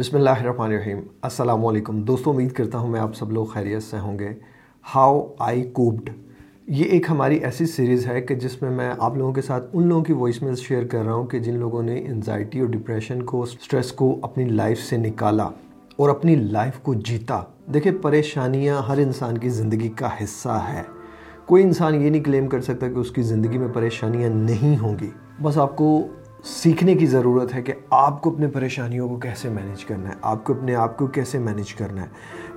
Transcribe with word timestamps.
بسم 0.00 0.16
اللہ 0.16 0.30
الرحمن 0.30 0.66
الرحیم 0.66 0.98
السلام 1.22 1.66
علیکم 1.66 2.02
دوستوں 2.02 2.32
امید 2.32 2.52
کرتا 2.52 2.78
ہوں 2.78 2.88
میں 2.88 3.00
آپ 3.00 3.16
سب 3.16 3.32
لوگ 3.32 3.46
خیریت 3.46 3.82
سے 3.82 3.98
ہوں 3.98 4.18
گے۔ 4.18 4.28
ہاؤ 4.94 5.34
آئی 5.38 5.62
کوپڈ 5.62 6.10
یہ 6.66 6.84
ایک 6.84 7.10
ہماری 7.10 7.36
ایسی 7.36 7.66
سیریز 7.66 8.06
ہے 8.06 8.20
کہ 8.20 8.34
جس 8.34 8.62
میں 8.62 8.70
میں 8.70 8.92
آپ 8.98 9.16
لوگوں 9.16 9.32
کے 9.32 9.42
ساتھ 9.42 9.64
ان 9.72 9.86
لوگوں 9.86 10.04
کی 10.04 10.12
وائس 10.12 10.42
میل 10.42 10.54
شیئر 10.54 10.86
کر 10.86 11.02
رہا 11.04 11.12
ہوں 11.12 11.26
کہ 11.26 11.38
جن 11.38 11.58
لوگوں 11.58 11.82
نے 11.82 11.98
انزائٹی 11.98 12.60
اور 12.60 12.68
ڈپریشن 12.68 13.22
کو 13.22 13.46
سٹریس 13.46 13.92
کو 13.92 14.18
اپنی 14.22 14.44
لائف 14.44 14.80
سے 14.80 14.96
نکالا 14.96 15.48
اور 15.96 16.08
اپنی 16.08 16.34
لائف 16.34 16.78
کو 16.78 16.94
جیتا۔ 16.94 17.42
دیکھیں، 17.74 17.92
پریشانیاں 18.02 18.82
ہر 18.88 18.98
انسان 18.98 19.38
کی 19.38 19.48
زندگی 19.48 19.88
کا 19.88 20.08
حصہ 20.24 20.64
ہے۔ 20.72 20.82
کوئی 21.46 21.62
انسان 21.62 21.94
یہ 21.94 22.10
نہیں 22.10 22.24
کلیم 22.24 22.48
کر 22.48 22.60
سکتا 22.60 22.88
کہ 22.88 22.98
اس 22.98 23.10
کی 23.10 23.22
زندگی 23.22 23.58
میں 23.58 23.68
پریشانیاں 23.68 24.28
نہیں 24.28 24.82
ہوں 24.82 24.96
گی۔ 25.00 25.10
بس 25.42 25.58
آپ 25.58 25.76
کو 25.76 26.08
سیکھنے 26.44 26.94
کی 26.94 27.06
ضرورت 27.06 27.54
ہے 27.54 27.62
کہ 27.62 27.72
آپ 27.90 28.22
کو 28.22 28.30
اپنے 28.30 28.46
پریشانیوں 28.46 29.08
کو 29.08 29.16
کیسے 29.16 29.48
مینیج 29.48 29.84
کرنا 29.84 30.08
ہے، 30.08 30.14
آپ 30.22 30.44
کو 30.44 30.52
اپنے 30.52 30.74
آپ 30.74 30.96
کو 30.96 31.06
کیسے 31.06 31.38
مینیج 31.38 31.74
کرنا 31.74 32.02
ہے۔ 32.02 32.06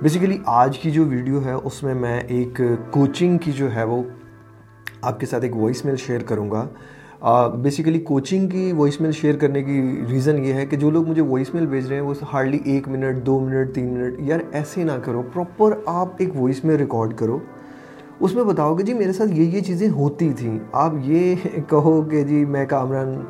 بیسیکلی 0.02 0.38
آج 0.46 0.78
کی 0.78 0.90
جو 0.90 1.04
ویڈیو 1.04 1.44
ہے، 1.44 1.52
اس 1.52 1.82
میں 1.82 1.94
میں 1.94 2.20
ایک 2.20 2.60
کوچنگ 2.90 3.38
کی 3.38 3.52
جو 3.52 3.74
ہے، 3.74 3.84
وہ 3.84 4.02
آپ 5.02 5.20
کے 5.20 5.26
ساتھ 5.26 5.44
ایک 5.44 5.56
وائس 5.56 5.84
میل 5.84 5.96
شیئر 5.96 6.20
کروں 6.20 6.50
گا۔ 6.50 6.68
بیسیکلی 7.62 8.00
کوچنگ 8.00 8.48
کی 8.48 8.72
وائس 8.72 9.00
میل 9.00 9.12
شیئر 9.12 9.36
کرنے 9.36 9.62
کی 9.62 10.02
ریزن 10.10 10.44
یہ 10.44 10.52
ہے 10.52 10.66
کہ 10.66 10.76
جو 10.76 10.90
لوگ 10.90 11.08
مجھے 11.08 11.22
وائس 11.22 11.54
میل 11.54 11.66
بھیج 11.66 11.86
رہے 11.86 11.94
ہیں، 11.94 12.02
وہ 12.02 12.14
ہارڈلی 12.32 12.58
ایک 12.64 12.88
منٹ، 12.88 13.26
دو 13.26 13.40
منٹ، 13.40 13.74
تین 13.74 13.94
منٹ، 13.94 14.14
یار 14.18 14.40
ایسے 14.52 14.84
نہ 14.84 14.92
کرو 15.04 15.22
پراپر 15.32 15.72
آپ 15.86 16.08
ایک 16.16 16.36
وائس 16.36 16.64
میل 16.64 16.76
ریکارڈ 16.76 17.14
کرو۔ 17.14 17.38
اس 18.20 18.34
میں 18.34 18.44
بتاؤ 18.44 18.74
کہ 18.74 18.84
جی 18.84 18.94
میرے 18.94 19.12
ساتھ 19.12 19.30
یہ 19.32 19.44
یہ 19.44 19.60
چیزیں 19.60 19.90
ہوتی 19.90 20.32
تھیں۔ 20.32 20.58
آپ 20.72 20.92
یہ 21.04 21.34
کہو 21.68 22.02
کہ 22.02 22.22
جی 22.22 22.44
میں 22.44 22.66
کامران 22.66 23.20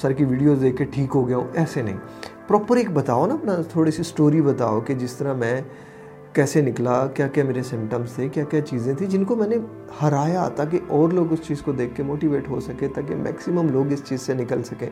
سر 0.00 0.12
کی 0.12 0.24
ویڈیوز 0.24 0.60
دیکھ 0.62 0.76
کے 0.76 0.84
ٹھیک 0.84 1.14
ہو 1.14 1.26
گیا 1.28 1.36
ہوں، 1.36 1.46
ایسے 1.54 1.82
نہیں۔ 1.82 1.96
پراپر 2.48 2.76
ایک 2.76 2.90
بتاؤ 2.90 3.26
نا 3.26 3.34
اپنا، 3.34 3.56
تھوڑی 3.72 3.90
سی 3.90 4.02
سٹوری 4.02 4.40
بتاؤ 4.40 4.80
کہ 4.80 4.94
جس 4.94 5.12
طرح 5.12 5.34
میں 5.34 5.60
کیسے 6.32 6.60
نکلا، 6.60 7.06
کیا 7.06 7.26
کیا 7.26 7.44
میرے 7.44 7.62
سمٹمس 7.62 8.12
تھے، 8.12 8.28
کیا 8.28 8.44
کیا 8.44 8.60
چیزیں 8.60 8.92
تھیں 8.94 9.08
جن 9.08 9.24
کو 9.24 9.36
میں 9.36 9.48
نے 9.48 9.56
ہرایا 10.02 10.48
تاکہ 10.48 10.78
اور 10.88 11.08
لوگ 11.08 11.32
اس 11.32 11.38
چیز 11.46 11.62
کو 11.62 11.72
دیکھ 11.72 11.94
کے 11.96 12.02
موٹیویٹ 12.02 12.48
ہو 12.48 12.60
سکے، 12.60 12.88
تاکہ 12.88 13.14
میکسیمم 13.14 13.68
لوگ 13.68 13.92
اس 13.92 14.02
چیز 14.04 14.20
سے 14.20 14.34
نکل 14.34 14.62
سکیں۔ 14.62 14.88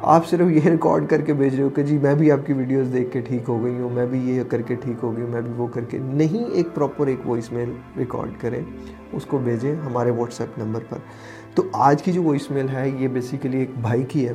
آپ 0.00 0.26
صرف 0.26 0.50
یہ 0.50 0.68
ریکارڈ 0.70 1.08
کر 1.08 1.20
کے 1.20 1.32
بھیج 1.32 1.54
رہے 1.54 1.62
ہو 1.62 1.68
کہ 1.68 1.82
جی 1.82 1.98
میں 1.98 2.14
بھی 2.14 2.30
آپ 2.32 2.46
کی 2.46 2.52
ویڈیوز 2.52 2.92
دیکھ 2.92 3.10
کے 3.12 3.20
ٹھیک 3.20 3.48
ہو 3.48 3.62
گئی 3.64 3.78
ہوں، 3.78 3.90
میں 3.90 4.06
بھی 4.06 4.18
یہ 4.30 4.42
کر 4.48 4.62
کے 4.62 4.74
ٹھیک 4.74 4.96
ہو 5.02 5.16
گئی 5.16 5.24
ہوں، 5.24 5.30
میں 5.30 5.40
بھی 5.40 5.52
وہ 5.56 5.66
کر 5.66 5.84
کے۔ 5.84 5.98
نہیں، 5.98 6.44
ایک 6.44 6.74
پراپر 6.74 7.06
ایک 7.06 7.28
وائس 7.28 7.52
میل 7.52 7.72
ریکارڈ 7.96 8.40
کریں، 8.40 8.62
اس 9.12 9.26
کو 9.26 9.38
بھیجیں 9.38 9.74
ہمارے 9.86 10.10
واٹس 10.10 10.40
ایپ 10.40 10.58
نمبر 10.58 10.80
پر۔ 10.88 10.98
تو 11.54 11.62
آج 11.72 12.02
کی 12.02 12.12
جو 12.12 12.22
وائس 12.22 12.50
میل 12.50 12.68
ہے 12.68 12.90
یہ 12.98 13.08
بیسیکلی 13.08 13.58
ایک 13.58 13.70
بھائی 13.80 14.02
کی 14.02 14.28
ہے 14.28 14.32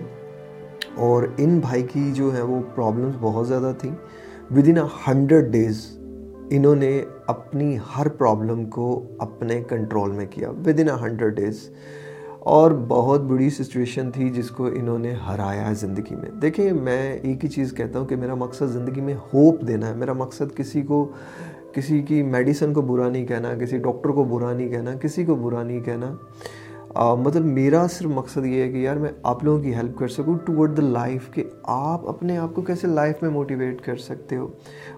اور 0.95 1.23
ان 1.37 1.59
بھائی 1.59 1.83
کی 1.93 2.11
جو 2.13 2.35
ہے 2.35 2.41
وہ 2.41 2.61
پرابلمس 2.75 3.15
بہت 3.21 3.47
زیادہ 3.47 3.73
تھیں۔ 3.77 3.91
ود 4.51 4.67
ان 4.67 4.77
ہنڈریڈ 5.07 5.45
ڈیز 5.45 5.97
انہوں 6.49 6.75
نے 6.75 7.03
اپنی 7.27 7.77
ہر 7.97 8.07
پرابلم 8.07 8.65
کو 8.65 9.03
اپنے 9.19 9.63
کنٹرول 9.69 10.11
میں 10.11 10.25
کیا۔ 10.29 10.49
ود 10.49 10.79
ان 10.79 10.89
ہنڈریڈ 10.89 11.33
ڈیز 11.33 11.69
اور 12.39 12.71
بہت 12.87 13.21
بڑی 13.21 13.49
سچویشن 13.49 14.11
تھی 14.11 14.29
جس 14.29 14.49
کو 14.49 14.65
انہوں 14.65 14.99
نے 14.99 15.11
ہرایا 15.11 15.69
ہے 15.69 15.73
زندگی 15.73 16.15
میں۔ 16.15 16.29
دیکھیں 16.29 16.73
میں 16.73 17.13
ایک 17.13 17.43
ہی 17.43 17.49
چیز 17.49 17.73
کہتا 17.73 17.99
ہوں 17.99 18.05
کہ 18.05 18.15
میرا 18.15 18.35
مقصد 18.35 18.65
زندگی 18.67 19.01
میں 19.01 19.15
ہوپ 19.33 19.61
دینا 19.67 19.89
ہے۔ 19.89 19.95
میرا 19.95 20.13
مقصد 20.13 20.55
کسی 20.55 20.81
کو، 20.81 21.11
کسی 21.71 22.01
کی 22.01 22.23
میڈیسن 22.23 22.73
کو 22.73 22.81
برا 22.81 23.09
نہیں 23.09 23.27
کہنا، 23.27 23.53
کسی 23.53 23.77
ڈاکٹر 23.77 24.09
کو 24.09 24.23
برا 24.23 24.53
نہیں 24.53 24.69
کہنا، 24.69 24.95
کسی 24.95 25.25
کو 25.25 25.35
برا 25.35 25.63
نہیں 25.63 25.79
کہنا۔ 25.79 26.15
مطلب 26.95 27.45
میرا 27.45 27.87
صرف 27.87 28.09
مقصد 28.09 28.45
یہ 28.45 28.61
ہے 28.61 28.71
کہ 28.71 28.77
یار 28.77 28.95
میں 28.95 29.09
آپ 29.23 29.43
لوگوں 29.43 29.63
کی 29.63 29.73
ہیلپ 29.75 29.97
کر 29.97 30.07
سکوں 30.07 30.37
ٹو 30.45 30.53
ورڈ 30.53 30.77
دا 30.77 30.81
لائف 30.81 31.29
کہ 31.31 31.43
آپ 31.63 32.07
اپنے 32.07 32.37
آپ 32.37 32.53
کو 32.55 32.61
کیسے 32.61 32.87
لائف 32.87 33.21
میں 33.21 33.29
موٹیویٹ 33.29 33.81
کر 33.81 33.95
سکتے 33.95 34.37
ہو۔ 34.37 34.47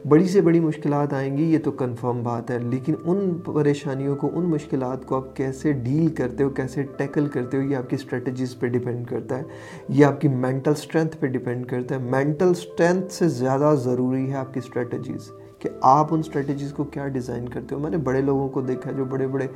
بڑی 0.10 0.28
سے 0.28 0.42
بڑی 0.42 0.60
مشکلات 0.60 1.14
آئیں 1.14 1.38
گی، 1.38 1.44
یہ 1.44 1.58
تو 1.64 1.72
کنفرم 1.72 2.24
بات 2.24 2.52
ہے، 2.52 2.60
لیکن 2.60 2.96
ان 3.06 3.34
پریشانیوں 3.46 4.16
کو، 4.16 4.30
ان 4.34 4.44
مشکلات 4.44 5.06
کو 5.06 5.16
آپ 5.16 5.36
کیسے 5.36 5.72
ڈیل 5.74 6.08
کرتے 6.08 6.44
ہو، 6.44 6.50
کیسے 6.50 6.84
ٹیکل 6.98 7.28
کرتے 7.28 7.58
ہو، 7.58 7.62
یہ 7.62 7.76
آپ 7.76 7.90
کی 7.90 7.96
اسٹریٹجیز 7.96 8.60
پہ 8.60 8.68
ڈیپینڈ 8.68 9.08
کرتا 9.08 9.38
ہے، 9.38 9.44
یہ 9.90 10.06
آپ 10.06 10.22
کی 10.22 10.28
مینٹل 10.28 10.72
اسٹرینتھ 10.72 11.18
پہ 11.18 11.28
ڈیپینڈ 11.28 11.66
کرتا 11.66 11.96
ہے۔ 11.96 12.00
مینٹل 12.00 12.50
اسٹرینتھ 12.50 13.12
سے 13.14 13.28
زیادہ 13.28 13.74
ضروری 13.84 14.30
ہے 14.30 14.36
آپ 14.36 14.54
کی 14.54 14.60
اسٹریٹجیز 14.60 15.32
کہ 15.60 15.70
آپ 15.82 16.14
ان 16.14 16.20
اسٹریٹجیز 16.20 16.74
کو 16.74 16.84
کیا 16.84 17.08
ڈیزائن 17.08 17.50
کرتے 17.50 17.76
ہو۔ 17.76 17.80
میں 17.80 17.92
نے 17.92 17.98
بڑے 17.98 18.22
لوگوں 18.22 18.50
کو 18.50 18.62
دیکھا 18.62 18.92
جو 18.92 19.06
بڑے 19.06 19.28
بڑے 19.28 19.48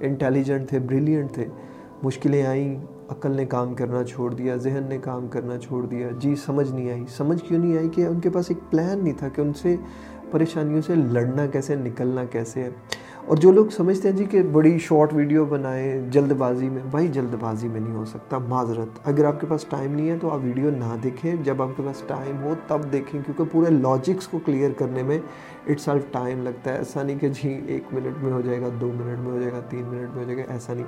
انٹیلیجنٹ 0.00 0.68
تھے 0.68 0.78
بریلینٹ 0.78 1.32
تھے۔ 1.32 1.44
مشکلیں 2.02 2.46
آئیں، 2.46 2.78
عقل 3.08 3.30
نے 3.30 3.44
کام 3.44 3.74
کرنا 3.74 4.04
چھوڑ 4.04 4.34
دیا، 4.34 4.56
ذہن 4.56 4.86
نے 4.88 4.98
کام 4.98 5.28
کرنا 5.28 5.58
چھوڑ 5.58 5.86
دیا۔ 5.86 6.08
جی 6.18 6.34
سمجھ 6.36 6.72
نہیں 6.72 6.90
آئی۔ 6.90 7.04
سمجھ 7.08 7.44
کیوں 7.44 7.58
نہیں 7.58 7.78
آئی 7.78 7.88
کہ 7.88 8.06
ان 8.06 8.20
کے 8.20 8.30
پاس 8.30 8.44
ایک 8.48 8.70
پلان 8.70 9.04
نہیں 9.04 9.14
تھا 9.18 9.28
کہ 9.28 9.40
ان 9.40 9.52
سے 9.52 9.76
پریشانیوں 10.30 10.80
سے 10.80 10.94
لڑنا 10.94 11.46
کیسے، 11.46 11.74
نکلنا 11.74 12.24
کیسے۔ 12.24 12.62
ہے 12.62 12.70
اور 13.26 13.36
جو 13.36 13.52
لوگ 13.52 13.66
سمجھتے 13.66 14.10
ہیں 14.10 14.16
جی 14.16 14.24
کہ 14.24 14.42
بڑی 14.42 14.78
شارٹ 14.78 15.14
ویڈیو 15.14 15.44
بنائیں 15.44 16.02
جلد 16.10 16.32
بازی 16.32 16.68
میں، 16.68 16.82
بھائی 16.90 17.08
جلد 17.08 17.34
بازی 17.40 17.68
میں 17.68 17.80
نہیں 17.80 17.94
ہو 17.94 18.04
سکتا، 18.04 18.38
معذرت۔ 18.38 19.08
اگر 19.08 19.24
آپ 19.24 19.40
کے 19.40 19.46
پاس 19.46 19.64
ٹائم 19.64 19.94
نہیں 19.94 20.10
ہے 20.10 20.16
تو 20.20 20.30
آپ 20.30 20.38
ویڈیو 20.42 20.70
نہ 20.70 20.96
دیکھیں۔ 21.02 21.34
جب 21.42 21.62
آپ 21.62 21.68
کے 21.76 21.82
پاس 21.86 22.02
ٹائم 22.06 22.42
ہو 22.42 22.54
تب 22.66 22.78
دیکھیں، 22.92 23.20
کیونکہ 23.26 23.44
پورے 23.52 23.70
لاجکس 23.70 24.28
کو 24.28 24.38
کلیئر 24.44 24.70
کرنے 24.76 25.02
میں 25.02 25.18
اٹ 25.68 25.80
سیلف 25.80 26.02
ٹائم 26.12 26.42
لگتا 26.42 26.72
ہے۔ 26.72 26.78
ایسا 26.78 27.02
نہیں 27.02 27.18
کہ 27.18 27.28
جی 27.28 27.60
ایک 27.66 27.82
منٹ 27.92 28.24
میں 28.24 28.32
ہو 28.32 28.40
جائے 28.40 28.60
گا، 28.60 28.68
دو 28.80 28.88
منٹ 28.88 29.18
میں 29.18 29.32
ہو 29.32 29.40
جائے 29.40 29.52
گا، 29.52 29.60
تین 29.60 29.82
منٹ 29.82 30.16
میں 30.16 30.24
ہو 30.24 30.32
جائے 30.32 30.36
گا، 30.36 30.52
ایسا 30.52 30.74
نہیں۔ 30.74 30.84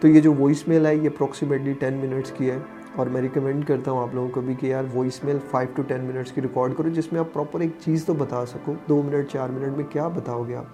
تو 0.00 0.08
یہ 0.08 0.20
جو 0.20 0.34
وائس 0.38 0.68
میل 0.68 0.86
ہے 0.86 0.96
یہ 0.96 1.08
اپروکسیمیٹلی 1.08 1.72
ٹین 1.72 1.94
منٹس 1.94 2.30
کی 2.30 2.50
ہے۔ 2.50 2.58
اور 2.96 3.06
میں 3.06 3.22
ریکمینڈ 3.22 3.66
کرتا 3.66 3.90
ہوں 3.90 4.02
آپ 4.02 4.14
لوگوں 4.14 4.28
کو 4.28 4.40
بھی 4.40 4.54
کہ 4.54 4.66
یار 4.66 4.84
voice 4.94 5.24
mail 5.24 5.38
five 5.50 5.72
to 5.74 5.82
ten 5.82 6.00
minutes 6.04 6.32
کی 6.32 6.42
ریکارڈ 6.42 6.72
کرو، 6.76 6.88
جس 6.88 7.12
میں 7.12 7.20
آپ 7.20 7.32
پراپر 7.32 7.60
ایک 7.60 7.70
چیز 7.80 8.04
تو 8.04 8.14
بتا 8.14 8.46
سکو۔ 8.46 8.74
دو 8.88 9.02
منٹ، 9.02 9.30
چار 9.32 9.48
منٹ 9.48 9.76
میں 9.76 9.84
کیا 9.90 10.08
بتاؤ 10.08 10.44
گے 10.48 10.56
آپ؟ 10.56 10.64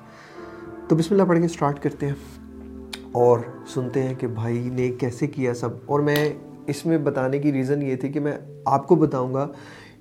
تو 0.88 0.96
بسم 0.96 1.14
اللہ 1.14 1.26
پڑھ 1.28 1.40
کے 1.40 1.48
سٹارٹ 1.48 1.82
کرتے 1.82 2.06
ہیں۔ 2.06 2.14
اور 3.12 3.38
سنتے 3.66 4.02
ہیں 4.02 4.14
کہ 4.14 4.26
بھائی 4.26 4.70
نے 4.72 4.88
کیسے 4.88 5.26
کیا 5.26 5.54
سب۔ 5.54 5.68
اور 5.86 6.00
میں 6.00 6.34
اس 6.66 6.86
میں 6.86 6.98
بتانے 6.98 7.38
کی 7.38 7.52
ریزن 7.52 7.82
یہ 7.82 7.96
تھی 7.96 8.08
کہ 8.08 8.20
میں 8.20 8.38
آپ 8.64 8.88
کو 8.88 8.94
بتاؤں 8.94 9.34
گا 9.34 9.48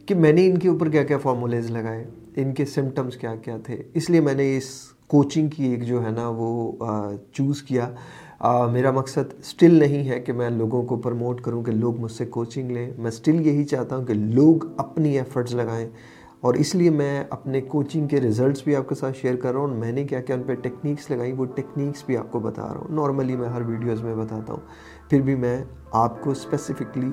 کہ 0.06 0.16
میں 0.16 0.34
نے 0.34 0.48
ان 0.48 0.58
کے 0.58 0.70
اوپر 0.70 0.90
کیا 0.90 1.04
کیا 1.04 1.18
فارمولیز 1.18 1.72
لگائے؟ 1.72 2.10
ان 2.36 2.54
کے 2.54 2.66
سمٹمز 2.66 3.18
کیا 3.18 3.36
کیا 3.36 3.58
تھے؟ 3.58 3.84
اس 3.94 4.10
لیے 4.10 4.20
میں 4.20 4.34
نے 4.34 4.58
اس 4.58 4.64
کوچنگ 5.08 5.48
کی 5.48 5.64
ایک 5.64 5.86
جو 5.86 6.06
ہے 6.06 6.12
نا 6.12 6.30
وہ 6.30 6.72
چوز 7.34 7.64
کیا۔ 7.64 7.90
میرا 8.72 8.92
مقصد 8.92 9.44
سٹل 9.44 9.74
نہیں 9.76 10.10
ہے 10.10 10.20
کہ 10.20 10.34
میں 10.34 10.50
لوگوں 10.50 10.84
کو 10.84 10.98
پروموٹ 10.98 11.42
کروں 11.42 11.64
کہ 11.64 11.72
لوگ 11.72 12.00
مجھ 12.00 12.12
سے 12.12 12.26
کوچنگ 12.26 12.72
لیں۔ 12.72 12.92
میں 12.98 13.12
سٹل 13.12 13.48
یہی 13.48 13.64
چاہتا 13.64 13.96
ہوں 13.96 14.06
کہ 14.06 14.14
لوگ 14.14 14.66
اپنی 14.78 15.18
ایفرٹس 15.18 15.56
لگائیں۔ 15.56 15.90
اور 16.42 16.54
اس 16.54 16.76
لیے 16.76 16.90
میں 16.90 17.24
اپنے 17.30 17.62
کوچنگ 17.62 18.08
کے 18.08 18.22
ریزلٹس 18.22 18.64
بھی 18.64 18.76
آپ 18.76 18.90
کے 18.90 18.96
ساتھ 18.96 19.18
شیئر 19.18 19.36
کر 19.36 19.52
رہا 19.52 19.60
ہوں۔ 19.60 19.68
میں 19.68 19.92
نے 19.92 20.04
کیا 20.04 20.22
کیا؟ 20.22 20.36
ان 20.36 20.44
پہ 20.44 20.54
ٹیکنیکس 20.54 21.12
لگائی۔ 21.12 21.32
وہ 21.32 21.46
ٹیکنیکس 21.46 22.04
بھی 22.06 22.18
آپ 22.18 22.32
کو 22.32 22.40
بتا 22.40 22.74
رہا 22.74 22.82
ہوں۔ 22.82 22.96
نارملی 22.96 23.36
میں 23.36 23.50
ہر 23.50 23.62
ویڈیوز 23.62 24.04
میں 24.04 24.16
بتاتا 24.16 24.54
ہوں۔ 24.54 24.62
پھر 25.10 25.22
بھی 25.22 25.36
میں 25.36 25.64
آپ 25.92 26.24
کو 26.24 26.30
اسپیسیفکلی 26.30 27.10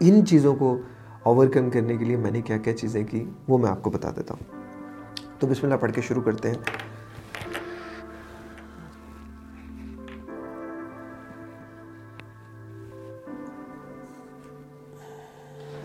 ان 0.00 0.26
چیزوں 0.26 0.56
کو 0.56 0.76
اوور 1.24 1.46
کم 1.46 1.70
کرنے 1.70 1.96
کے 1.96 2.04
لیے 2.04 2.16
میں 2.16 2.30
نے 2.30 2.42
کیا 2.42 2.56
کیا 2.56 2.76
چیزیں 2.76 3.04
کی 3.04 3.30
وہ 3.48 3.58
میں 3.58 3.70
آپ 3.70 3.82
کو 3.82 3.90
بتا 3.90 4.10
دیتا 4.16 4.34
ہوں۔ 4.34 4.62
تو 5.38 5.46
بسم 5.46 5.66
اللہ 5.66 5.76
پڑھ 5.76 5.92
کے 5.92 6.00
شروع 6.00 6.22
کرتے 6.22 6.50
ہیں۔ 6.50 6.58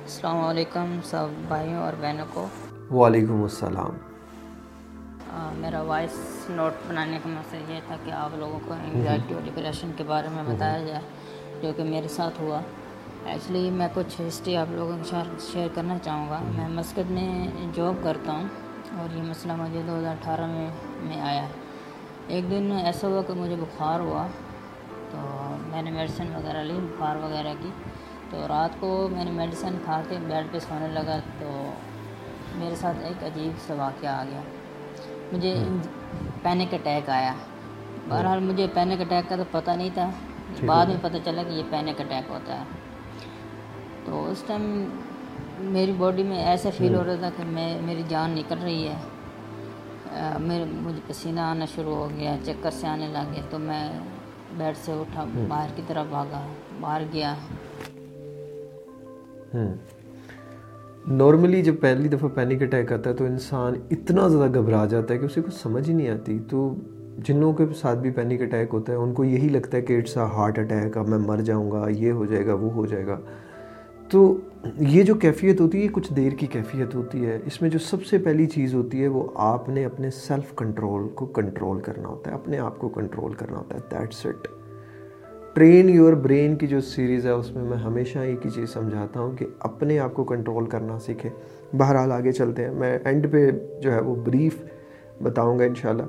السلام 0.01 0.37
علیکم 0.37 0.99
سب 1.03 1.27
بھائیوں 1.47 1.81
اور 1.81 1.93
بہنوں 2.01 2.25
کو۔ 2.33 2.47
وعلیکم 2.91 3.43
السلام۔ 3.43 3.91
میرا 5.55 5.81
وائس 5.81 6.49
نوٹ 6.49 6.71
بنانے 6.87 7.19
کا 7.23 7.29
مقصد 7.29 7.69
یہ 7.69 7.79
تھا 7.87 7.95
کہ 8.05 8.11
آپ 8.11 8.29
لوگوں 8.37 8.59
کو 8.65 8.73
انگزائٹی 8.73 9.33
اور 9.33 9.41
ڈپریشن 9.45 9.91
کے 9.97 10.03
بارے 10.03 10.27
میں 10.31 10.43
بتایا 10.43 10.79
جائے 10.79 11.01
جو 11.61 11.71
کہ 11.77 11.83
میرے 11.83 12.07
ساتھ 12.07 12.41
ہوا۔ 12.41 12.61
ایکچولی 13.29 13.69
میں 13.69 13.87
کچھ 13.93 14.21
ہسٹری 14.27 14.55
آپ 14.55 14.67
لوگوں 14.71 14.97
کے 14.97 15.03
ساتھ 15.03 15.27
شیئر 15.51 15.67
کرنا 15.73 15.97
چاہوں 15.97 16.29
گا. 16.29 16.39
میں 16.57 16.67
مسکت 16.67 17.11
میں 17.11 17.47
جاب 17.75 18.03
کرتا 18.03 18.31
ہوں 18.31 18.47
اور 18.97 19.15
یہ 19.15 19.23
مسئلہ 19.23 19.53
مجھے 19.55 19.81
دو 19.87 19.97
ہزار 19.99 20.11
اٹھارہ 20.11 20.45
میں 20.45 20.67
میں 20.99 21.21
آیا 21.21 21.45
ایک 22.27 22.49
دن 22.51 22.71
ایسا 22.83 23.07
ہوا 23.07 23.21
کہ 23.27 23.33
مجھے 23.33 23.55
بخار 23.55 23.99
ہوا 23.99 24.27
تو 25.11 25.17
میں 25.67 25.81
نے 25.81 25.91
میڈیسن 25.91 26.35
وغیرہ 26.35 26.63
لی 26.63 26.73
بخار 26.73 27.15
وغیرہ 27.15 27.53
کی۔ 27.61 27.69
تو 28.29 28.47
رات 28.47 28.79
کو 28.79 29.07
میں 29.11 29.25
نے 29.25 29.31
میڈیسن 29.31 29.77
کھا 29.85 30.01
کے 30.09 30.17
بیڈ 30.27 30.45
پہ 30.51 30.59
سونے 30.59 30.87
لگا 30.87 31.19
تو 31.39 31.71
میرے 32.55 32.75
ساتھ 32.75 32.97
ایک 33.03 33.23
عجیب 33.23 33.51
سا 33.67 33.73
واقعہ 33.73 34.09
آ 34.09 34.23
گیا۔ 34.23 34.41
مجھے 35.33 35.55
پینک 36.41 36.73
اٹیک 36.73 37.09
آیا۔ 37.09 37.33
بہرحال 38.07 38.39
مجھے 38.39 38.67
پینک 38.73 39.01
اٹیک 39.01 39.29
کا 39.29 39.35
تو 39.35 39.43
پتہ 39.51 39.71
نہیں 39.71 39.89
تھا۔ 39.93 40.09
بعد 40.65 40.85
میں 40.85 40.97
پتہ 41.01 41.17
چلا 41.25 41.43
کہ 41.43 41.49
یہ 41.49 41.63
پینک 41.69 42.01
اٹیک 42.01 42.29
ہوتا 42.29 42.59
ہے۔ 42.59 42.88
تو 44.09 44.23
اس 44.29 44.43
ٹائم 44.47 44.63
میری 45.71 45.91
باڈی 45.97 46.23
میں 46.23 46.43
ایسا 46.45 46.69
فیل 46.77 46.95
ہو 46.95 47.03
رہا 47.07 47.15
تھا 47.19 47.29
کہ 47.37 47.43
میں 47.45 47.81
میری 47.85 48.03
جان 48.09 48.31
نکل 48.31 48.57
رہی 48.63 48.87
ہے۔ 48.87 48.95
میرے 50.41 50.63
مجھے 50.81 50.99
پسینہ 51.07 51.39
آنا 51.39 51.65
شروع 51.75 51.95
ہو 51.95 52.07
گیا 52.17 52.35
چکر 52.45 52.71
سے 52.71 52.87
آنے 52.87 53.07
لگے 53.13 53.41
تو 53.49 53.59
میں 53.59 53.83
بیڈ 54.57 54.77
سے 54.85 54.91
اٹھا 54.91 55.25
باہر 55.47 55.75
کی 55.75 55.81
طرف 55.87 56.05
بھاگا 56.09 56.45
باہر 56.79 57.01
گیا۔ 57.13 57.33
نارملی 61.07 61.61
جب 61.63 61.75
پہلی 61.81 62.07
دفعہ 62.09 62.29
پینک 62.35 62.61
اٹیک 62.63 62.93
آتا 62.93 63.09
ہے 63.09 63.15
تو 63.15 63.25
انسان 63.25 63.73
اتنا 63.91 64.27
زیادہ 64.27 64.53
گھبرا 64.59 64.85
جاتا 64.85 65.13
ہے 65.13 65.19
کہ 65.19 65.25
اسے 65.25 65.41
کچھ 65.41 65.55
سمجھ 65.55 65.89
ہی 65.89 65.93
نہیں 65.93 66.09
آتی۔ 66.09 66.39
تو 66.49 66.73
جن 67.17 67.39
لوگوں 67.39 67.53
کے 67.57 67.73
ساتھ 67.73 67.99
بھی 67.99 68.11
پینک 68.11 68.41
اٹیک 68.41 68.73
ہوتا 68.73 68.91
ہے 68.93 68.97
ان 68.97 69.13
کو 69.13 69.23
یہی 69.23 69.49
لگتا 69.49 69.77
ہے 69.77 69.81
کہ 69.81 69.97
اٹس 69.97 70.17
اے 70.17 70.23
ہارٹ 70.35 70.59
اٹیک 70.59 70.97
اب 70.97 71.07
میں 71.07 71.17
مر 71.17 71.41
جاؤں 71.45 71.71
گا 71.71 71.85
یہ 71.89 72.11
ہو 72.11 72.25
جائے 72.25 72.45
گا 72.47 72.53
وہ 72.53 72.71
ہو 72.73 72.85
جائے 72.85 73.05
گا۔ 73.07 73.19
تو 74.09 74.37
یہ 74.79 75.03
جو 75.03 75.15
کیفیت 75.15 75.61
ہوتی 75.61 75.79
ہے، 75.79 75.83
یہ 75.83 75.89
کچھ 75.91 76.13
دیر 76.13 76.31
کی 76.31 76.47
کیفیت 76.47 76.95
ہوتی 76.95 77.25
ہے۔ 77.25 77.39
اس 77.45 77.61
میں 77.61 77.69
جو 77.69 77.79
سب 77.79 78.05
سے 78.05 78.17
پہلی 78.17 78.45
چیز 78.45 78.73
ہوتی 78.73 79.03
ہے، 79.03 79.07
وہ 79.07 79.27
آپ 79.35 79.69
نے 79.69 79.85
اپنے 79.85 80.09
سیلف 80.11 80.55
کنٹرول 80.55 81.09
کو 81.09 81.25
کنٹرول 81.25 81.79
کرنا 81.79 82.09
ہوتا 82.09 82.31
ہے۔ 82.31 82.35
اپنے 82.35 82.59
آپ 82.59 82.79
کو 82.79 82.89
کنٹرول 82.89 83.33
کرنا 83.33 83.57
ہوتا 83.57 83.75
ہے۔ 83.75 83.79
That's 83.91 84.25
it 84.25 84.47
train 85.53 85.89
your 85.89 86.13
brain 86.13 86.55
کی 86.55 86.67
جو 86.67 86.81
سیریز 86.81 87.25
ہے، 87.25 87.31
اس 87.31 87.51
میں 87.51 87.63
میں 87.63 87.77
ہمیشہ 87.77 88.19
ایک 88.19 88.45
ہی 88.45 88.49
چیز 88.49 88.69
سمجھاتا 88.69 89.19
ہوں 89.19 89.37
کہ 89.37 89.45
اپنے 89.59 89.99
آپ 89.99 90.13
کو 90.13 90.23
کنٹرول 90.23 90.65
کرنا 90.65 90.99
سیکھیں۔ 90.99 91.31
بہرحال 91.75 92.11
آگے 92.11 92.31
چلتے 92.31 92.65
ہیں۔ 92.65 92.71
میں 92.71 92.99
اینڈ 93.03 93.31
پہ 93.31 93.51
جو 93.81 93.91
ہے، 93.91 94.01
وہ 94.01 94.15
بریف 94.15 94.63
بتاؤں 95.23 95.59
گا 95.59 95.63
انشاءاللہ۔ 95.63 96.03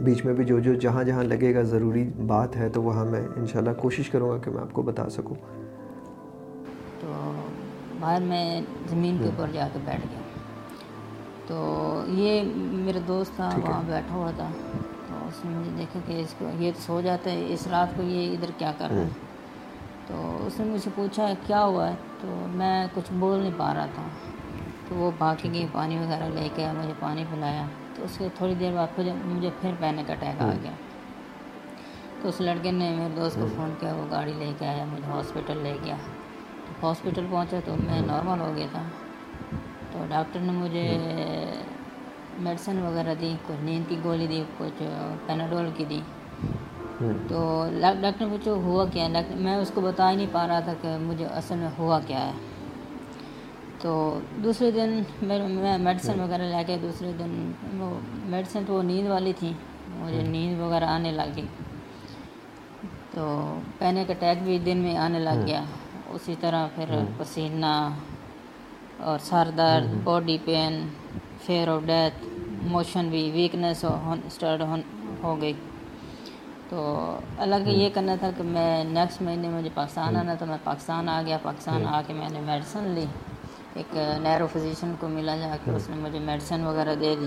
بیچ 0.00 0.24
میں 0.24 0.34
بھی 0.34 0.44
جو 0.44 0.58
جو 0.58 0.74
جہاں 0.74 1.04
جہاں 1.04 1.24
لگے 1.24 1.54
گا 1.54 1.62
ضروری 1.62 2.10
بات 2.26 2.56
ہے، 2.56 2.68
تو 2.68 2.82
وہاں 2.82 3.04
میں 3.04 3.20
انشاءاللہ 3.36 3.70
کوشش 3.78 4.10
کروں 4.10 4.30
گا 4.30 4.38
کہ 4.38 4.50
میں 4.50 4.60
آپ 4.60 4.72
کو 4.72 4.82
بتا 4.82 5.08
سکوں۔ 5.08 5.57
باہر 8.00 8.20
میں 8.20 8.62
زمین 8.90 9.18
کے 9.18 9.24
اوپر 9.24 9.46
جا 9.52 9.68
کے 9.72 9.78
بیٹھ 9.84 10.00
گیا۔ 10.00 10.20
تو 11.46 12.04
یہ 12.08 12.42
میرا 12.56 12.98
دوست 13.08 13.36
تھا 13.36 13.50
وہاں 13.62 13.82
بیٹھا 13.86 14.14
ہوا 14.14 14.30
تھا۔ 14.36 14.48
تو 15.08 15.14
اس 15.28 15.44
نے 15.44 15.58
مجھے 15.58 15.70
دیکھا 15.78 16.00
کہ 16.06 16.20
اس 16.20 16.34
کو 16.38 16.50
یہ 16.58 16.70
تو 16.74 16.80
سو 16.80 17.00
جاتا 17.00 17.30
ہے 17.30 17.44
اس 17.48 17.66
رات 17.66 17.96
کو 17.96 18.02
یہ 18.02 18.32
ادھر 18.32 18.50
کیا 18.58 18.72
کر 18.78 18.88
رہا 18.88 18.96
ہے؟ 18.96 19.08
تو 20.06 20.38
اس 20.46 20.60
نے 20.60 20.66
مجھ 20.66 20.80
سے 20.82 20.90
پوچھا 20.94 21.32
کیا 21.46 21.64
ہوا 21.64 21.90
ہے؟ 21.90 21.94
تو 22.20 22.46
میں 22.48 22.86
کچھ 22.94 23.12
بول 23.12 23.40
نہیں 23.40 23.52
پا 23.56 23.74
رہا 23.74 23.86
تھا۔ 23.94 24.02
تو 24.88 24.94
وہ 24.94 25.10
باقی 25.18 25.52
گئی 25.52 25.66
پانی 25.72 25.98
وغیرہ 25.98 26.28
لے 26.34 26.48
کے 26.54 26.66
مجھے 26.78 26.92
پانی 27.00 27.24
پلایا۔ 27.30 27.66
تو 27.94 28.04
اس 28.04 28.18
کے 28.18 28.28
تھوڑی 28.34 28.54
دیر 28.54 28.72
بعد 28.72 29.00
مجھے 29.24 29.50
پھر 29.60 29.70
پہنے 29.80 30.04
کا 30.06 30.12
اٹیک 30.12 30.42
آ 30.42 30.52
گیا۔ 30.62 30.70
تو 32.22 32.28
اس 32.28 32.40
لڑکے 32.40 32.70
نے 32.70 32.90
میرے 32.90 33.14
دوست 33.16 33.36
کو 33.40 33.46
فون 33.56 33.74
کیا 33.80 33.94
وہ 33.94 34.06
گاڑی 34.10 34.32
لے 34.38 34.52
کے 34.58 34.66
آیا 34.66 34.84
مجھے 34.84 35.10
ہاسپٹل 35.10 35.58
لے 35.62 35.76
گیا۔ 35.84 35.96
ہاسپٹل 36.82 37.26
پہنچا 37.30 37.58
تو 37.64 37.74
میں 37.84 38.00
نارمل 38.00 38.40
ہو 38.40 38.52
گیا 38.56 38.66
تھا۔ 38.72 38.82
تو 39.92 40.04
ڈاکٹر 40.08 40.40
نے 40.40 40.52
مجھے 40.52 40.98
میڈیسن 42.38 42.82
وغیرہ 42.82 43.14
دی 43.20 43.34
کچھ 43.46 43.64
نیند 43.64 43.84
کی 43.88 43.96
گولی 44.04 44.26
دی 44.26 44.42
کچھ 44.58 44.82
پیناڈول 45.26 45.70
کی 45.76 45.84
دی۔ 45.90 46.00
تو 47.28 47.66
ڈاکٹر 47.80 48.26
نے 48.26 48.26
پوچھو 48.30 48.54
ہوا 48.54 48.84
کیا 48.92 49.04
ہے؟ 49.04 49.22
میں 49.34 49.56
اس 49.56 49.70
کو 49.74 49.80
بتا 49.80 50.10
ہی 50.10 50.16
نہیں 50.16 50.26
پا 50.32 50.46
رہا 50.48 50.60
تھا 50.60 50.72
کہ 50.80 50.96
مجھے 51.00 51.24
اصل 51.24 51.56
میں 51.56 51.68
ہوا 51.78 51.98
کیا 52.06 52.26
ہے۔ 52.26 52.32
تو 53.80 54.20
دوسرے 54.44 54.70
دن 54.70 55.02
میں 55.22 55.78
میڈیسن 55.78 56.20
وغیرہ 56.20 56.42
لے 56.42 56.64
کے 56.66 56.76
دوسرے 56.82 57.12
دن 57.18 57.50
وہ 57.78 57.98
میڈیسن 58.24 58.62
تو 58.66 58.74
وہ 58.74 58.82
نیند 58.82 59.08
والی 59.08 59.32
تھی۔ 59.38 59.52
مجھے 59.96 60.22
نیند 60.22 60.60
وغیرہ 60.60 60.84
آنے 60.84 61.12
لگ 61.12 61.30
گئی۔ 61.36 61.46
تو 63.14 63.24
پینک 63.78 64.10
اٹیک 64.10 64.42
بھی 64.42 64.58
دن 64.58 64.78
میں 64.78 64.96
آنے 64.96 65.18
لگ 65.18 65.46
گیا۔ 65.46 65.62
اسی 66.08 66.34
طرح 66.40 66.66
پھر 66.74 66.84
پسینہ 67.18 67.88
اور 68.98 69.18
سر 69.18 69.50
درد 69.56 69.94
body 70.04 70.38
pain 70.44 70.88
fear 71.46 71.68
of 71.68 71.82
death 71.86 72.24
motion 72.62 73.08
بھی 73.08 73.30
ویکنیس 73.34 73.84
اسٹارٹ 74.26 74.62
ہو 75.22 75.40
گئی۔ 75.40 75.52
تو 76.68 76.78
الگ 77.38 77.68
یہ 77.68 77.88
کرنا 77.94 78.14
تھا 78.20 78.30
کہ 78.36 78.42
میں 78.42 78.84
نیکسٹ 78.84 79.22
مہینے 79.22 79.48
مجھے 79.48 79.68
پاکستان 79.74 80.16
آنا 80.16 80.34
تھا 80.34 80.46
میں 80.46 80.58
پاکستان 80.64 81.08
آ 81.08 81.22
گیا۔ 81.26 81.38
پاکستان 81.42 81.86
آ 81.86 82.00
کے 82.06 82.12
میں 82.12 82.28
نے 82.28 82.40
میڈیسن 82.40 82.88
لی۔ 82.88 83.04
ایک 83.74 83.96
نیرو 84.22 84.46
فزیشین 84.52 84.94
کو 85.00 85.08
ملا 85.08 85.36
جا 85.36 85.56
کے 85.64 85.70
اس 85.70 85.88
نے 85.90 85.96
مجھے 85.96 86.18
میڈیسن 86.18 86.64
وغیرہ 86.64 86.94
دے 86.94 87.14
دی۔ 87.20 87.26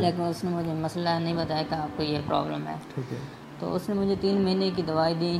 لیکن 0.00 0.22
اس 0.22 0.44
نے 0.44 0.50
مجھے 0.50 0.72
مسئلہ 0.72 1.08
نہیں 1.08 1.34
بتایا 1.34 1.62
کہ 1.68 1.74
آپ 1.74 1.96
کو 1.96 2.02
یہ 2.02 2.18
پرابلم 2.26 2.66
ہے۔ 2.66 2.76
تو 3.58 3.74
اس 3.74 3.88
نے 3.88 3.94
مجھے 3.94 4.14
تین 4.20 4.42
مہینے 4.42 4.70
کی 4.76 4.82
دوائی 4.82 5.14
دی 5.20 5.38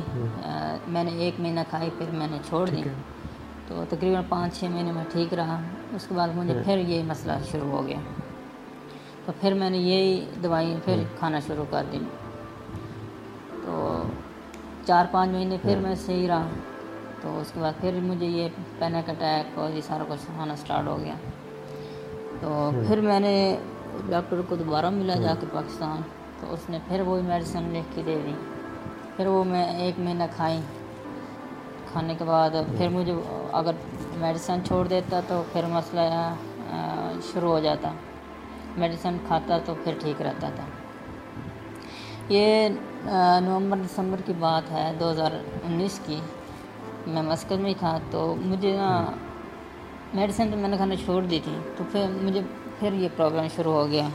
میں 0.87 1.03
نے 1.03 1.11
ایک 1.23 1.39
مہینہ 1.39 1.59
کھائی 1.69 1.89
پھر 1.97 2.05
میں 2.11 2.27
نے 2.31 2.37
چھوڑ 2.47 2.69
دی۔ 2.69 2.81
تو 3.67 3.83
تقریباً 3.89 4.23
پانچ 4.29 4.59
چھ 4.59 4.63
مہینے 4.73 4.91
میں 4.91 5.03
ٹھیک 5.11 5.33
رہا۔ 5.33 5.59
اس 5.95 6.07
کے 6.07 6.15
بعد 6.15 6.29
مجھے 6.35 6.53
پھر 6.65 6.77
یہ 6.77 7.03
مسئلہ 7.03 7.31
شروع 7.51 7.69
ہو 7.71 7.85
گیا۔ 7.87 7.99
تو 9.25 9.31
پھر 9.39 9.53
میں 9.53 9.69
نے 9.69 9.77
یہی 9.77 10.25
دوائی 10.43 10.75
پھر 10.85 11.03
کھانا 11.19 11.39
شروع 11.47 11.65
کر 11.69 11.83
دی۔ 11.91 11.99
تو 13.65 14.03
چار 14.85 15.05
پانچ 15.11 15.31
مہینے 15.31 15.57
پھر 15.61 15.77
میں 15.81 15.95
صحیح 15.95 16.27
رہا۔ 16.27 16.47
تو 17.21 17.39
اس 17.41 17.51
کے 17.53 17.59
بعد 17.59 17.79
پھر 17.81 17.99
مجھے 18.03 18.25
یہ 18.25 18.47
پینک 18.79 19.09
اٹیک 19.09 19.57
اور 19.59 19.71
یہ 19.75 19.81
سارا 19.81 20.03
کچھ 20.09 20.29
ہونا 20.37 20.53
اسٹارٹ 20.53 20.87
ہو 20.87 20.97
گیا۔ 20.99 21.15
تو 22.39 22.71
پھر 22.87 23.01
میں 23.01 23.19
نے 23.19 23.33
ڈاکٹر 24.09 24.41
کو 24.49 24.55
دوبارہ 24.55 24.89
ملا 24.89 25.15
جا 25.15 25.33
کے 25.39 25.45
پاکستان۔ 25.53 26.01
تو 26.39 26.53
اس 26.53 26.69
نے 26.69 26.79
پھر 26.87 27.01
وہی 27.05 27.21
میڈیسن 27.21 27.63
لکھ 27.73 27.95
کے 27.95 28.01
دے 28.05 28.17
دی۔ 28.25 28.33
پھر 29.15 29.27
وہ 29.27 29.43
میں 29.43 29.65
ایک 29.79 29.99
مہینہ 29.99 30.23
کھائی۔ 30.35 30.59
کھانے 31.91 32.15
کے 32.15 32.23
بعد 32.23 32.49
پھر 32.77 32.89
مجھے 32.89 33.13
اگر 33.51 33.71
میڈیسن 34.17 34.63
چھوڑ 34.65 34.87
دیتا 34.87 35.19
تو 35.27 35.43
پھر 35.51 35.65
مسئلہ 35.69 36.01
شروع 37.31 37.51
ہو 37.51 37.59
جاتا۔ 37.59 37.91
میڈیسن 38.77 39.17
کھاتا 39.27 39.57
تو 39.65 39.73
پھر 39.83 39.93
ٹھیک 39.99 40.21
رہتا 40.21 40.49
تھا۔ 40.55 40.65
یہ 42.29 42.69
نومبر، 43.43 43.77
دسمبر 43.85 44.21
کی 44.25 44.33
بات 44.39 44.71
ہے، 44.71 44.91
دو 44.99 45.11
ہزار 45.11 45.31
انیس 45.67 45.99
کی۔ 46.05 46.19
میں 47.07 47.21
مسکت 47.21 47.59
میں 47.63 47.73
تھا 47.79 47.97
تو 48.11 48.35
مجھے 48.45 48.75
نا 48.77 48.89
میڈیسن 50.13 50.51
تو 50.51 50.57
میں 50.57 50.69
نے 50.69 50.77
کھانا 50.77 50.95
چھوڑ 51.05 51.21
دی 51.31 51.39
تھی۔ 51.43 51.57
تو 51.77 51.83
پھر 51.91 52.05
مجھے 52.21 52.41
پھر 52.79 52.93
یہ 52.93 53.07
پرابلم 53.17 53.47
شروع 53.55 53.73
ہو 53.73 53.87
گیا۔ 53.91 54.07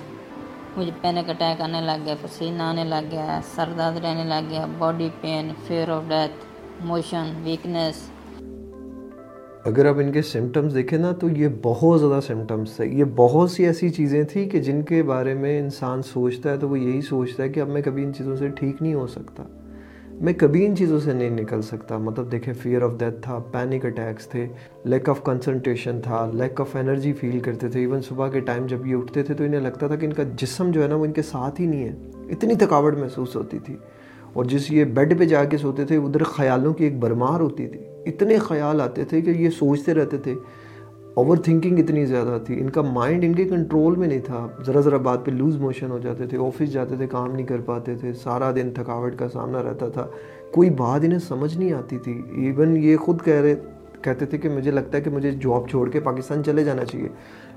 مجھے 0.76 0.90
پینک 1.00 1.28
اٹیک 1.30 1.60
آنے 1.60 1.80
لگ 1.80 2.04
گیا 2.04 2.14
پسینہ 2.22 2.62
آنے 2.62 2.84
لگ 2.84 3.10
گیا 3.10 3.40
سر 3.54 3.72
درد 3.78 3.96
رہنے 4.04 4.24
لگ 4.24 4.50
گیا 4.50 4.66
body 4.78 5.08
pain 5.20 5.50
fear 5.66 5.88
of 5.88 6.02
death 6.08 6.44
motion 6.84 7.32
weakness 7.44 8.08
اگر 9.64 9.86
آپ 9.86 9.98
ان 9.98 10.12
کے 10.12 10.22
سمٹمز 10.22 10.74
دیکھیں 10.74 10.98
نا 10.98 11.12
تو 11.12 11.28
یہ 11.28 11.48
بہت 11.62 12.00
زیادہ 12.00 12.20
سمٹمس 12.26 12.76
تھے 12.76 12.86
یہ 12.86 13.04
بہت 13.16 13.50
سی 13.50 13.66
ایسی 13.66 13.90
چیزیں 13.90 14.22
تھیں 14.22 14.48
کہ 14.50 14.60
جن 14.60 14.82
کے 14.82 15.02
بارے 15.02 15.34
میں 15.34 15.58
انسان 15.60 16.02
سوچتا 16.02 16.50
ہے 16.50 16.56
تو 16.56 16.68
وہ 16.68 16.78
یہی 16.78 17.00
سوچتا 17.00 17.42
ہے 17.42 17.48
کہ 17.48 17.60
اب 17.60 17.68
میں 17.68 17.82
کبھی 17.82 18.04
ان 18.04 18.14
چیزوں 18.14 18.36
سے 18.36 18.48
ٹھیک 18.48 18.82
نہیں 18.82 18.94
ہو 18.94 19.06
سکتا 19.06 19.42
میں 20.20 20.32
کبھی 20.32 20.66
ان 20.66 20.76
چیزوں 20.76 21.00
سے 21.00 21.12
نہیں 21.12 21.30
نکل 21.30 21.62
سکتا۔ 21.62 21.98
مطلب 21.98 22.32
دیکھیں 22.32 22.54
فیئر 22.54 22.82
آف 22.82 22.90
ڈیتھ 22.98 23.22
تھا 23.22 23.38
پینک 23.38 23.84
اٹیکس 23.84 24.26
تھے 24.26 24.46
لیک 24.84 25.08
آف 25.08 25.24
کنسنٹریشن 25.24 26.00
تھا 26.04 26.30
لیک 26.34 26.60
آف 26.60 26.76
انرجی 26.76 27.12
فیل 27.12 27.40
کرتے 27.40 27.68
تھے۔ 27.68 27.80
ایون 27.80 28.02
صبح 28.02 28.28
کے 28.28 28.40
ٹائم 28.40 28.66
جب 28.66 28.86
یہ 28.86 28.96
اٹھتے 28.96 29.22
تھے 29.22 29.34
تو 29.34 29.44
انہیں 29.44 29.60
لگتا 29.60 29.86
تھا 29.86 29.96
کہ 29.96 30.06
ان 30.06 30.12
کا 30.12 30.22
جسم 30.36 30.70
جو 30.70 30.82
ہے 30.82 30.88
نا، 30.88 30.94
وہ 30.94 31.04
ان 31.04 31.12
کے 31.12 31.22
ساتھ 31.22 31.60
ہی 31.60 31.66
نہیں 31.66 31.84
ہے۔ 31.84 31.94
اتنی 32.30 32.54
تھکاوٹ 32.54 32.98
محسوس 32.98 33.36
ہوتی 33.36 33.58
تھی۔ 33.58 33.76
اور 34.32 34.44
جس 34.44 34.70
یہ 34.70 34.84
بیڈ 34.84 35.18
پہ 35.18 35.24
جا 35.24 35.44
کے 35.44 35.56
سوتے 35.56 35.84
تھے، 35.84 35.96
ادھر 35.96 36.22
خیالوں 36.22 36.74
کی 36.74 36.84
ایک 36.84 36.98
برمار 36.98 37.40
ہوتی 37.40 37.66
تھی۔ 37.66 37.80
اتنے 38.06 38.38
خیال 38.38 38.80
آتے 38.80 39.04
تھے 39.04 39.20
کہ 39.20 39.30
یہ 39.30 39.50
سوچتے 39.50 39.94
رہتے 39.94 40.18
تھے 40.18 40.34
اوور 41.16 41.36
تھنکنگ 41.36 41.78
اتنی 41.78 42.04
زیادہ 42.06 42.38
تھی 42.46 42.60
ان 42.60 42.70
کا 42.70 42.82
مائنڈ 42.82 43.24
ان 43.24 43.34
کے 43.34 43.44
کنٹرول 43.44 43.96
میں 43.96 44.08
نہیں 44.08 44.20
تھا 44.20 44.46
ذرا 44.66 44.80
ذرا 44.80 44.96
بات 44.96 45.24
پہ 45.26 45.30
لوز 45.30 45.56
موشن 45.56 45.90
ہو 45.90 45.98
جاتے 45.98 46.26
تھے 46.26 46.38
آفس 46.38 46.72
جاتے 46.72 46.96
تھے 46.96 47.06
کام 47.06 47.34
نہیں 47.34 47.46
کر 47.46 47.60
پاتے 47.60 47.94
تھے 47.94 48.12
سارا 48.12 48.50
دن 48.56 48.70
تھکاوٹ 48.74 49.16
کا 49.18 49.28
سامنا 49.28 49.62
رہتا 49.62 49.88
تھا 49.88 50.06
کوئی 50.52 50.70
بات 50.70 51.00
انہیں 51.04 51.18
سمجھ 51.18 51.56
نہیں 51.58 51.72
آتی 51.72 51.98
تھی 51.98 52.22
ایون 52.36 52.76
یہ 52.76 52.96
خود 52.96 53.22
کہہ 53.24 53.40
رہے 53.40 53.54
کہتے 54.02 54.26
تھے 54.26 54.38
کہ 54.38 54.48
مجھے 54.48 54.70
لگتا 54.70 54.96
ہے 54.96 55.02
کہ 55.02 55.10
مجھے 55.10 55.30
جاب 55.32 55.68
چھوڑ 55.68 55.88
کے 55.90 56.00
پاکستان 56.00 56.44
چلے 56.44 56.64
جانا 56.64 56.84
چاہیے 56.84 57.08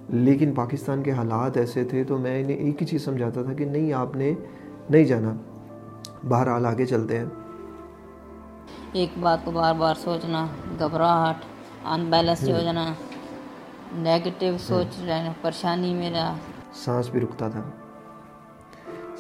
لیکن 0.10 0.54
پاکستان 0.54 1.04
کے 1.04 1.12
حالات 1.12 1.58
ایسے 1.58 1.84
تھے 1.84 2.04
تو 2.04 2.18
میں 2.18 2.40
انہیں 2.42 2.58
ایک 2.58 2.82
ہی 2.82 2.88
چیز 2.88 3.06
سمجھاتا 3.06 3.44
تھا 3.44 3.54
کہ 3.54 3.66
نہیں 3.66 3.94
آپ 3.94 4.16
نے 4.16 4.34
نہیں 4.90 5.04
جانا 5.04 5.34
بہرحال 6.30 6.66
آگے 6.66 6.86
چلتے 6.86 7.18
ہیں 7.18 7.26
ایک 8.94 9.18
بات 9.20 9.46
کو 9.46 9.52
بار 9.52 9.74
بار 9.74 9.96
سوچنا 10.04 10.46
گھبراہٹ 10.80 11.46
ان 11.86 12.06
بیلنس 12.10 12.44
ہو 12.44 12.60
جانا 12.64 12.94
نیگیٹو 13.96 14.58
سوچ 14.60 15.00
رہنا 15.00 15.32
پریشانی 15.42 15.94
میرا 15.94 16.34
سانس 16.76 17.10
بھی 17.10 17.20
رکتا 17.22 17.48
تھا 17.50 17.62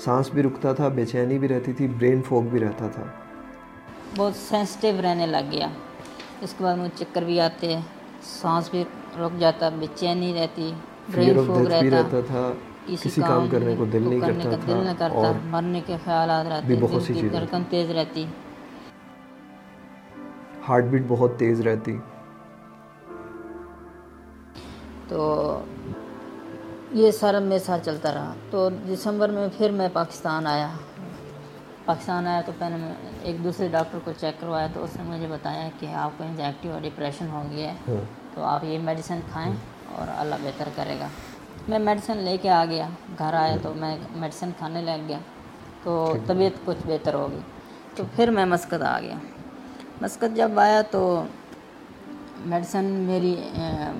سانس 0.03 0.29
بھی 0.33 0.43
رکتا 0.43 0.73
تھا 0.73 0.87
بے 0.95 1.05
چینی 1.05 1.37
بھی 1.39 1.47
رہتی 1.47 1.73
تھی 1.73 1.87
برین 1.89 2.21
فوک 2.21 2.49
بھی 2.51 2.59
رہتا 2.59 2.87
تھا 2.95 3.03
بہت 4.17 4.35
سینسٹیو 4.37 5.01
رہنے 5.01 5.25
لگ 5.27 5.51
گیا 5.51 5.67
اس 6.41 6.53
کے 6.57 6.63
بعد 6.63 6.77
مجھے 6.77 6.95
چکر 6.97 7.23
بھی 7.23 7.39
آتے 7.39 7.75
سانس 8.31 8.69
بھی 8.69 8.83
رک 9.19 9.39
جاتا 9.39 9.69
بے 9.69 9.85
چینی 9.95 10.33
رہتی 10.33 10.71
برین 11.09 11.43
فوک 11.47 11.71
رہتا 11.83 12.19
تھا 12.27 12.51
کسی 12.87 13.21
کام 13.21 13.47
کرنے 13.49 13.75
کو 13.75 13.85
دل 13.85 14.09
نہیں 14.09 14.19
کرتا 14.19 14.55
دل 14.67 14.83
نہ 14.85 14.93
کرتا 14.97 15.31
مرنے 15.45 15.81
کے 15.85 15.97
خیالات 16.05 16.47
رہتے 16.47 16.75
بہت 16.81 17.03
سی 17.03 17.29
دھڑکن 17.29 17.63
تیز 17.69 17.91
رہتی 17.91 18.25
ہارٹ 20.69 20.83
بیٹ 20.83 21.01
بہت 21.07 21.39
تیز 21.39 21.61
رہتی 21.61 21.97
تو 25.07 25.59
یہ 26.91 27.11
سارا 27.11 27.39
میرے 27.39 27.59
ساتھ 27.59 27.85
چلتا 27.85 28.13
رہا۔ 28.13 28.33
تو 28.51 28.69
دسمبر 28.69 29.29
میں 29.29 29.47
پھر 29.57 29.71
میں 29.71 29.89
پاکستان 29.93 30.47
آیا۔ 30.47 30.69
پاکستان 31.85 32.27
آیا 32.27 32.41
تو 32.45 32.51
پہلے 32.57 32.75
میں 32.75 32.93
ایک 33.21 33.43
دوسرے 33.43 33.67
ڈاکٹر 33.67 33.97
کو 34.03 34.11
چیک 34.17 34.41
کروایا 34.41 34.67
تو 34.73 34.83
اس 34.83 34.95
نے 34.95 35.03
مجھے 35.03 35.27
بتایا 35.27 35.69
کہ 35.79 35.85
آپ 35.85 36.11
کو 36.17 36.23
انجیکٹیو 36.23 36.71
اور 36.71 36.81
ڈپریشن 36.81 37.27
ہو 37.29 37.43
گیا 37.51 37.73
ہے۔ 37.73 37.95
تو 38.33 38.43
آپ 38.43 38.63
یہ 38.63 38.79
میڈیسن 38.79 39.19
کھائیں 39.31 39.53
اور 39.95 40.07
اللہ 40.17 40.35
بہتر 40.43 40.69
کرے 40.75 40.97
گا۔ 40.99 41.07
میں 41.67 41.79
میڈیسن 41.79 42.17
لے 42.17 42.37
کے 42.37 42.49
آ 42.49 42.65
گیا۔ 42.65 42.89
گھر 43.19 43.33
آیا 43.33 43.57
تو 43.61 43.73
میں 43.75 43.97
میڈیسن 44.15 44.49
کھانے 44.57 44.81
لگ 44.81 45.07
گیا۔ 45.07 45.17
تو 45.83 46.13
طبیعت 46.27 46.65
کچھ 46.65 46.87
بہتر 46.87 47.13
ہو 47.13 47.27
گئی 47.31 47.39
تو 47.95 48.03
پھر 48.15 48.31
میں 48.31 48.45
مسقط 48.45 48.81
آ 48.81 48.99
گیا۔ 48.99 49.15
مسقط 50.01 50.35
جب 50.35 50.59
آیا 50.59 50.81
تو 50.81 51.23
میڈیسن 52.45 52.85
میری 53.07 53.35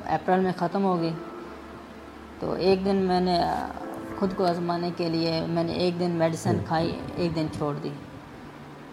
اپریل 0.06 0.40
میں 0.40 0.52
ختم 0.58 0.84
ہو 0.84 1.00
گئی۔ 1.02 1.14
تو 2.40 2.52
ایک 2.52 2.86
دن 2.86 2.96
میں 2.96 3.20
نے 3.22 3.40
خود 4.20 4.36
کو 4.36 4.46
آزمانے 4.46 4.90
کے 4.98 5.10
لیے 5.10 5.40
میں 5.50 5.64
نے 5.64 5.74
ایک 5.74 6.00
دن 6.00 6.12
میڈیسن 6.12 6.58
کھائی 6.68 6.92
ایک 7.16 7.36
دن 7.36 7.48
چھوڑ 7.58 7.74
دی۔ 7.84 7.90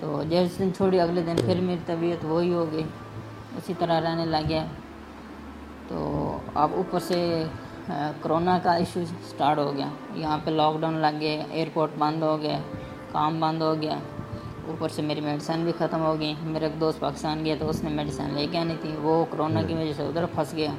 تو 0.01 0.23
جس 0.31 0.59
دن 0.59 0.71
چھوڑی 0.77 1.01
اگلے 1.01 1.23
دن 1.23 1.37
پھر 1.37 1.61
میری 1.61 1.81
طبیعت 1.87 2.25
وہی 2.25 2.53
ہو 2.55 2.65
گئی۔ 2.73 2.83
اسی 3.57 3.75
طرح 3.79 4.01
رہنے 4.01 4.25
لگ 4.27 4.49
گیا 4.49 4.65
تو 5.89 5.99
اب 6.55 6.71
اوپر 6.75 6.99
سے 6.99 7.45
کرونا 8.23 8.59
کا 8.63 8.73
ایشو 8.75 9.01
سٹارٹ 9.29 9.59
ہو 9.59 9.73
گیا۔ 9.77 9.89
یہاں 10.15 10.39
پہ 10.45 10.51
لاک 10.51 10.81
ڈاؤن 10.81 10.95
لگ 10.95 11.21
گئے 11.21 11.43
ایئرپورٹ 11.51 11.91
بند 11.99 12.23
ہو 12.23 12.41
گیا 12.43 12.59
کام 13.13 13.41
بند 13.41 13.63
ہو 13.63 13.75
گیا۔ 13.81 13.99
اوپر 14.67 14.89
سے 14.89 15.03
میری 15.03 15.21
میڈیسن 15.21 15.63
بھی 15.65 15.73
ختم 15.79 16.01
ہو 16.05 16.19
گئی۔ 16.21 16.35
میرا 16.43 16.65
ایک 16.65 16.81
دوست 16.81 17.01
پاکستان 17.01 17.45
گیا 17.45 17.55
تو 17.59 17.69
اس 17.69 17.83
نے 17.85 17.91
میڈیسن 17.91 18.29
لے 18.35 18.47
کے 18.51 18.59
آنی 18.59 18.75
تھی۔ 18.81 18.95
وہ 19.03 19.25
کرونا 19.31 19.63
کی 19.63 19.75
وجہ 19.75 19.93
سے 19.97 20.03
ادھر 20.03 20.27
پھنس 20.35 20.53
گیا۔ 20.55 20.71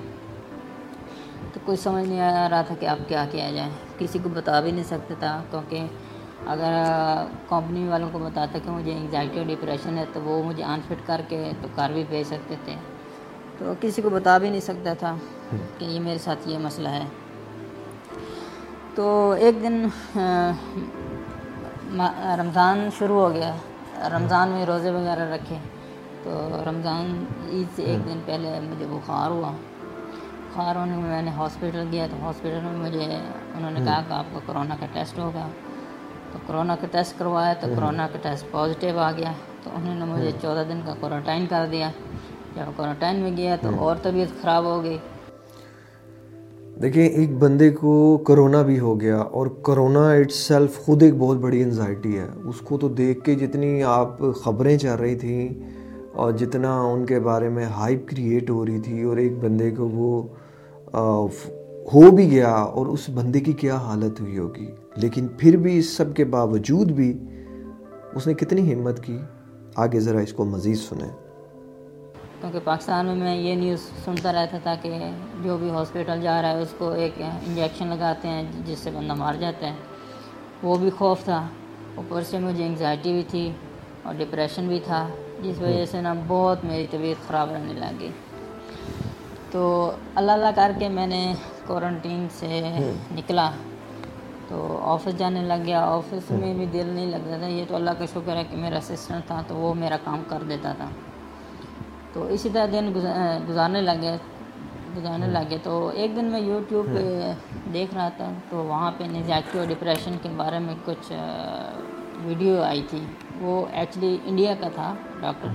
تو 1.53 1.59
کوئی 1.65 1.77
سمجھ 1.77 2.07
نہیں 2.09 2.21
آ 2.21 2.49
رہا 2.49 2.61
تھا 2.61 2.75
کہ 2.79 2.85
اب 2.85 2.99
کیا 3.07 3.25
کیا 3.31 3.51
جائے۔ 3.51 3.69
کسی 3.97 4.19
کو 4.23 4.29
بتا 4.33 4.59
بھی 4.59 4.71
نہیں 4.71 4.83
سکتا 4.83 5.13
تھا 5.19 5.43
کیونکہ 5.49 5.85
اگر 6.47 6.71
کمپنی 7.49 7.87
والوں 7.87 8.09
کو 8.11 8.19
بتاتا 8.19 8.59
کہ 8.63 8.71
مجھے 8.71 8.91
انگزائٹی 8.91 9.37
اور 9.37 9.45
ڈپریشن 9.47 9.97
ہے 9.97 10.05
تو 10.13 10.21
وہ 10.21 10.43
مجھے 10.43 10.63
آن 10.63 10.79
فٹ 10.87 11.07
کر 11.07 11.21
کے 11.27 11.51
تو 11.61 11.67
کار 11.75 11.89
بھی 11.89 12.03
بھیج 12.09 12.27
سکتے 12.27 12.55
تھے۔ 12.65 12.75
تو 13.57 13.73
کسی 13.81 14.01
کو 14.01 14.09
بتا 14.09 14.37
بھی 14.37 14.49
نہیں 14.49 14.61
سکتا 14.61 14.93
تھا 14.93 15.15
کہ 15.77 15.85
یہ 15.85 15.99
میرے 15.99 16.17
ساتھ 16.17 16.47
یہ 16.49 16.57
مسئلہ 16.57 16.89
ہے۔ 16.89 17.05
تو 18.95 19.31
ایک 19.39 19.63
دن 19.63 19.87
رمضان 22.39 22.89
شروع 22.97 23.19
ہو 23.21 23.33
گیا۔ 23.33 23.55
رمضان 24.11 24.49
میں 24.49 24.65
روزے 24.65 24.91
وغیرہ 24.91 25.33
رکھے۔ 25.33 25.55
تو 26.23 26.61
رمضان 26.69 27.25
عید 27.49 27.75
سے 27.75 27.83
ایک 27.83 28.05
دن 28.05 28.19
پہلے 28.25 28.59
مجھے 28.59 28.85
بخار 28.89 29.31
ہوا۔ 29.31 29.51
بخار 30.49 30.75
ہونے 30.75 30.95
میں 30.95 31.09
میں 31.09 31.21
نے 31.21 31.31
ہاسپٹل 31.31 31.85
گیا 31.91 32.07
تو 32.11 32.25
ہاسپٹل 32.25 32.59
میں 32.63 32.77
مجھے 32.77 33.17
انہوں 33.57 33.71
نے 33.71 33.79
کہا 33.85 34.01
کہ 34.07 34.13
آپ 34.13 34.25
کو 34.33 34.39
کرونا 34.45 34.75
کا 34.79 34.85
ٹیسٹ 34.93 35.19
ہوگا۔ 35.19 35.47
تو 36.31 36.39
کرونا 36.47 36.75
کا 36.75 36.87
ٹیسٹ 36.91 37.19
کروایا 37.19 37.53
تو 37.53 37.67
کرونا 37.75 38.07
کا 38.13 38.19
ٹیسٹ 38.21 38.51
پازیٹیو 38.51 38.99
آ 38.99 39.11
گیا۔ 39.11 39.31
تو 39.63 39.69
انہوں 39.73 39.95
نے 39.95 40.05
مجھے 40.05 40.31
چودہ 40.41 40.63
دن 40.69 40.81
کا 40.85 40.93
کوارنٹائن 40.99 41.45
کر 41.49 41.65
دیا۔ 41.71 41.89
جب 42.55 42.71
کوارنٹائن 42.75 43.15
میں 43.15 43.37
گیا 43.37 43.55
تو 43.61 43.69
اور 43.77 43.95
طبیعت 44.01 44.41
خراب 44.41 44.63
ہو 44.63 44.83
گئی۔ 44.83 44.97
دیکھیں، 46.81 47.05
ایک 47.05 47.37
بندے 47.37 47.69
کو 47.69 48.17
کرونا 48.17 48.61
بھی 48.61 48.79
ہو 48.79 49.01
گیا 49.01 49.17
اور 49.17 49.47
کرونا 49.47 50.11
اٹ 50.11 50.31
سیلف 50.31 50.77
خود 50.77 51.03
ایک 51.03 51.13
بہت 51.17 51.37
بڑی 51.37 51.63
انزائٹی 51.63 52.17
ہے۔ 52.17 52.27
اس 52.43 52.61
کو 52.61 52.77
تو 52.77 52.89
دیکھ 52.89 53.23
کے 53.23 53.35
جتنی 53.35 53.83
آپ 53.83 54.17
خبریں 54.35 54.77
چل 54.77 54.93
رہی 54.93 55.15
تھیں 55.15 55.49
اور 56.13 56.31
جتنا 56.31 56.81
ان 56.81 57.05
کے 57.05 57.19
بارے 57.19 57.49
میں 57.49 57.65
ہائپ 57.65 58.07
کریٹ 58.07 58.49
ہو 58.49 58.65
رہی 58.65 58.79
تھی 58.79 59.03
اور 59.03 59.17
ایک 59.17 59.43
بندے 59.43 59.71
کو 59.71 59.87
وہ 59.87 60.23
ہو 61.93 62.11
بھی 62.11 62.31
گیا 62.31 62.53
اور 62.53 62.85
اس 62.85 63.09
بندے 63.13 63.39
کی 63.39 63.51
کیا 63.51 63.75
حالت 63.75 64.21
ہوئی 64.21 64.37
ہوگی۔ 64.37 64.67
لیکن 64.95 65.27
پھر 65.37 65.57
بھی 65.57 65.77
اس 65.77 65.89
سب 65.89 66.15
کے 66.15 66.25
باوجود 66.25 66.91
بھی 66.91 67.17
اس 68.15 68.27
نے 68.27 68.33
کتنی 68.33 68.73
ہمت 68.73 69.03
کی؟ 69.03 69.17
آگے 69.75 69.99
ذرا 69.99 70.19
اس 70.19 70.33
کو 70.33 70.45
مزید 70.45 70.77
سنیں۔ 70.77 71.32
کیونکہ 72.43 72.59
پاکستان 72.63 73.05
میں 73.05 73.15
میں 73.15 73.35
یہ 73.35 73.55
نیوز 73.55 73.79
سنتا 74.05 74.33
رہتا 74.33 74.57
تھا 74.63 74.75
کہ 74.81 75.11
جو 75.43 75.57
بھی 75.57 75.69
ہاسپٹل 75.69 76.21
جا 76.21 76.41
رہا 76.41 76.49
ہے 76.49 76.61
اس 76.61 76.73
کو 76.77 76.89
ایک 76.91 77.21
انجیکشن 77.47 77.87
لگاتے 77.87 78.27
ہیں 78.27 78.43
جس 78.65 78.79
سے 78.79 78.91
بندہ 78.91 79.13
مار 79.13 79.33
جاتا 79.33 79.67
ہے۔ 79.67 79.75
وہ 80.63 80.75
بھی 80.75 80.89
خوف 80.89 81.23
تھا۔ 81.23 81.47
اوپر 81.95 82.21
سے 82.23 82.39
مجھے 82.39 82.65
انگزائٹی 82.65 83.13
بھی 83.13 83.23
تھی 83.23 83.51
اور 84.03 84.13
ڈپریشن 84.13 84.67
بھی 84.67 84.79
تھا 84.85 85.07
جس 85.43 85.61
وجہ 85.61 85.85
سے 85.85 86.01
نا 86.01 86.13
بہت 86.27 86.65
میری 86.65 86.87
طبیعت 86.91 87.27
خراب 87.27 87.51
رہنے 87.51 87.73
لگی 87.73 88.09
تو 89.51 89.91
اللہ 90.15 90.31
اللہ 90.31 90.51
کر 90.55 90.71
کے 90.79 90.89
میں 90.89 91.07
نے 91.07 91.33
کوارنٹین 91.67 92.27
سے 92.31 92.61
نکلا۔ 93.11 93.51
تو 94.47 94.79
آفس 94.83 95.17
جانے 95.17 95.41
لگ 95.41 95.63
گیا۔ 95.65 95.81
آفس 95.85 96.31
میں 96.31 96.53
بھی 96.53 96.65
دل 96.65 96.87
نہیں 96.87 97.07
لگتا 97.07 97.37
تھا۔ 97.37 97.47
یہ 97.47 97.65
تو 97.67 97.75
اللہ 97.75 97.91
کا 97.97 98.05
شکر 98.13 98.35
ہے 98.35 98.43
کہ 98.43 98.57
میرا 98.57 98.77
اسسٹنٹ 98.77 99.27
تھا 99.27 99.41
تو 99.47 99.55
وہ 99.55 99.73
میرا 99.73 99.97
کام 100.03 100.23
کر 100.27 100.43
دیتا 100.49 100.73
تھا۔ 100.77 100.89
تو 102.13 102.23
اسی 102.33 102.49
طرح 102.53 102.65
دن 102.71 102.91
گزارنے 103.47 103.81
لگے 103.81 104.15
گزارنے 104.95 105.27
لگے 105.27 105.57
تو 105.63 105.71
ایک 105.93 106.15
دن 106.15 106.25
میں 106.31 106.39
یوٹیوب 106.39 106.85
پہ 106.95 107.33
دیکھ 107.73 107.93
رہا 107.93 108.09
تھا 108.17 108.31
تو 108.49 108.63
وہاں 108.63 108.91
پہ 108.97 109.03
نزیکٹی 109.11 109.59
اور 109.59 109.67
ڈپریشن 109.67 110.17
کے 110.21 110.29
بارے 110.35 110.59
میں 110.59 110.75
کچھ 110.85 111.11
ویڈیو 112.25 112.61
آئی 112.63 112.81
تھی۔ 112.89 113.03
وہ 113.41 113.65
ایکچولی 113.71 114.15
انڈیا 114.25 114.53
کا 114.59 114.69
تھا 114.75 114.93
ڈاکٹر 115.21 115.47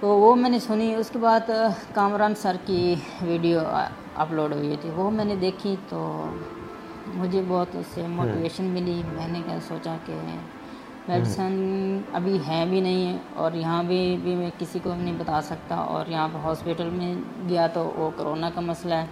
تو 0.00 0.08
وہ 0.18 0.34
میں 0.36 0.50
نے 0.50 0.58
سنی۔ 0.58 0.94
اس 0.94 1.10
کے 1.10 1.18
بعد 1.18 1.50
کامران 1.94 2.34
سر 2.42 2.56
کی 2.66 2.94
ویڈیو 3.22 3.60
اپلوڈ 4.22 4.52
ہوئی 4.52 4.76
تھی۔ 4.80 4.90
وہ 4.96 5.10
میں 5.10 5.24
نے 5.24 5.36
دیکھی 5.40 5.74
تو 5.88 6.00
مجھے 7.14 7.42
بہت 7.48 7.76
اس 7.76 7.86
سے 7.94 8.06
موٹیویشن 8.08 8.64
ملی۔ 8.74 9.00
میں 9.14 9.28
نے 9.28 9.40
کیا 9.46 9.58
سوچا 9.68 9.96
کہ 10.06 10.18
میڈیسن 11.08 12.00
ابھی 12.12 12.38
ہے 12.46 12.64
بھی 12.70 12.80
نہیں 12.80 13.18
اور 13.34 13.52
یہاں 13.52 13.82
بھی 13.82 14.16
بھی 14.22 14.34
میں 14.36 14.50
کسی 14.58 14.78
کو 14.82 14.94
نہیں 14.94 15.16
بتا 15.18 15.40
سکتا 15.42 15.74
اور 15.74 16.06
یہاں 16.06 16.28
پہ 16.32 16.38
ہاسپٹل 16.38 16.90
میں 16.90 17.14
گیا 17.48 17.66
تو 17.66 17.84
وہ 17.96 18.10
کرونا 18.16 18.50
کا 18.54 18.60
مسئلہ 18.60 18.94
ہے 18.94 19.06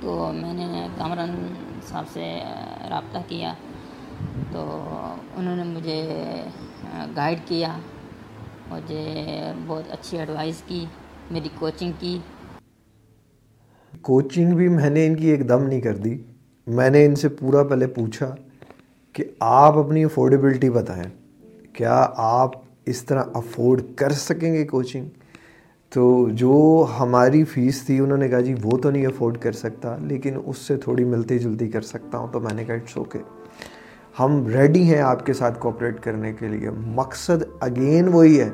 تو 0.00 0.32
میں 0.32 0.52
نے 0.52 0.86
کامران 0.98 1.34
صاحب 1.88 2.04
سے 2.12 2.32
رابطہ 2.90 3.18
کیا 3.28 3.52
تو 4.52 4.64
انہوں 5.36 5.56
نے 5.56 5.64
مجھے 5.64 6.00
گائیڈ 7.16 7.38
کیا 7.48 7.76
مجھے 8.70 9.04
بہت 9.66 9.90
اچھی 9.90 10.18
ایڈوائز 10.18 10.62
کی 10.66 10.84
میری 11.30 11.48
کوچنگ 11.58 11.92
کی 12.00 12.18
کوچنگ 14.02 14.56
بھی 14.56 14.68
میں 14.68 14.90
نے 14.90 15.06
ان 15.06 15.14
کی 15.16 15.28
ایک 15.28 15.48
دم 15.48 15.62
نہیں 15.62 15.80
کر 15.80 15.96
دی 15.96 16.16
میں 16.66 16.90
نے 16.90 17.04
ان 17.06 17.14
سے 17.14 17.28
پورا 17.28 17.62
پہلے 17.62 17.86
پوچھا 17.86 18.34
کہ 19.16 19.24
آپ 19.40 19.78
اپنی 19.78 20.04
افورڈیبلٹی 20.04 20.70
بتائیں۔ 20.70 21.04
کیا 21.72 22.06
آپ 22.16 22.50
اس 22.86 23.02
طرح 23.02 23.22
افورڈ 23.34 23.82
کر 23.96 24.10
سکیں 24.10 24.54
گے 24.54 24.64
کوچنگ 24.64 25.08
تو 25.90 26.28
جو 26.32 26.86
ہماری 27.00 27.44
فیس 27.44 27.82
تھی، 27.86 27.98
انہوں 27.98 28.18
نے 28.18 28.28
کہا 28.28 28.40
جی 28.40 28.54
وہ 28.62 28.78
تو 28.78 28.90
نہیں 28.90 29.06
افورڈ 29.06 29.38
کر 29.38 29.52
سکتا، 29.52 29.96
لیکن 30.00 30.36
اس 30.44 30.58
سے 30.58 30.76
تھوڑی 30.76 31.04
ملتی 31.04 31.38
جلتی 31.38 31.68
کر 31.68 31.80
سکتا 31.80 32.18
ہوں، 32.18 32.28
تو 32.32 32.40
میں 32.40 32.54
نے 32.54 32.64
کہا 32.64 32.74
اٹس 32.74 32.96
اوکے 32.96 33.18
ہم 34.18 34.46
ریڈی 34.46 34.82
ہیں 34.82 35.00
آپ 35.00 35.26
کے 35.26 35.32
ساتھ 35.32 35.58
کوپریٹ 35.58 36.00
کرنے 36.00 36.32
کے 36.32 36.48
لیے۔ 36.48 36.70
مقصد 36.70 37.42
اگین 37.60 38.08
وہی 38.08 38.40
ہے 38.40 38.50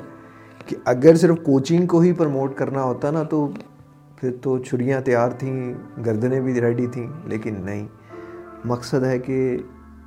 کہ 0.66 0.76
اگر 0.84 1.16
صرف 1.16 1.36
کوچنگ 1.42 1.86
کو 1.86 2.00
ہی 2.00 2.12
پروموٹ 2.12 2.54
کرنا 2.54 2.82
ہوتا 2.82 3.10
نا، 3.10 3.22
تو 3.22 3.48
پھر 4.16 4.30
تو 4.40 4.58
چھریاں 4.58 5.00
تیار 5.00 5.30
تھیں، 5.30 5.74
گردنیں 6.06 6.40
بھی 6.40 6.60
ریڈی 6.60 6.86
تھیں، 6.86 7.06
لیکن 7.24 7.54
نہیں۔ 7.60 7.86
مقصد 8.64 9.04
ہے 9.04 9.18
کہ 9.18 9.58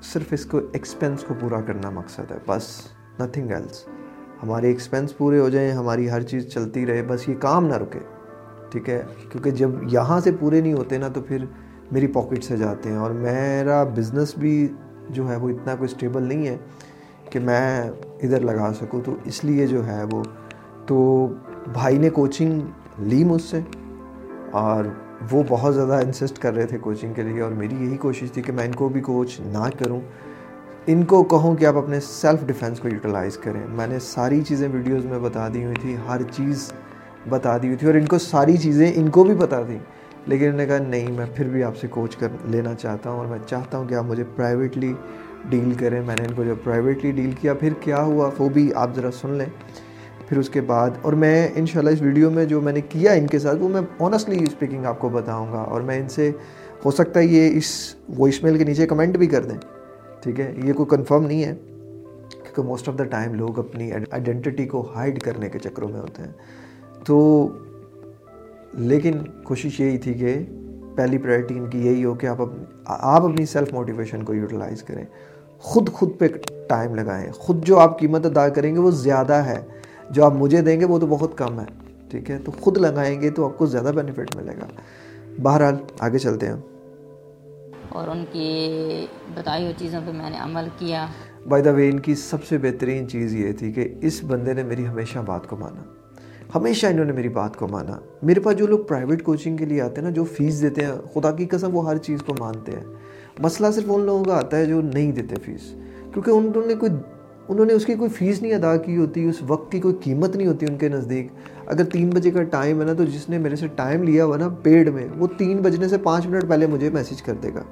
صرف 0.03 0.25
اس 0.31 0.45
کو 0.45 0.59
ایکسپینس 0.73 1.23
کو 1.23 1.33
پورا 1.39 1.61
کرنا 1.61 1.89
مقصد 1.89 2.31
ہے، 2.31 2.37
بس 2.47 2.81
نتھنگ 3.19 3.51
ایلس 3.51 3.85
ہمارے 4.43 4.67
ایکسپینس 4.67 5.17
پورے 5.17 5.39
ہو 5.39 5.49
جائیں، 5.49 5.71
ہماری 5.71 6.09
ہر 6.09 6.21
چیز 6.21 6.47
چلتی 6.47 6.85
رہے، 6.85 7.03
بس 7.03 7.29
یہ 7.29 7.35
کام 7.35 7.67
نہ 7.67 7.73
رکے، 7.73 7.99
ٹھیک 8.69 8.89
ہے؟ 8.89 9.03
کیونکہ 9.29 9.51
جب 9.51 9.69
یہاں 9.83 10.19
سے 10.19 10.31
پورے 10.39 10.61
نہیں 10.61 10.73
ہوتے 10.73 10.97
نا، 10.97 11.07
تو 11.07 11.21
پھر 11.21 11.45
میری 11.91 12.07
پاکٹ 12.07 12.43
سے 12.43 12.57
جاتے 12.57 12.89
ہیں 12.89 12.97
اور 12.97 13.11
میرا 13.11 13.83
بزنس 13.83 14.37
بھی 14.37 14.67
جو 15.09 15.29
ہے 15.29 15.35
وہ 15.35 15.49
اتنا 15.49 15.75
کوئی 15.75 15.89
اسٹیبل 15.91 16.23
نہیں 16.23 16.47
ہے 16.47 16.57
کہ 17.29 17.39
میں 17.39 17.91
ادھر 18.23 18.39
لگا 18.39 18.71
سکوں۔ 18.73 19.01
تو 19.01 19.15
اس 19.23 19.43
لیے 19.43 19.67
جو 19.67 19.87
ہے 19.87 20.03
وہ، 20.11 20.23
تو 20.85 21.27
بھائی 21.73 21.97
نے 21.97 22.09
کوچنگ 22.09 22.61
لی 22.99 23.23
مجھ 23.23 23.41
سے 23.41 23.59
اور 24.51 24.85
وہ 25.31 25.43
بہت 25.50 25.75
زیادہ 25.75 25.93
انسسٹ 25.93 26.39
کر 26.39 26.53
رہے 26.53 26.65
تھے 26.65 26.77
کوچنگ 26.77 27.13
کے 27.13 27.22
لیے 27.22 27.41
اور 27.41 27.51
میری 27.51 27.75
یہی 27.75 27.98
کوشش 27.98 28.31
تھی 28.31 28.41
کہ 28.41 28.51
میں 28.51 28.65
ان 28.65 28.72
کو 28.72 28.89
بھی 28.89 29.01
کوچ 29.01 29.39
نہ 29.39 29.69
کروں۔ 29.79 30.00
ان 30.88 31.03
کو 31.03 31.24
کہوں 31.24 31.55
کہ 31.55 31.65
آپ 31.65 31.77
اپنے 31.77 32.00
سیلف 32.00 32.45
ڈیفینس 32.45 32.79
کو 32.79 32.88
یوٹیلائز 32.88 33.38
کریں۔ 33.38 33.62
میں 33.69 33.88
نے 33.88 34.00
ساری 34.00 34.41
چیزیں 34.41 34.69
ویڈیوز 34.72 35.05
میں 35.05 35.19
بتا 35.19 35.48
دی 35.53 35.63
ہوئی 35.63 35.75
تھی، 35.81 35.95
ہر 36.07 36.22
چیز 36.22 36.74
بتا 37.29 37.57
دی 37.57 37.67
ہوئی 37.67 37.77
تھی 37.77 37.88
اور 37.88 37.95
ان 37.95 38.05
کو 38.05 38.17
ساری 38.17 38.57
چیزیں 38.57 38.91
ان 38.95 39.10
کو 39.10 39.24
بھی 39.24 39.34
بتا 39.34 39.62
دیں 39.67 39.79
لیکن 40.27 40.45
انہوں 40.45 40.57
نے 40.57 40.65
کہا، 40.65 40.77
نہیں، 40.77 41.12
میں 41.12 41.25
پھر 41.36 41.45
بھی 41.45 41.63
آپ 41.63 41.77
سے 41.77 41.88
کوچ 41.88 42.15
کر 42.15 42.27
لینا 42.45 42.74
چاہتا 42.74 43.10
ہوں 43.10 43.17
اور 43.17 43.25
میں 43.25 43.39
چاہتا 43.48 43.77
ہوں 43.77 43.86
کہ 43.86 43.93
آپ 43.93 44.05
مجھے 44.05 44.24
پرائیویٹلی 44.36 44.93
ڈیل 45.50 45.74
کریں۔ 45.79 46.01
میں 46.01 46.15
نے 46.19 46.27
ان 46.27 46.34
کو 46.36 46.43
جب 46.43 46.55
پرائیویٹلی 46.63 47.12
ڈیل 47.12 47.31
کیا، 47.41 47.53
پھر 47.53 47.74
کیا 47.81 48.01
ہوا؟ 48.01 48.29
وہ 48.38 48.50
بھی 48.50 48.74
آپ 48.75 48.95
ذرا 48.95 49.12
سن 49.12 49.29
لیں۔ 49.29 49.45
پھر 50.27 50.38
اس 50.38 50.50
کے 50.50 50.62
بعد، 50.62 50.89
اور 51.01 51.13
میں 51.13 51.48
انشاءاللہ 51.55 51.91
اس 51.91 52.01
ویڈیو 52.01 52.29
میں 52.32 52.46
جو 52.46 52.62
میں 52.62 52.74
نے 52.74 52.82
کیا 52.82 53.12
ان 53.12 53.27
کے 53.27 53.39
ساتھ، 53.39 53.58
وہ 53.60 53.70
میں 53.70 53.82
آنیسٹلی 54.00 54.44
اسپیکنگ 54.44 54.86
آپ 54.86 55.00
کو 55.00 55.10
بتاؤں 55.10 55.51
گا، 55.53 55.58
اور 55.58 55.82
میں 55.82 56.00
ان 56.00 56.10
سے 56.10 56.32
ہو 56.86 56.91
سکتا 56.91 57.20
ہے 57.20 57.25
یہ 57.25 57.58
اس 57.58 57.96
وائس 58.17 58.44
میل 58.44 58.58
کے 58.58 58.63
نیچے 58.63 58.88
کمنٹ 58.88 59.17
بھی 59.17 59.27
کر 59.27 59.44
دیں، 59.44 59.58
ٹھیک 60.22 60.39
ہے؟ 60.39 60.53
یہ 60.63 60.74
کوئی 60.74 60.98
کنفرم 60.98 61.25
نہیں 61.25 61.44
ہے، 61.44 61.53
کیونکہ 62.32 62.62
موسٹ 62.62 62.89
آف 62.89 62.98
دا 62.98 63.03
ٹائم 63.03 63.34
لوگ 63.34 63.60
اپنی 63.60 63.91
آئیڈینٹی 63.91 64.65
کو 64.65 64.82
ہائڈ 64.96 65.22
کرنے 65.22 65.50
کے 65.50 65.60
چکروں 65.60 65.89
میں 65.89 66.00
ہوتے 66.00 66.24
ہیں۔ 66.24 66.32
تو 67.03 67.48
لیکن 68.74 69.13
کوشش 69.44 69.79
یہی 69.79 69.98
تھی 69.98 70.13
کہ 70.13 70.38
پہلی 70.96 71.17
پرائرٹی 71.17 71.58
ان 71.58 71.65
کی 71.65 71.86
یہی 71.86 72.03
ہو 72.05 72.13
کہ 72.13 72.27
آپ 72.27 72.41
اپنی 72.41 72.63
آپ 72.86 73.24
اپنی 73.24 73.46
سیلف 73.46 73.74
موٹیویشن 73.74 74.24
کو 74.24 74.34
یوٹیلائز 74.34 74.84
کریں۔ 74.84 75.03
خود 75.60 75.89
خود 75.89 76.10
پہ 76.17 76.27
ٹائم 76.70 76.96
لگائیں۔ 76.96 77.32
خود 77.32 77.65
جو 77.65 77.79
آپ 77.79 78.00
قیمت 78.00 78.25
ادا 78.25 78.48
کریں 78.50 78.74
گے 78.75 78.79
وہ 78.79 78.91
زیادہ 78.91 79.34
ہے۔ 79.34 79.60
جو 80.09 80.25
آپ 80.25 80.33
مجھے 80.33 80.62
دیں 80.62 80.79
گے 80.79 80.85
وہ 80.85 81.00
تو 81.00 81.07
بہت 81.07 81.38
کم 81.38 81.59
ہے 81.59 81.65
ٹھیک 82.09 82.31
ہے؟ 82.31 82.38
تو 82.45 82.51
خود 82.51 82.77
لگائیں 82.77 83.21
گے 83.21 83.29
تو 83.29 83.45
آپ 83.45 83.57
کو 83.57 83.65
زیادہ 83.65 83.91
بینیفٹ 83.95 84.35
ملے 84.35 84.53
گا۔ 84.62 84.67
بہرحال 85.41 85.75
آگے 86.00 86.17
چلتے 86.17 86.47
ہیں 86.47 86.55
اور 87.89 88.07
ان 88.07 88.25
کی 88.31 88.69
بتائی 89.35 89.63
ہوئی 89.63 89.74
چیزوں 89.77 90.01
پہ 90.05 90.12
میں 90.12 90.29
نے 90.29 90.38
عمل 90.38 90.67
کیا۔ 90.77 91.07
بائی 91.50 91.63
دا 91.63 91.71
وے 91.71 91.89
ان 91.89 92.00
کی 92.00 92.15
سب 92.15 92.43
سے 92.43 92.57
بہترین 92.57 93.09
چیز 93.09 93.35
یہ 93.35 93.51
تھی 93.51 93.71
کہ 93.71 93.93
اس 94.01 94.24
بندے 94.24 94.53
نے 94.53 94.63
میری 94.63 94.88
ہمیشہ 94.88 95.19
بات 95.19 95.47
کو 95.47 95.57
مانا۔ 95.57 95.83
ہمیشہ 96.55 96.88
انہوں 96.88 97.05
نے 97.05 97.12
میری 97.12 97.29
بات 97.29 97.57
کو 97.57 97.67
مانا۔ 97.67 98.00
میرے 98.24 98.39
پاس 98.39 98.57
جو 98.57 98.67
لوگ 98.67 98.79
پرائیویٹ 98.79 99.24
کوچنگ 99.24 99.57
کے 99.57 99.65
لیے 99.65 99.81
آتے 99.81 100.01
ہیں 100.01 100.07
نا 100.07 100.13
جو 100.13 100.24
فیس 100.24 100.62
دیتے 100.62 100.85
ہیں 100.85 100.93
خدا 101.13 101.31
کی 101.31 101.45
قسم 101.45 101.75
وہ 101.75 101.89
ہر 101.89 101.97
چیز 101.97 102.21
کو 102.21 102.35
مانتے 102.39 102.71
ہیں۔ 102.71 102.83
مسئلہ 103.39 103.71
صرف 103.71 103.83
ان 103.88 104.01
لوگوں 104.01 104.24
کا 104.24 104.38
آتا 104.38 104.57
ہے 104.57 104.65
جو 104.65 104.81
نہیں 104.81 105.12
دیتے 105.12 105.35
فیس 105.43 105.75
کیونکہ 106.13 106.29
انہوں 106.29 106.65
نے 106.65 106.75
کوئی 106.75 106.91
انہوں 107.49 107.65
نے 107.65 107.73
اس 107.73 107.85
کی 107.85 107.93
کوئی 107.93 108.09
فیس 108.09 108.41
نہیں 108.41 108.53
ادا 108.53 108.77
کی 108.77 108.97
ہوتی، 108.97 109.25
اس 109.25 109.35
وقت 109.47 109.71
کی 109.71 109.79
کوئی 109.79 109.95
قیمت 109.95 110.35
نہیں 110.35 110.47
ہوتی 110.47 110.65
ان 110.69 110.77
کے 110.77 110.89
نزدیک۔ 110.89 111.27
اگر 111.65 111.83
تین 111.83 112.09
بجے 112.09 112.31
کا 112.31 112.43
ٹائم 112.43 112.81
ہے 112.81 112.85
نا، 112.85 112.93
تو 112.93 113.05
جس 113.05 113.29
نے 113.29 113.37
میرے 113.37 113.55
سے 113.55 113.67
ٹائم 113.67 114.03
لیا 114.03 114.25
ہوا 114.25 114.37
نا 114.37 114.47
پیڈ 114.63 114.89
میں، 114.89 115.07
وہ 115.17 115.27
تین 115.37 115.57
بجنے 115.57 115.87
سے 115.87 115.97
پانچ 115.97 116.27
منٹ 116.27 116.45
پہلے 116.49 116.67
مجھے 116.67 116.89
میسیج 116.89 117.21
کر 117.21 117.33
دے 117.33 117.53
گا۔ 117.53 117.63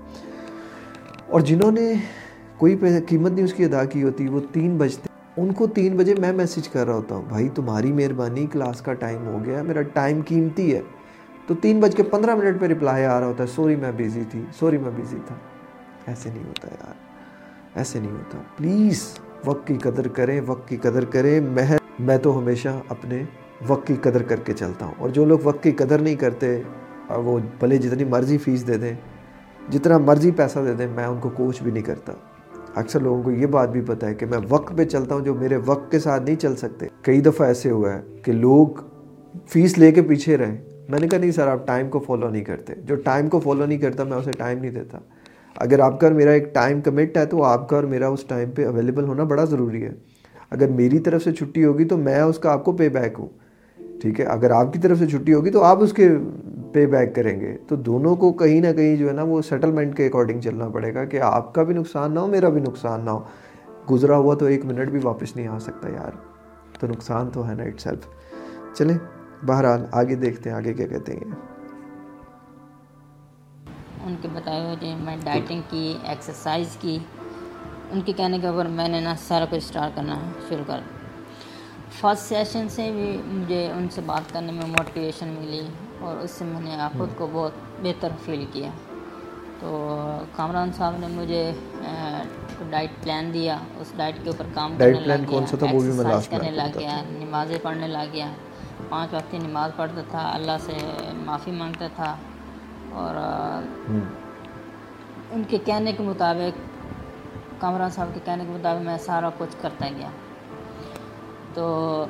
اور 1.28 1.42
جنہوں 1.42 1.72
نے 1.72 1.94
کوئی 2.58 2.78
قیمت 3.08 3.32
نہیں 3.32 3.46
اس 3.46 3.54
کی 3.54 3.66
ادا 3.66 3.86
کی 3.86 4.04
ہوتی، 4.04 4.28
وہ 4.28 4.40
تین 4.52 4.78
بجتے، 4.78 5.08
ان 5.38 5.54
کو 5.54 5.68
تین 5.68 5.98
بجے 5.98 6.16
میں 6.18 6.34
میسیج 6.34 6.68
کر 6.68 6.86
رہا 6.86 6.94
ہوتا 6.94 7.16
ہوں، 7.16 7.24
بھائی، 7.28 7.50
تمہاری 7.50 7.92
مہربانی، 7.92 8.48
کلاس 8.52 8.82
کا 8.82 8.94
ٹائم 8.94 9.28
ہو 9.28 9.38
گیا، 9.46 9.62
میرا 9.62 9.82
ٹائم 9.82 10.22
قیمتی 10.28 10.76
ہے۔ 10.76 10.82
تو 11.48 11.54
تین 11.56 11.80
بج 11.80 11.96
کے 11.96 12.04
پندرہ 12.04 12.36
منٹ 12.36 12.62
پہ 12.62 12.66
رپلائی 12.66 13.06
آ 13.06 13.20
رہا 13.20 13.28
ہوتا 13.28 13.44
ہے 13.44 13.48
سوری 13.48 13.76
میں 13.76 13.92
بیزی 13.96 14.22
تھی 14.32 14.42
سوری 14.60 14.78
میں 14.78 14.92
بیزی 14.96 15.18
تھا۔ 15.28 15.36
ایسے 16.08 16.30
نہیں 16.30 16.44
ہوتا 16.44 16.68
یار، 16.72 16.94
ایسے 17.76 18.00
نہیں 18.00 18.12
ہوتا۔ 18.12 18.38
پلیز 18.58 19.08
وقت 19.46 19.68
کی 19.68 19.74
قدر 19.74 20.08
کریں، 20.08 20.42
وقت 20.48 20.70
کی 20.70 20.78
قدر 20.78 21.06
کریں 21.06 21.42
میں 21.42 21.78
میں 22.00 22.18
تو 22.18 22.40
ہمیشہ 22.40 22.70
اپنے 22.90 23.24
وقت 23.68 23.88
کی 23.88 23.94
قدر 24.02 24.24
کر 24.24 24.36
کے 24.36 24.54
چلتا 24.54 24.86
ہوں۔ 24.86 24.94
اور 24.98 25.10
جو 25.10 25.26
لوگ 25.26 25.40
وقت 25.44 25.64
کی 25.64 25.72
قدر 25.72 26.00
نہیں 26.00 26.16
کرتے، 26.16 26.62
اور 27.08 27.24
وہ 27.24 27.40
بھلے 27.60 27.78
جتنی 27.78 28.04
مرضی 28.04 28.38
فیس 28.38 28.68
دے 28.68 28.78
دیں، 28.78 28.94
جتنا 29.72 29.98
مرضی 29.98 30.32
پیسہ 30.32 30.60
دے 30.60 30.74
دیں، 30.74 30.88
میں 30.96 31.06
ان 31.06 31.18
کو 31.20 31.30
کوچ 31.30 31.62
بھی 31.62 31.72
نہیں 31.72 31.84
کرتا۔ 31.84 32.14
اکثر 32.76 33.00
لوگوں 33.00 33.24
کو 33.24 33.32
یہ 33.32 33.46
بات 33.46 33.70
بھی 33.70 33.82
پتہ 33.82 34.06
ہے 34.06 34.14
کہ 34.14 34.26
میں 34.26 34.40
وقت 34.50 34.78
پہ 34.78 34.84
چلتا 34.84 35.16
ہوں 35.16 35.22
جو 35.22 35.34
میرے 35.34 35.58
وقت 35.66 35.92
کے 35.92 36.00
ساتھ 36.00 36.24
نہیں 36.24 36.36
چل 36.36 36.56
سکتے۔ 36.56 36.88
کئی 37.02 37.22
دفعہ 37.22 37.48
ایسے 37.48 37.70
ہوا 37.70 37.94
ہے 37.94 38.02
کہ 38.24 38.32
لوگ 38.32 38.68
فیس 39.48 39.78
لے 39.78 39.92
کے 39.92 40.02
پیچھے 40.02 40.38
رہیں۔ 40.38 40.58
میں 40.90 41.00
نے 41.00 41.08
کہا 41.08 41.20
نہیں 41.20 41.32
سر، 41.32 41.48
آپ 41.48 41.68
ٹائم 41.68 41.90
کو 41.90 42.00
فالو 42.00 42.30
نہیں 42.30 42.44
کرتے۔ 42.44 42.74
جو 42.76 42.96
ٹائم 42.96 43.30
کو 43.30 43.40
فالو 43.40 43.66
نہیں 43.66 43.78
کرتا، 43.78 44.04
میں 44.04 44.18
اسے 44.18 44.32
ٹائم 44.32 44.60
نہیں 44.60 44.72
دیتا۔ 44.72 45.00
اگر 45.56 45.80
آپ 45.80 46.00
کا 46.00 46.08
اور 46.08 46.16
میرا 46.16 46.32
ایک 46.32 46.54
ٹائم 46.54 46.82
کمٹ 46.82 47.18
ہے 47.18 47.26
تو 47.26 47.44
آپ 47.44 47.70
کا 47.70 47.76
اور 47.76 47.84
میرا 47.84 48.08
اس 48.08 48.24
ٹائم 48.24 48.52
پہ 48.52 48.66
اویلیبل 48.66 49.04
ہونا 49.04 49.24
بڑا 49.24 49.46
ضروری 49.46 49.84
ہے۔ 49.84 49.92
اگر 50.50 50.68
میری 50.68 51.00
طرف 51.00 51.24
سے 51.24 51.32
چھٹی 51.32 51.66
ہوگی 51.66 51.86
تو 51.86 51.98
میں 51.98 52.22
اس 52.22 52.40
کا 52.40 52.52
آپ 52.52 52.66
کو 52.66 52.72
پے 52.72 52.90
بیک 52.90 53.14
ہوں۔ 53.20 53.28
ٹھیک 54.02 54.20
ہے؟ 54.20 54.26
اگر 54.26 54.52
آپ 54.52 54.74
کی 54.74 54.80
طرف 54.80 55.00
سے 55.00 55.08
چھٹی 55.08 55.34
ہوگی 55.34 55.50
تو 55.50 55.64
آپ 55.64 55.84
اس 55.84 55.94
کے 55.94 56.10
پے 56.72 56.86
بیک 56.86 57.16
کریں 57.16 57.40
گے۔ 57.40 57.58
تو 57.68 57.76
دونوں 57.76 58.16
کو 58.16 58.34
کہیں 58.34 58.62
نہ 58.62 58.74
کہیں 58.76 58.96
جو 58.96 59.08
ہے 59.08 59.14
نا 59.14 59.24
وہ 59.24 59.42
سیٹلمنٹ 59.42 59.98
کے 59.98 60.08
اکارڈنگ 60.08 60.40
چلنا 60.40 60.68
پڑے 60.68 60.94
گا 60.94 61.06
کہ 61.06 61.22
آپ 61.22 61.54
کا 61.54 61.64
بھی 61.64 61.74
نقصان 61.74 62.14
نہ 62.14 62.20
ہو، 62.20 62.28
میرا 62.28 62.50
بھی 62.50 62.62
نقصان 62.62 63.02
نہ 63.06 63.10
ہو۔ 63.10 63.20
گزرا 63.92 64.18
ہوا 64.18 64.36
تو 64.36 64.46
ایک 64.46 64.66
منٹ 64.66 64.90
بھی 64.90 65.00
واپس 65.04 65.36
نہیں 65.36 65.48
آ 65.48 65.60
سکتا 65.60 65.90
یار۔ 65.90 66.12
تو 66.80 66.88
نقصان 66.88 67.30
تو 67.34 67.50
ہے 67.50 67.54
نا 67.56 67.64
اٹ 67.64 67.82
سیلف 67.82 68.00
چلیں، 68.78 68.98
بہرحال 69.46 69.86
آگے 69.92 70.16
دیکھتے 70.16 70.50
ہیں 70.50 70.58
آگے 70.58 70.74
کیا 70.74 70.88
کہتے 70.88 71.14
ہیں۔ 71.14 71.53
ان 74.04 74.16
کے 74.22 74.28
بتائے 74.34 74.62
ہوئے 74.62 74.96
میں 74.96 75.18
ڈائٹنگ 75.24 75.62
کی 75.70 75.98
ایکسرسائز 76.04 76.78
کی۔ 76.82 76.98
ان 77.92 78.02
کے 78.02 78.14
کہنے 78.14 78.40
کے 78.40 78.48
اوپر 78.48 78.66
میں 78.66 78.88
نے 78.88 79.00
نا 79.00 79.16
سارا 79.18 79.46
کچھ 79.46 79.58
اسٹارٹ 79.58 79.96
کرنا 79.96 80.16
شروع 80.50 80.64
کر۔ 80.68 80.80
فرسٹ 81.90 82.22
سیشن 82.24 82.70
سے 82.70 82.92
بھی 82.92 83.22
مجھے 83.26 83.72
ان 83.72 83.90
سے 83.90 84.02
بات 84.06 84.34
کرنے 84.34 84.52
میں 84.52 84.68
موٹیویشن 84.68 85.28
ملی 85.28 85.66
اور 86.00 86.18
اس 86.18 86.32
سے 86.32 86.46
میں 86.46 86.62
نے 86.62 86.78
خود 86.98 87.10
کو 87.18 87.28
بہت 87.34 87.52
بہتر 87.82 88.10
فیل 88.26 88.46
کیا۔ 88.54 88.70
تو 89.60 89.70
کامران 90.36 90.72
صاحب 90.74 90.94
نے 91.00 91.08
مجھے 91.08 91.52
ڈائٹ 92.70 92.92
پلان 93.04 93.34
دیا۔ 93.34 93.58
اس 93.80 93.92
ڈائٹ 93.96 94.16
کے 94.24 94.30
اوپر 94.30 94.46
کام 94.54 94.74
کرنے 94.78 95.00
لگ 95.00 95.24
گیا۔ 95.30 95.40
کرنے 96.30 96.52
لگ 96.52 96.80
گیا۔ 96.80 97.02
نمازیں 97.06 97.58
پڑھنے 97.62 97.88
لگ 97.88 98.14
گیا۔ 98.14 98.32
پانچ 98.90 99.14
وقت 99.14 99.34
نماز 99.34 99.72
پڑھتا 99.76 100.02
تھا۔ 100.10 100.32
اللہ 100.34 100.58
سے 100.62 100.74
معافی 101.14 101.52
مانگتا 101.52 101.88
تھا۔ 101.96 102.16
اور 102.94 103.16
ان 105.32 105.44
کے 105.48 105.58
کہنے 105.66 105.92
کے 105.94 106.04
مطابق 106.04 106.58
کامران 107.62 107.90
صاحب 107.90 108.08
کے 108.14 108.20
کہنے 108.26 108.44
کے 108.46 108.52
مطابق 108.52 108.82
میں 108.86 108.98
سارا 108.98 109.30
کچھ 109.38 109.56
کرتا 109.62 109.86
گیا۔ 109.98 110.10
تو 111.54 111.66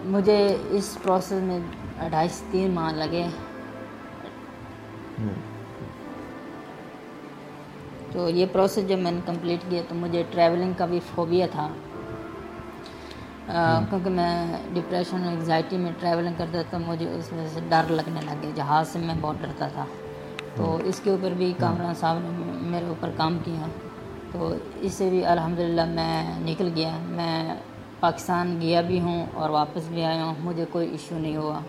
مجھے 0.05 0.37
اس 0.69 0.97
پروسیس 1.03 1.41
میں 1.43 1.59
اڑھائی 1.99 2.29
سے 2.29 2.45
تین 2.51 2.71
ماہ 2.71 2.91
لگے۔ 2.93 3.25
تو 8.11 8.29
یہ 8.29 8.45
پروسیس 8.51 8.87
جب 8.87 8.99
میں 8.99 9.11
نے 9.11 9.19
کمپلیٹ 9.25 9.59
کیا 9.69 9.81
تو 9.87 9.95
مجھے 9.95 10.23
ٹریولنگ 10.31 10.73
کا 10.77 10.85
بھی 10.85 10.99
فوبیا 11.15 11.47
تھا۔ 11.51 11.67
کیونکہ 13.89 14.09
میں 14.09 14.57
ڈپریشن 14.73 15.23
اور 15.23 15.31
انگزائٹی 15.31 15.77
میں 15.77 15.91
ٹریولنگ 15.99 16.33
کرتا 16.37 16.61
تھا 16.61 16.77
تو 16.77 16.79
مجھے 16.85 17.09
اس 17.13 17.31
وجہ 17.33 17.47
سے 17.53 17.59
ڈر 17.69 17.91
لگنے 17.91 18.21
لگے۔ 18.25 18.51
جہاز 18.55 18.87
سے 18.87 18.99
میں 18.99 19.15
بہت 19.21 19.35
ڈرتا 19.41 19.67
تھا۔ 19.67 19.85
تو 20.55 20.77
اس 20.83 20.99
کے 21.03 21.09
اوپر 21.09 21.31
بھی 21.37 21.53
کامران 21.59 21.93
صاحب 21.95 22.17
نے 22.21 22.29
میرے 22.69 22.85
اوپر 22.85 23.09
کام 23.17 23.37
کیا۔ 23.45 23.67
تو 24.31 24.55
اس 24.81 24.93
سے 24.93 25.09
بھی 25.09 25.25
الحمدللہ 25.25 25.85
میں 25.85 26.39
نکل 26.39 26.69
گیا۔ 26.75 26.91
میں 27.01 27.55
پاکستان 27.99 28.61
گیا 28.61 28.81
بھی 28.81 28.99
ہوں 28.99 29.25
اور 29.33 29.49
واپس 29.49 29.87
بھی 29.87 30.03
آیا 30.03 30.23
ہوں۔ 30.23 30.33
مجھے 30.39 30.65
کوئی 30.71 30.89
ایشو 30.91 31.17
نہیں 31.19 31.37
ہوا۔ 31.37 31.59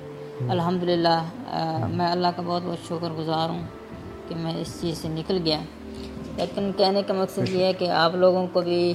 الحمدللہ 0.48 1.22
میں 1.90 2.06
اللہ 2.06 2.28
کا 2.36 2.42
بہت 2.46 2.62
بہت 2.64 2.86
شکر 2.88 3.10
گزار 3.18 3.48
ہوں 3.48 3.62
کہ 4.28 4.34
میں 4.34 4.54
اس 4.56 4.80
چیز 4.80 4.98
سے 4.98 5.08
نکل 5.08 5.38
گیا۔ 5.44 5.60
لیکن 6.36 6.70
کہنے 6.76 7.02
کا 7.02 7.14
مقصد 7.14 7.48
یہ 7.48 7.64
ہے 7.64 7.72
کہ 7.72 7.90
آپ 7.90 8.14
لوگوں 8.14 8.46
کو 8.52 8.60
بھی 8.60 8.94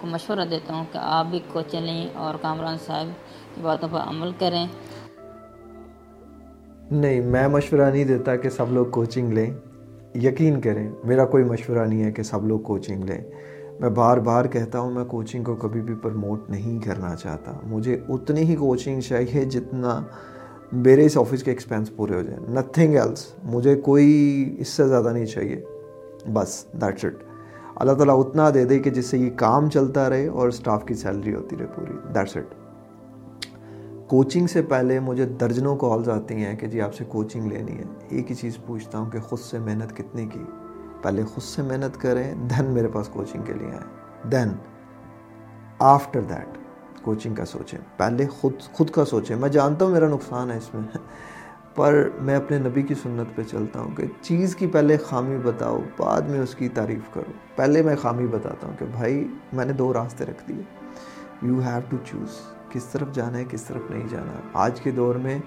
کو 0.00 0.06
مشورہ 0.06 0.44
دیتا 0.50 0.74
ہوں 0.74 0.84
کہ 0.92 0.98
آپ 1.02 1.26
بھی 1.26 1.38
کوچیں 1.52 1.80
لیں 1.80 2.08
اور 2.14 2.34
کامران 2.42 2.76
صاحب 2.86 3.06
کی 3.54 3.60
باتوں 3.60 3.88
پر 3.92 4.00
عمل 4.00 4.30
کریں۔ 4.38 4.66
نہیں، 6.90 7.20
میں 7.20 7.48
مشورہ 7.48 7.90
نہیں 7.90 8.04
دیتا 8.04 8.36
کہ 8.36 8.48
سب 8.48 8.66
لوگ 8.70 8.86
کوچنگ 8.86 9.32
لیں۔ 9.32 9.52
یقین 10.14 10.60
کریں، 10.60 10.90
میرا 11.04 11.24
کوئی 11.24 11.44
مشورہ 11.44 11.86
نہیں 11.86 12.04
ہے 12.04 12.12
کہ 12.12 12.22
سب 12.22 12.46
لوگ 12.46 12.60
کوچنگ 12.60 13.04
لیں۔ 13.04 13.24
میں 13.80 13.90
بار 13.90 14.16
بار 14.16 14.44
کہتا 14.44 14.78
ہوں، 14.78 14.90
میں 14.90 15.04
کوچنگ 15.04 15.44
کو 15.44 15.54
کبھی 15.54 15.80
بھی 15.80 15.94
پرموٹ 15.94 16.50
نہیں 16.50 16.84
کرنا 16.84 17.14
چاہتا۔ 17.16 17.52
مجھے 17.64 17.98
اتنی 18.08 18.40
ہی 18.40 18.56
کوچنگ 18.56 19.00
چاہیے 19.00 19.44
جتنا 19.44 20.02
میرے 20.72 21.06
اس 21.06 21.18
آفس 21.18 21.42
کے 21.42 21.50
ایکسپینس 21.50 21.96
پورے 21.96 22.14
ہو 22.14 22.22
جائیں۔ 22.22 22.40
نتھنگ 22.48 22.96
ایلس 22.96 23.32
مجھے 23.44 23.74
کوئی 23.74 24.56
اس 24.58 24.68
سے 24.68 24.88
زیادہ 24.88 25.08
نہیں 25.12 25.26
چاہیے۔ 25.26 25.64
بس 26.32 26.64
دیٹس 26.80 27.04
اٹ 27.04 27.14
اللہ 27.76 27.92
تعالیٰ 27.92 28.20
اتنا 28.20 28.50
دے 28.54 28.64
دے 28.64 28.78
کہ 28.78 28.90
جس 28.90 29.06
سے 29.06 29.18
یہ 29.18 29.30
کام 29.36 29.70
چلتا 29.70 30.10
رہے 30.10 30.26
اور 30.26 30.48
اسٹاف 30.48 30.84
کی 30.84 30.94
سیلری 30.94 31.34
ہوتی 31.34 31.56
رہے 31.60 31.66
پوری۔ 31.66 31.92
دیٹس 32.14 32.36
اٹ 32.36 32.54
کوچنگ 34.08 34.46
سے 34.46 34.62
پہلے 34.62 35.00
مجھے 35.00 35.24
درجنوں 35.24 35.76
کالز 35.76 36.08
آتی 36.08 36.34
ہیں 36.34 36.56
کہ 36.56 36.66
جی 36.66 36.80
آپ 36.80 36.94
سے 36.94 37.04
کوچنگ 37.04 37.46
لینی 37.46 37.78
ہے۔ 37.78 37.84
ایک 38.08 38.30
ہی 38.30 38.34
چیز 38.34 38.58
پوچھتا 38.66 38.98
ہوں 38.98 39.10
کہ 39.10 39.20
خود 39.20 39.38
سے 39.38 39.58
محنت 39.58 39.96
کتنی 39.96 40.26
کی؟ 40.26 40.44
پہلے 41.02 41.24
خود 41.24 41.42
سے 41.42 41.62
محنت 41.62 42.00
کریں 42.00 42.34
دین 42.34 42.64
میرے 42.64 42.88
پاس 42.88 43.08
کوچنگ 43.08 43.42
کے 43.42 43.52
لیے 43.52 43.68
آئیں۔ 43.68 44.30
دین 44.32 44.48
آفٹر 45.78 46.20
دیٹ 46.20 46.58
کوچنگ 47.02 47.34
کا 47.34 47.44
سوچیں۔ 47.44 47.78
پہلے 47.96 48.26
خود 48.26 48.52
خود 48.72 48.90
کا 48.90 49.04
سوچیں۔ 49.04 49.36
میں 49.36 49.48
جانتا 49.48 49.84
ہوں 49.84 49.92
میرا 49.92 50.08
نقصان 50.08 50.50
ہے 50.50 50.56
اس 50.56 50.74
میں، 50.74 50.98
پر 51.74 52.08
میں 52.20 52.36
اپنے 52.36 52.58
نبی 52.58 52.82
کی 52.82 52.94
سنت 52.94 53.36
پہ 53.36 53.42
چلتا 53.42 53.80
ہوں 53.80 53.96
کہ 53.96 54.04
چیز 54.20 54.56
کی 54.56 54.66
پہلے 54.66 54.96
خامی 54.96 55.36
بتاؤ، 55.44 55.78
بعد 55.98 56.22
میں 56.22 56.40
اس 56.40 56.54
کی 56.54 56.68
تعریف 56.68 57.14
کرو۔ 57.14 57.32
پہلے 57.56 57.82
میں 57.82 57.96
خامی 57.96 58.26
بتاتا 58.26 58.68
ہوں 58.68 58.74
کہ 58.78 58.86
بھائی 58.92 59.28
میں 59.52 59.64
نے 59.64 59.72
دو 59.72 59.92
راستے 59.92 60.24
رکھ 60.24 60.48
دیے۔ 60.48 60.62
یو 61.42 61.60
ہیو 61.60 61.80
ٹو 61.88 61.96
چوز 62.04 62.57
کس 62.70 62.84
طرف 62.84 63.12
جانا 63.12 63.38
ہے، 63.38 63.44
کس 63.48 63.62
طرف 63.62 63.90
نہیں 63.90 64.08
جانا۔ 64.10 64.32
آج 64.52 64.80
کے 64.80 64.90
دور 64.90 65.14
میں 65.14 65.38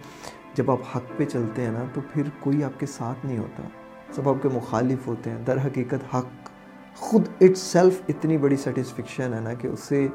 جب 0.53 0.71
آپ 0.71 0.77
حق 0.95 1.17
پہ 1.17 1.25
چلتے 1.25 1.61
ہیں 1.61 1.71
نا، 1.71 1.83
تو 1.93 2.01
پھر 2.13 2.23
کوئی 2.39 2.63
آپ 2.63 2.79
کے 2.79 2.85
ساتھ 2.85 3.25
نہیں 3.25 3.37
ہوتا۔ 3.37 3.63
سب 4.11 4.29
آپ 4.29 4.35
کے 4.41 4.49
مخالف 4.53 5.07
ہوتے 5.07 5.29
ہیں۔ 5.29 5.37
در 5.47 5.57
حقیقت 5.65 6.15
حق 6.15 6.25
خود 6.95 7.21
اٹ 7.41 7.57
سیلف 7.57 8.01
اتنی 8.09 8.37
بڑی 8.37 8.55
سیٹسفکشن 8.55 9.33
ہے 9.33 9.39
نا 9.39 9.53
کہ 9.53 9.67
اس 9.67 9.79
سے 9.79 10.07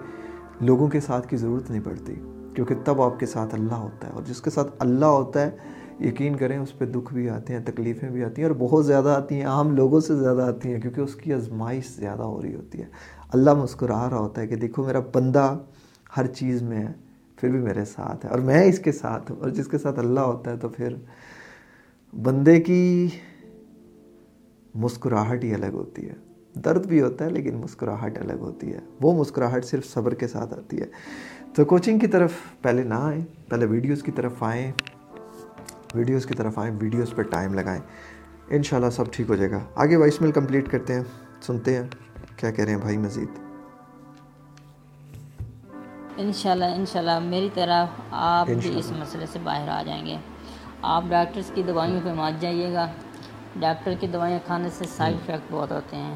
لوگوں 0.61 0.88
کے 0.88 1.01
ساتھ 1.01 1.29
کی 1.29 1.37
ضرورت 1.37 1.71
نہیں 1.71 1.85
پڑتی۔ 1.85 2.14
کیونکہ 2.55 2.75
تب 2.85 3.03
آپ 3.03 3.21
کے 3.21 3.27
ساتھ 3.27 3.55
اللہ 3.55 3.75
ہوتا 3.75 4.09
ہے۔ 4.09 4.12
اور 4.12 4.23
جس 4.23 4.42
کے 4.42 4.51
ساتھ 4.51 4.73
اللہ 4.79 5.05
ہوتا 5.05 5.47
ہے، 5.47 5.51
یقین 6.01 6.37
کریں 6.37 6.59
اس 6.59 6.79
پہ 6.79 6.85
دکھ 6.85 7.14
بھی 7.14 7.31
آتے 7.31 7.53
ہیں، 7.53 7.61
تکلیفیں 7.64 8.11
بھی 8.11 8.25
آتی 8.25 8.42
ہیں 8.42 8.49
اور 8.49 8.57
بہت 8.59 8.87
زیادہ 8.87 9.09
آتی 9.09 9.35
ہیں، 9.35 9.47
عام 9.47 9.77
لوگوں 9.77 10.01
سے 10.01 10.16
زیادہ 10.16 10.42
آتی 10.42 10.75
ہیں۔ 10.75 10.81
کیونکہ 10.81 11.01
اس 11.01 11.14
کی 11.14 11.35
آزمائش 11.35 11.88
زیادہ 11.97 12.23
ہو 12.23 12.42
رہی 12.42 12.55
ہوتی 12.55 12.79
ہے۔ 12.79 12.87
اللہ 13.33 13.55
مسکرا 13.55 14.11
رہا 14.11 14.19
ہوتا 14.19 14.40
ہے 14.40 14.47
کہ 14.47 14.57
دیکھو 14.57 14.85
میرا 14.85 14.99
بندہ 15.14 15.59
ہر 16.16 16.26
چیز 16.26 16.62
میں 16.62 16.79
ہے 16.79 16.92
پھر 17.37 17.48
بھی 17.48 17.59
میرے 17.59 17.85
ساتھ 17.85 18.26
ہے 18.26 18.31
اور 18.31 18.38
میں 18.38 18.64
اس 18.64 18.79
کے 18.79 18.92
ساتھ 18.92 19.33
ہوں 19.33 19.40
اور 19.40 19.48
جس 19.48 19.68
کے 19.68 19.79
ساتھ 19.79 19.98
اللہ 19.98 20.20
ہوتا 20.20 20.50
ہے 20.50 20.57
تو 20.57 20.68
پھر 20.68 20.94
بندے 22.22 22.61
کی 22.61 23.09
مسکراہٹ 24.74 25.44
ہی 25.44 25.55
الگ 25.55 25.66
ہوتی 25.66 26.09
ہے۔ 26.09 26.14
درد 26.55 26.87
بھی 26.87 27.02
ہوتا 27.02 27.24
ہے 27.24 27.31
لیکن 27.31 27.55
مسکراہٹ 27.55 28.18
الگ 28.18 28.33
ہوتی 28.33 28.72
ہے۔ 28.72 28.79
وہ 29.02 29.20
مسکراہٹ 29.20 29.64
صرف 29.64 29.87
صبر 29.87 30.14
کے 30.14 30.29
ساتھ 30.29 30.55
آتی 30.55 30.81
ہے۔ 30.81 30.87
تو 31.55 31.64
کوچنگ 31.64 31.98
کی 31.98 32.07
طرف 32.07 32.33
پہلے 32.62 32.83
نہ 32.83 32.94
آئیں، 32.94 33.24
پہلے 33.48 33.66
ویڈیوز 33.66 34.02
کی 34.02 34.11
طرف 34.11 34.33
آئیں۔ 34.40 34.72
ویڈیوز 35.94 36.26
کی 36.26 36.35
طرف 36.35 36.59
آئیں 36.59 36.76
ویڈیوز 36.81 37.14
پہ 37.14 37.22
ٹائم 37.22 37.55
لگائیں۔ 37.55 37.83
انشاءاللہ 38.48 38.90
سب 38.90 39.05
ٹھیک 39.12 39.31
ہو 39.31 39.37
جائے 39.37 39.50
گا۔ 39.50 39.59
آگے 39.74 39.96
وائس 39.96 40.20
میل 40.20 40.33
کمپلیٹ 40.33 40.70
کرتے 40.70 40.94
ہیں، 40.94 41.02
سنتے 41.40 41.76
ہیں۔ 41.76 41.85
کیا 42.37 42.50
کہہ 42.50 42.64
رہے 42.64 42.72
ہیں 42.72 42.81
بھائی 42.81 42.96
مزید؟ 42.96 43.45
انشاءاللہ 46.16 46.64
انشاءاللہ 46.64 47.18
میری 47.18 47.48
طرح 47.55 47.87
آپ 48.11 48.46
بھی 48.46 48.79
اس 48.79 48.92
مسئلے 48.98 49.26
سے 49.26 49.38
باہر 49.42 49.68
آ 49.68 49.83
جائیں 49.87 50.07
گے۔ 50.07 50.16
آپ 50.83 51.05
ڈاکٹرز 51.09 51.50
کی 51.55 51.62
دوائیوں 51.62 52.00
پہ 52.05 52.12
مات 52.12 52.40
جائیے 52.40 52.72
گا۔ 52.72 52.87
ڈاکٹر 53.57 53.92
کی 54.00 54.07
دوائیاں 54.07 54.38
کھانے 54.46 54.68
سے 54.70 54.85
سائڈ 54.85 55.14
افیکٹ 55.14 55.52
بہت 55.52 55.72
ہوتے 55.72 55.96
ہیں۔ 55.96 56.14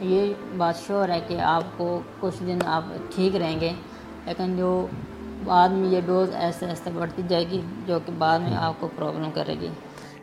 یہ 0.00 0.32
بات 0.56 0.76
شور 0.76 1.08
ہے 1.08 1.20
کہ 1.26 1.40
آپ 1.40 1.62
کو 1.76 2.00
کچھ 2.20 2.42
دن 2.46 2.58
آپ 2.66 2.82
ٹھیک 3.14 3.36
رہیں 3.36 3.60
گے 3.60 3.72
لیکن 4.26 4.56
جو 4.56 4.86
بعد 5.44 5.68
میں 5.68 5.88
یہ 5.88 6.00
ڈوز 6.06 6.30
ایسے 6.34 6.66
ایسے 6.66 6.90
بڑھتی 6.94 7.22
جائے 7.28 7.48
گی 7.48 7.60
جو 7.86 7.98
کہ 8.06 8.12
بعد 8.18 8.38
میں 8.38 8.56
آپ 8.56 8.74
کو 8.80 8.88
پرابلم 8.96 9.30
کرے 9.34 9.54
گی۔ 9.60 9.68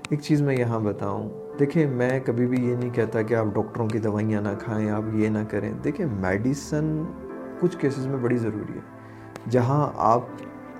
ایک 0.09 0.21
چیز 0.21 0.41
میں 0.41 0.55
یہاں 0.57 0.79
بتاؤں 0.79 1.29
دیکھیں 1.59 1.85
میں 1.87 2.19
کبھی 2.19 2.45
بھی 2.45 2.69
یہ 2.69 2.75
نہیں 2.75 2.89
کہتا 2.89 3.21
کہ 3.21 3.33
آپ 3.33 3.45
ڈاکٹروں 3.45 3.87
کی 3.87 3.99
دوائیاں 3.99 4.41
نہ 4.41 4.49
کھائیں 4.59 4.89
آپ 4.89 5.03
یہ 5.13 5.29
نہ 5.29 5.39
کریں۔ 5.49 5.73
دیکھیں 5.73 6.05
میڈیسن 6.05 7.03
کچھ 7.59 7.77
کیسز 7.77 8.07
میں 8.07 8.17
بڑی 8.17 8.37
ضروری 8.37 8.73
ہے۔ 8.73 8.81
جہاں 9.49 9.91
آپ 9.95 10.21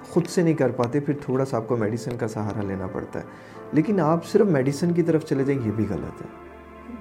خود 0.10 0.28
سے 0.28 0.42
نہیں 0.42 0.54
کر 0.54 0.72
پاتے، 0.72 1.00
پھر 1.00 1.14
تھوڑا 1.26 1.46
سا 1.46 1.58
آپ 1.58 1.68
کو 1.68 1.78
میڈیسن 1.78 2.18
کا 2.18 2.28
سہارا 2.28 2.62
لینا 2.62 2.88
پڑتا 2.88 3.20
ہے۔ 3.20 3.26
لیکن 3.72 4.00
آپ 4.00 4.26
صرف 4.26 4.46
میڈیسن 4.46 4.94
کی 4.94 5.02
طرف 5.02 5.26
چلے 5.26 5.44
جائیں، 5.44 5.62
یہ 5.66 5.72
بھی 5.72 5.86
غلط 5.90 6.22
ہے۔ 6.22 6.28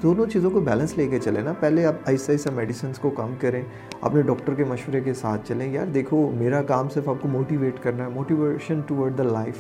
دونوں 0.03 0.27
چیزوں 0.27 0.51
کو 0.51 0.61
بیلنس 0.61 0.99
لے 0.99 1.09
کے 1.09 1.19
چلیں 1.19 1.43
نا۔ 1.43 1.53
پہلے 1.61 1.87
آپ 1.87 1.95
ایسا 2.07 2.33
ایسا 2.33 2.51
میڈیسنس 2.51 2.99
کو 2.99 3.11
کم 3.11 3.35
کریں۔ 3.41 3.63
اپنے 4.01 4.23
ڈاکٹر 4.23 4.55
کے 4.55 4.65
مشورے 4.65 5.01
کے 5.01 5.15
ساتھ 5.15 5.49
چلیں۔ 5.49 5.73
یار 5.73 5.87
دیکھو، 5.87 6.31
میرا 6.35 6.63
کام 6.63 6.89
صرف 6.89 7.09
آپ 7.09 7.17
کو 7.21 7.29
موٹیویٹ 7.29 7.75
کرنا 7.83 8.05
ہے 8.05 8.09
موٹیویشن 8.09 8.81
ٹورڈ 8.87 9.19
دا 9.19 9.23
لائف 9.23 9.55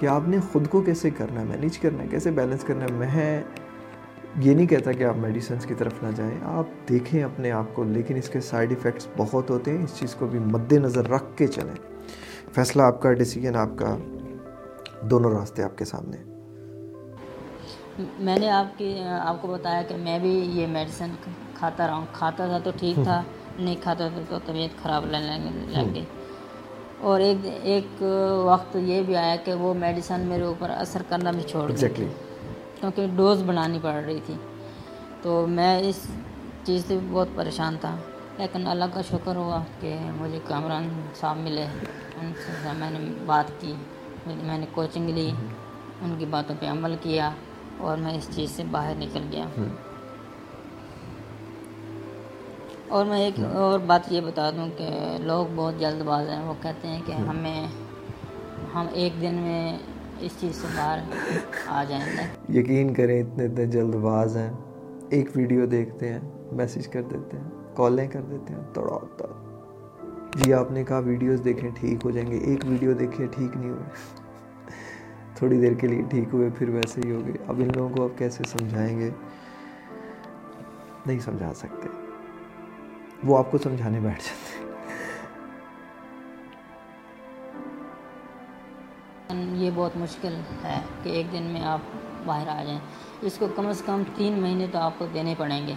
کہ 0.00 0.06
آپ 0.06 0.28
نے 0.28 0.36
خود 0.52 0.68
کو 0.68 0.80
کیسے 0.80 1.10
کرنا 1.10 1.40
ہے 1.40 1.46
مینیج 1.46 1.78
کرنا 1.78 2.02
ہے، 2.02 2.08
کیسے 2.08 2.30
بیلنس 2.30 2.64
کرنا 2.64 2.84
ہے۔ 2.84 2.92
میں 2.92 3.42
یہ 4.40 4.54
نہیں 4.54 4.66
کہتا 4.66 4.92
کہ 4.92 5.04
آپ 5.04 5.16
میڈیسنس 5.16 5.66
کی 5.66 5.74
طرف 5.74 5.92
نہ 6.02 6.08
جائیں۔ 6.16 6.38
آپ 6.42 6.88
دیکھیں 6.88 7.22
اپنے 7.24 7.50
آپ 7.50 7.64
کو 7.74 7.84
لیکن 7.84 8.16
اس 8.16 8.28
کے 8.28 8.40
سائیڈ 8.40 8.70
ایفیکٹس 8.70 9.06
بہت 9.16 9.50
ہوتے 9.50 9.76
ہیں۔ 9.76 9.84
اس 9.84 9.98
چیز 9.98 10.14
کو 10.14 10.26
بھی 10.26 10.38
مد 10.38 10.72
نظر 10.72 11.08
رکھ 11.08 11.24
کے 11.36 11.46
چلیں۔ 11.46 11.74
فیصلہ 12.52 12.82
آپ 12.82 13.02
کا 13.02 13.12
ڈیسیجن 13.12 13.56
آپ 13.56 13.68
کا 13.76 13.96
دونوں 15.02 15.30
راستے 15.30 15.62
آپ 15.62 15.78
کے 15.78 15.84
سامنے۔ 15.84 16.16
میں 18.18 18.38
نے 18.38 18.50
آپ 18.50 18.78
کی 18.78 19.00
آپ 19.20 19.42
کو 19.42 19.48
بتایا 19.48 19.82
کہ 19.82 19.96
میں 19.96 20.18
بھی 20.18 20.30
یہ 20.30 20.66
میڈیسن 20.66 21.10
کھاتا 21.54 21.86
رہا 21.86 21.94
ہوں۔ 21.94 22.06
کھاتا 22.12 22.46
تھا 22.46 22.58
تو 22.58 22.70
ٹھیک 22.76 23.04
تھا 23.04 23.22
نہیں 23.58 23.76
کھاتا 23.82 24.08
تھا 24.08 24.20
تو 24.28 24.38
طبیعت 24.46 24.82
خراب 24.82 25.06
لگ 25.06 25.16
گئی 25.94 26.04
اور 27.00 27.20
ایک 27.20 27.46
ایک 27.62 28.02
وقت 28.44 28.76
یہ 28.76 29.02
بھی 29.02 29.16
آیا 29.16 29.36
کہ 29.44 29.54
وہ 29.54 29.74
میڈیسن 29.74 30.20
میرے 30.20 30.42
اوپر 30.42 30.70
اثر 30.70 31.02
کرنا 31.08 31.30
بھی 31.30 31.42
چھوڑ 31.42 31.70
دی 32.86 32.94
کیونکہ 32.94 33.16
ڈوز 33.16 33.42
بنانی 33.42 33.78
پڑ 33.82 33.92
رہی 33.92 34.20
تھی۔ 34.26 34.34
تو 35.22 35.46
میں 35.46 35.80
اس 35.80 36.06
چیز 36.64 36.84
سے 36.88 36.98
بہت 37.12 37.28
پریشان 37.34 37.76
تھا۔ 37.80 37.96
لیکن 38.38 38.66
اللہ 38.66 38.84
کا 38.94 39.02
شکر 39.02 39.36
ہوا 39.36 39.62
کہ 39.80 39.98
مجھے 40.20 40.38
کامران 40.44 41.00
صاحب 41.14 41.36
ملے۔ 41.36 41.66
ان 42.20 42.32
سے 42.36 42.68
میں 42.78 42.90
نے 42.90 42.98
بات 43.26 43.44
کی 43.60 43.74
میں 44.26 44.58
نے 44.58 44.66
کوچنگ 44.72 45.08
لی 45.08 45.30
ان 46.02 46.16
کی 46.18 46.26
باتوں 46.26 46.54
پہ 46.60 46.66
عمل 46.66 46.96
کیا 47.00 47.30
اور 47.78 47.96
میں 47.96 48.14
اس 48.14 48.28
چیز 48.34 48.50
سے 48.50 48.64
باہر 48.70 48.94
نکل 48.98 49.22
گیا۔ 49.32 49.46
اور 52.88 53.06
میں 53.06 53.18
ایک 53.18 53.40
اور 53.56 53.78
بات 53.78 54.12
یہ 54.12 54.20
بتا 54.20 54.50
دوں 54.50 54.68
کہ 54.78 55.16
لوگ 55.20 55.46
بہت 55.54 55.74
جلد 55.78 56.02
باز 56.02 56.28
ہیں۔ 56.28 56.42
وہ 56.42 56.54
کہتے 56.62 56.88
ہیں 56.88 57.02
کہ 57.06 57.12
ہمیں 57.12 57.66
ہم 58.74 58.86
ایک 58.92 59.20
دن 59.20 59.34
میں 59.34 59.78
اس 60.20 60.32
چیز 60.40 60.56
سے 60.56 60.66
باہر 60.76 60.98
آ 61.66 61.84
جائیں 61.84 62.04
گے۔ 62.04 62.58
یقین 62.58 62.94
کریں 62.94 63.22
اتنے 63.22 63.44
اتنے 63.44 63.66
جلد 63.66 63.94
باز 63.94 64.36
ہیں۔ 64.36 64.52
ایک 65.10 65.28
ویڈیو 65.36 65.66
دیکھتے 65.66 66.12
ہیں 66.12 66.20
میسیج 66.52 66.88
کر 66.88 67.02
دیتے 67.02 67.36
ہیں، 67.36 67.76
کالیں 67.76 68.08
کر 68.08 68.20
دیتے 68.20 68.54
ہیں، 68.54 68.60
توڑا 68.72 68.92
ہوتا 68.92 69.24
جی 70.36 70.52
آپ 70.52 70.70
نے 70.70 70.84
کہا 70.84 70.98
ویڈیوز 70.98 71.40
دیکھیں 71.44 71.70
ٹھیک 71.74 71.98
ہو 72.04 72.10
جائیں 72.10 72.30
گے۔ 72.30 72.38
ایک 72.38 72.60
ویڈیو 72.64 72.92
دیکھیں 72.92 73.26
ٹھیک 73.26 73.56
نہیں 73.56 73.70
ہوئے۔ 73.70 73.82
تھوڑی 75.34 75.60
دیر 75.60 75.72
کے 75.72 75.86
لیے 75.86 76.02
ٹھیک 76.10 76.28
ہوئے، 76.32 76.50
پھر 76.58 76.68
ویسے 76.68 77.00
ہی 77.04 77.10
ہو 77.10 77.20
گئے۔ 77.26 77.34
اب 77.48 77.60
ان 77.60 77.68
لوگوں 77.76 77.96
کو 77.96 78.04
آپ 78.04 78.18
کیسے 78.18 78.44
سمجھائیں 78.48 79.00
گے؟ 79.00 79.10
نہیں 81.06 81.18
سمجھا 81.18 81.54
سکتے۔ 81.54 81.88
وہ 83.24 83.38
آپ 83.38 83.50
کو 83.50 83.58
سمجھانے 83.58 84.00
بیٹھ 84.00 84.18
جاتے 84.18 84.43
یہ 89.32 89.70
بہت 89.74 89.96
مشکل 89.96 90.34
ہے 90.64 90.80
کہ 91.02 91.08
ایک 91.08 91.32
دن 91.32 91.42
میں 91.42 91.64
آپ 91.64 91.78
باہر 92.24 92.48
آ 92.48 92.62
جائیں۔ 92.64 92.78
اس 93.22 93.36
کو 93.38 93.46
کم 93.56 93.66
از 93.66 93.82
کم 93.86 94.02
تین 94.14 94.40
مہینے 94.40 94.66
تو 94.72 94.78
آپ 94.78 94.92
کو 94.98 95.06
دینے 95.14 95.34
پڑیں 95.38 95.66
گے۔ 95.66 95.74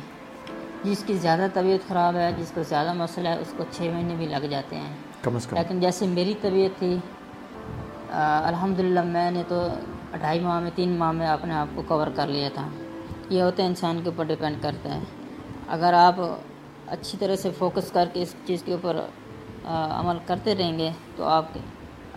جس 0.84 1.04
کی 1.08 1.14
زیادہ 1.14 1.48
طبیعت 1.54 1.88
خراب 1.88 2.16
ہے 2.16 2.32
جس 2.38 2.52
کو 2.56 2.64
زیادہ 2.64 2.94
مسئلہ 2.94 3.30
ہے 3.30 3.38
اس 3.40 3.54
کو 3.58 3.64
چھ 3.72 3.82
مہینے 3.82 4.16
بھی 4.16 4.26
لگ 4.26 4.46
جاتے 4.50 4.76
ہیں۔ 4.76 4.94
کم 5.22 5.36
از 5.36 5.48
کم۔ 5.48 5.58
لیکن 5.58 5.80
جیسے 5.80 6.08
میری 6.08 6.34
طبیعت 6.42 6.80
تھی 6.80 6.98
الحمدللہ 8.46 9.04
میں 9.04 9.32
نے 9.32 9.44
تو 9.48 9.68
ڈھائی 10.12 10.40
ماہ 10.40 10.60
میں 10.60 10.72
تین 10.76 10.98
ماہ 10.98 11.12
میں 11.12 11.28
اپنے 11.28 11.54
آپ 11.54 11.68
کو 11.76 11.82
کور 11.88 12.08
کر 12.16 12.28
لیا 12.28 12.50
تھا۔ 12.54 12.68
یہ 13.30 13.42
ہوتا 13.42 13.64
ہے 13.64 13.68
انسان 13.68 14.00
کے 14.04 14.10
اوپر 14.10 14.24
ڈپینڈ 14.24 14.62
کرتا 14.62 14.94
ہے 14.94 15.00
اگر 15.68 15.94
آپ 15.94 16.16
اچھی 16.88 17.18
طرح 17.18 17.36
سے 17.36 17.50
فوکس 17.58 17.92
کر 17.92 18.10
کے 18.14 18.22
اس 18.22 18.36
چیز 18.46 18.64
کے 18.64 18.72
اوپر 18.74 19.00
عمل 19.66 20.18
کرتے 20.26 20.56
رہیں 20.56 20.78
گے 20.78 20.92
تو 21.16 21.24
آپ 21.24 21.54
کے 21.54 21.60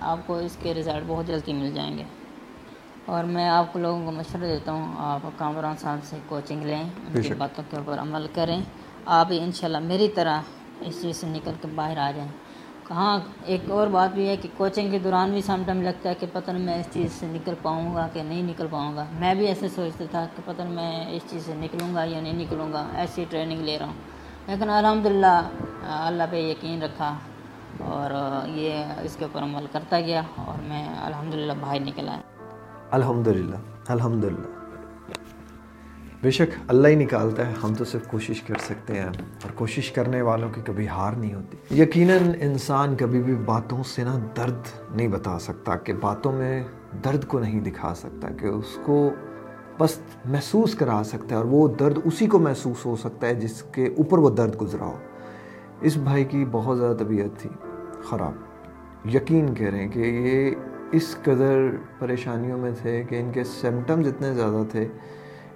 آپ 0.00 0.18
کو 0.26 0.38
اس 0.38 0.56
کے 0.62 0.74
رزلٹ 0.74 1.02
بہت 1.06 1.26
جلدی 1.26 1.52
مل 1.52 1.72
جائیں 1.74 1.98
گے۔ 1.98 2.04
اور 3.06 3.24
میں 3.24 3.48
آپ 3.48 3.72
کو 3.72 3.78
لوگوں 3.78 4.04
کو 4.04 4.12
مشورہ 4.12 4.44
دیتا 4.44 4.72
ہوں 4.72 4.94
آپ 4.96 5.20
کامران 5.36 5.76
صاحب 5.76 5.98
سے 6.02 6.16
کوچنگ 6.28 6.62
لیں 6.62 6.82
ان 6.82 7.22
کی 7.22 7.34
باتوں 7.34 7.64
کے 7.70 7.76
اوپر 7.76 7.98
عمل 7.98 8.26
کریں۔ 8.34 8.60
آپ 9.06 9.26
انشاءاللہ 9.30 9.78
میری 9.78 10.08
طرح 10.08 10.40
اس 10.80 11.02
چیز 11.02 11.16
سے 11.16 11.26
نکل 11.26 11.50
کے 11.62 11.68
باہر 11.74 11.98
آ 11.98 12.10
جائیں۔ 12.16 12.28
ہاں 12.90 13.18
ایک 13.44 13.70
اور 13.70 13.86
بات 13.86 14.14
بھی 14.14 14.28
ہے 14.28 14.36
کہ 14.36 14.48
کوچنگ 14.56 14.90
کے 14.90 14.98
دوران 14.98 15.30
بھی 15.30 15.42
سم 15.42 15.62
ٹائم 15.66 15.82
لگتا 15.82 16.08
ہے 16.08 16.14
کہ 16.14 16.26
پتہ 16.32 16.50
نہیں 16.50 16.64
میں 16.64 16.80
اس 16.80 16.86
چیز 16.92 17.12
سے 17.12 17.26
نکل 17.26 17.54
پاؤں 17.62 17.94
گا 17.94 18.08
کہ 18.12 18.22
نہیں 18.22 18.42
نکل 18.42 18.66
پاؤں 18.70 18.96
گا۔ 18.96 19.04
میں 19.12 19.34
بھی 19.34 19.46
ایسے 19.46 19.68
سوچتا 19.68 20.04
تھا 20.10 20.26
کہ 20.36 20.42
پتہ 20.44 20.62
نہیں 20.62 20.74
میں 20.74 21.16
اس 21.16 21.22
چیز 21.30 21.46
سے 21.46 21.54
نکلوں 21.54 21.94
گا 21.94 22.04
یا 22.04 22.20
نہیں 22.20 22.32
نکلوں 22.32 22.72
گا 22.72 22.88
ایسی 22.94 23.24
ٹریننگ 23.30 23.60
لے 23.60 23.78
رہا 23.78 23.86
ہوں۔ 23.86 23.92
لیکن 24.46 24.70
الحمدللہ 24.70 25.48
اللہ 25.84 26.22
پہ 26.30 26.36
یقین 26.36 26.82
رکھا۔ 26.82 27.18
اور 27.78 28.10
یہ 28.48 28.84
اس 29.02 29.16
کے 29.16 29.24
اوپر 29.24 29.42
عمل 29.42 29.66
کرتا 29.72 30.00
گیا 30.00 30.22
اور 30.36 30.62
میں 30.68 30.88
الحمدللہ 31.00 31.52
باہر 31.60 31.80
نکلا 31.80 32.20
الحمدللہ 32.90 33.56
الحمدللہ۔ 33.88 34.58
بے 36.22 36.30
شک 36.30 36.56
اللہ 36.68 36.88
ہی 36.88 36.94
نکالتا 36.94 37.46
ہے، 37.46 37.52
ہم 37.62 37.74
تو 37.74 37.84
صرف 37.84 38.06
کوشش 38.06 38.42
کر 38.42 38.54
سکتے 38.60 38.98
ہیں 38.98 39.06
اور 39.06 39.50
کوشش 39.54 39.92
کرنے 39.92 40.22
والوں 40.22 40.48
کی 40.48 40.60
کبھی 40.64 40.88
ہار 40.88 41.12
نہیں 41.12 41.34
ہوتی۔ 41.34 41.56
یقیناً 41.82 42.32
انسان 42.40 42.96
کبھی 42.96 43.22
بھی 43.22 43.34
باتوں 43.34 43.82
سے 43.82 44.04
نا 44.04 44.18
درد 44.36 44.94
نہیں 44.96 45.08
بتا 45.08 45.38
سکتا 45.38 45.76
کہ 45.76 45.92
باتوں 45.92 46.32
میں 46.32 46.62
درد 47.04 47.24
کو 47.24 47.38
نہیں 47.38 47.60
دکھا 47.60 47.94
سکتا 47.94 48.28
کہ 48.28 48.46
اس 48.46 48.78
کو 48.84 49.10
بس 49.78 49.98
محسوس 50.24 50.74
کرا 50.74 51.02
سکتا 51.04 51.28
ہے 51.30 51.34
اور 51.34 51.44
وہ 51.44 51.68
درد 51.68 51.98
اسی 52.04 52.26
کو 52.26 52.38
محسوس 52.38 52.86
ہو 52.86 52.96
سکتا 52.96 53.26
ہے 53.26 53.34
جس 53.34 53.62
کے 53.62 53.86
اوپر 53.86 54.18
وہ 54.18 54.30
درد 54.30 54.60
گزرا 54.60 54.84
ہو۔ 54.84 54.98
اس 55.80 55.96
بھائی 55.96 56.24
کی 56.24 56.44
بہت 56.50 56.78
زیادہ 56.78 56.96
طبیعت 56.96 57.40
تھی، 57.40 57.50
خراب۔ 58.02 58.32
یقین 59.14 59.54
کہہ 59.54 59.66
رہے 59.66 59.78
ہیں 59.78 59.88
کہ 59.88 59.98
یہ 59.98 60.54
اس 60.92 61.16
قدر 61.22 61.68
پریشانیوں 61.98 62.58
میں 62.58 62.70
تھے 62.82 63.04
کہ 63.08 63.20
ان 63.20 63.32
کے 63.32 63.44
سمٹمز 63.44 64.08
اتنے 64.08 64.34
زیادہ 64.34 64.62
تھے 64.70 64.88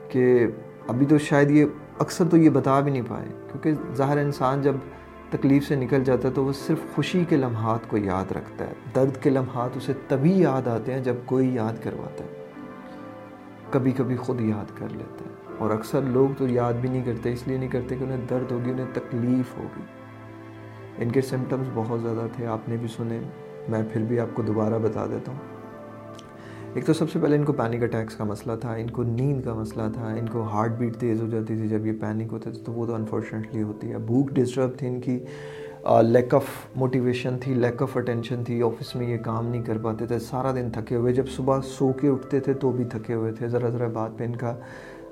کہ 0.08 0.46
ابھی 0.88 1.06
تو 1.06 1.18
شاید 1.18 1.50
یہ 1.50 1.64
اکثر 1.98 2.24
تو 2.30 2.36
یہ 2.36 2.50
بتا 2.50 2.80
بھی 2.80 2.92
نہیں 2.92 3.02
پائے۔ 3.08 3.28
کیونکہ 3.28 3.94
ظاہر 3.94 4.18
انسان 4.18 4.62
جب 4.62 4.74
تکلیف 5.30 5.68
سے 5.68 5.76
نکل 5.76 6.04
جاتا 6.04 6.28
ہے 6.28 6.32
تو 6.34 6.44
وہ 6.44 6.52
صرف 6.52 6.78
خوشی 6.94 7.24
کے 7.28 7.36
لمحات 7.36 7.80
کو 7.88 7.96
یاد 7.96 8.32
رکھتا 8.32 8.66
ہے۔ 8.66 8.72
درد 8.94 9.22
کے 9.22 9.30
لمحات 9.30 9.70
اسے 9.76 9.92
تبھی 10.08 10.40
یاد 10.40 10.68
آتے 10.68 10.94
ہیں 10.94 11.00
جب 11.00 11.14
کوئی 11.24 11.54
یاد 11.54 11.84
کرواتا 11.84 12.24
ہے۔ 12.24 12.44
کبھی 13.70 13.92
کبھی 13.92 14.16
خود 14.16 14.40
یاد 14.40 14.78
کر 14.78 14.86
لیتا 14.92 15.24
ہے۔ 15.24 15.30
اور 15.58 15.70
اکثر 15.70 16.02
لوگ 16.02 16.28
تو 16.38 16.48
یاد 16.48 16.72
بھی 16.72 16.88
نہیں 16.88 17.04
کرتے، 17.04 17.32
اس 17.32 17.48
لیے 17.48 17.58
نہیں 17.58 17.68
کرتے 17.68 17.96
کہ 17.96 18.04
انہیں 18.04 18.26
درد 18.30 18.52
ہوگی، 18.52 18.70
انہیں 18.70 18.86
تکلیف 18.92 19.58
ہوگی۔ 19.58 19.82
ان 20.98 21.10
کے 21.10 21.20
سمٹمز 21.20 21.66
بہت 21.74 22.00
زیادہ 22.00 22.26
تھے، 22.36 22.46
آپ 22.46 22.68
نے 22.68 22.76
بھی 22.76 22.88
سنے، 22.88 23.20
میں 23.68 23.82
پھر 23.92 24.02
بھی 24.02 24.20
آپ 24.20 24.28
کو 24.34 24.42
دوبارہ 24.42 24.74
بتا 24.82 25.06
دیتا 25.06 25.32
ہوں۔ 25.32 25.38
ایک 26.74 26.86
تو 26.86 26.92
سب 26.92 27.10
سے 27.10 27.18
پہلے 27.18 27.36
ان 27.36 27.44
کو 27.44 27.52
پینک 27.52 27.82
اٹیکس 27.82 28.16
کا 28.16 28.24
مسئلہ 28.24 28.56
تھا، 28.60 28.74
ان 28.74 28.90
کو 28.90 29.02
نیند 29.02 29.42
کا 29.42 29.54
مسئلہ 29.54 29.82
تھا، 29.94 30.08
ان 30.08 30.28
کو 30.28 30.42
ہارٹ 30.42 30.70
بیٹ 30.70 30.96
تیز 30.96 31.22
ہو 31.22 31.26
جاتی 31.26 31.56
تھی۔ 31.56 31.68
جب 31.68 31.86
یہ 31.86 31.92
پینک 32.00 32.32
ہوتے 32.32 32.50
تھے 32.50 32.60
تو 32.64 32.72
وہ 32.72 32.86
تو 32.86 32.94
انفارچونیٹلی 32.94 33.62
ہوتی 33.62 33.92
ہے۔ 33.92 33.98
بھوک 33.98 34.28
ڈسٹرب 34.28 34.70
تھی 34.78 34.86
ان 34.86 35.00
کی 35.00 35.24
لیک 36.02 36.34
آف 36.34 36.44
موٹیویشن 36.76 37.36
تھی 37.40 37.54
لیک 37.54 37.82
آف 37.82 37.96
اٹینشن 37.96 38.44
تھی۔ 38.44 38.62
آفس 38.62 38.96
میں 38.96 39.06
یہ 39.06 39.16
کام 39.18 39.46
نہیں 39.46 39.62
کر 39.62 39.78
پاتے 39.82 40.06
تھے، 40.06 40.18
سارا 40.18 40.52
دن 40.54 40.70
تھکے 40.72 40.96
ہوئے۔ 40.96 41.12
جب 41.12 41.28
صبح 41.28 41.60
سو 41.60 41.92
کے 41.92 42.08
اٹھتے 42.08 42.40
تھے 42.40 42.52
تو 42.52 42.70
بھی 42.70 42.84
تھکے 42.84 43.14
ہوئے 43.14 43.32
تھے۔ 43.32 43.48
ذرا 43.48 43.68
ذرا 43.68 43.88
بات 43.88 44.10
پہ 44.16 44.24
ان 44.24 44.36
کا 44.36 44.56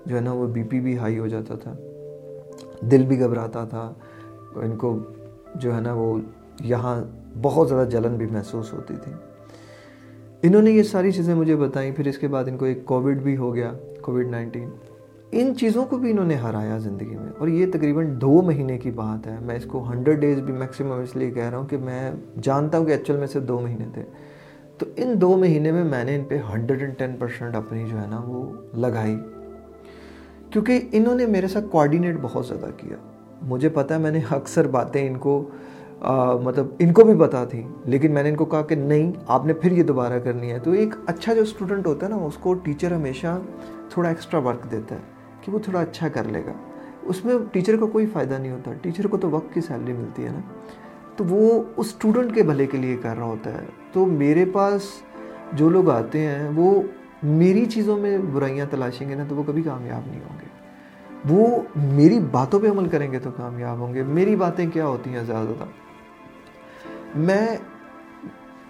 جو 0.07 0.17
ہے 0.17 0.21
نا 0.21 0.33
وہ 0.33 0.47
بی 0.47 0.63
پی 0.63 0.81
بھی 0.81 0.99
ہائی 0.99 1.19
ہو 1.19 1.27
جاتا 1.27 1.55
تھا۔ 1.55 1.75
دل 2.81 3.05
بھی 3.07 3.21
گھبراتا 3.21 3.65
تھا۔ 3.65 3.95
ان 4.55 4.77
کو 4.77 4.99
جو 5.55 5.77
ہے 5.77 5.81
نا 5.81 5.93
وہ 5.93 6.19
یہاں 6.61 7.05
بہت 7.43 7.69
زیادہ 7.69 7.89
جلن 7.89 8.17
بھی 8.17 8.27
محسوس 8.27 8.73
ہوتی 8.73 8.95
تھی۔ 9.05 9.13
انہوں 10.43 10.63
نے 10.63 10.71
یہ 10.71 10.83
ساری 10.83 11.13
چیزیں 11.13 11.35
مجھے 11.35 11.57
بتائیں، 11.57 11.93
پھر 11.93 12.07
اس 12.07 12.19
کے 12.19 12.29
بعد 12.29 12.45
ان 12.49 12.57
کو 12.57 12.65
ایک 12.65 12.85
کووڈ 12.85 13.17
بھی 13.17 13.37
ہو 13.37 13.55
گیا 13.55 13.73
کووڈ 14.01 14.27
نائنٹین 14.27 14.71
ان 15.31 15.57
چیزوں 15.57 15.85
کو 15.85 15.99
بھی 15.99 16.11
انہوں 16.11 16.27
نے 16.27 16.35
ہرایا 16.35 16.79
زندگی 16.79 17.17
میں۔ 17.21 17.33
اور 17.39 17.49
یہ 17.49 17.67
تقریباً 17.73 18.21
دو 18.21 18.43
مہینے 18.43 18.79
کی 18.79 18.91
بات 18.91 19.27
ہے۔ 19.27 19.37
میں 19.41 19.57
اس 19.57 19.65
کو 19.65 19.91
ہنڈریڈ 19.91 20.19
ڈیز 20.19 20.39
بھی 20.39 20.53
میکسیمم 20.53 20.93
اس 20.93 21.17
لیے 21.17 21.31
کہہ 21.31 21.51
رہا 21.51 21.59
ہوں 21.59 21.67
کہ 21.67 21.77
میں 21.77 22.13
جانتا 22.43 22.79
ہوں 22.79 22.87
کہ 22.87 22.91
ایکچوئل 22.91 23.19
میں 23.19 23.27
صرف 23.27 23.43
دو 23.43 23.61
مہینے 23.61 23.85
تھے۔ 23.95 24.03
تو 24.79 24.87
ان 24.97 25.21
دو 25.21 25.37
مہینے 25.37 25.73
میں 25.73 25.85
میں 25.85 26.05
نے 26.05 26.17
ان 26.17 26.25
پہ 26.29 26.39
ہنڈریڈ 26.55 26.81
اینڈ 26.81 26.99
ٹین 26.99 27.17
پرسینٹ 27.19 27.55
اپنی 27.55 27.85
جو 27.91 28.01
ہے 28.01 28.07
نا 28.07 28.21
وہ 28.27 28.53
لگائی۔ 28.75 29.17
کیونکہ 30.51 30.81
انہوں 30.93 31.15
نے 31.15 31.27
میرے 31.27 31.49
ساتھ 31.49 31.65
کوآڈینیٹ 31.71 32.17
بہت 32.23 32.47
زیادہ 32.47 32.71
کیا۔ 32.77 33.12
مجھے 33.49 33.69
پتا 33.69 33.95
ہے 33.95 34.01
میں 34.01 34.11
نے 34.11 34.21
اکثر 34.31 34.67
باتیں 34.69 35.07
ان 35.09 35.19
کو 35.19 35.49
مطلب 36.43 36.67
ان 36.79 36.93
کو 36.93 37.05
بھی 37.05 37.15
پتا 37.21 37.45
تھی 37.45 37.63
لیکن 37.85 38.13
میں 38.15 38.23
نے 38.23 38.29
ان 38.29 38.37
کو 38.37 38.45
کہا 38.45 38.63
کہ 38.63 38.75
نہیں، 38.75 39.13
آپ 39.27 39.47
نے 39.47 39.53
پھر 39.53 39.73
یہ 39.73 39.83
دوبارہ 39.83 40.19
کرنی 40.19 40.51
ہے۔ 40.53 40.59
تو 40.59 40.73
ایک 40.73 40.95
اچھا 41.07 41.35
جو 41.35 41.43
اسٹوڈنٹ 41.43 41.87
ہوتا 41.87 42.07
ہے 42.07 42.11
نا، 42.11 42.17
اس 42.17 42.37
کو 42.41 42.55
ٹیچر 42.55 42.93
ہمیشہ 42.93 43.39
تھوڑا 43.89 44.09
ایکسٹرا 44.09 44.41
ورک 44.41 44.71
دیتا 44.71 44.95
ہے 44.95 45.01
کہ 45.41 45.53
وہ 45.53 45.59
تھوڑا 45.59 45.81
اچھا 45.81 46.09
کر 46.09 46.25
لے 46.25 46.43
گا۔ 46.47 46.53
اس 47.03 47.25
میں 47.25 47.35
ٹیچر 47.53 47.77
کا 47.77 47.87
کوئی 47.87 48.07
فائدہ 48.07 48.35
نہیں 48.35 48.53
ہوتا 48.53 48.73
ٹیچر 48.83 49.07
کو 49.07 49.17
تو 49.17 49.31
وقت 49.31 49.55
کی 49.55 49.61
سیلری 49.61 49.93
ملتی 49.93 50.25
ہے 50.25 50.31
نا۔ 50.31 50.41
تو 51.17 51.25
وہ 51.25 51.63
اس 51.77 51.87
اسٹوڈنٹ 51.87 52.35
کے 52.35 52.43
بھلے 52.43 52.67
کے 52.67 52.79
لیے 52.79 52.97
کر 53.03 53.17
رہا 53.17 53.25
ہوتا 53.25 53.51
ہے۔ 53.51 53.67
تو 53.93 54.07
میرے 54.07 54.45
پاس 54.45 54.83
جو 55.53 55.69
لوگ 55.69 55.91
آتے 55.91 56.27
ہیں، 56.27 56.49
وہ 56.55 56.83
میری 57.23 57.67
چیزوں 57.67 57.99
میں 57.99 58.19
برائیاں 58.33 58.67
تلاشیں 58.71 59.09
گے 59.09 59.15
نا، 59.15 59.25
تو 59.29 59.35
وہ 59.37 59.43
کبھی 59.47 59.63
کامیاب 59.63 60.09
نہیں 60.11 60.21
ہوں 60.21 60.39
گے۔ 60.41 60.52
وہ 61.29 61.63
میری 61.77 62.21
باتوں 62.31 62.61
پہ 62.61 62.67
عمل 62.67 62.89
کریں 62.89 63.13
گے 63.13 63.19
تو 63.19 63.31
کامیاب 63.37 63.79
ہوں 63.79 63.95
گے۔ 63.95 64.03
میری 64.03 64.37
باتیں 64.37 64.71
کیا 64.71 64.87
ہوتی 64.87 65.11
ہیں 65.11 65.23
زیادہ؟ 65.27 65.53
تر 65.59 65.65
میں 67.17 67.47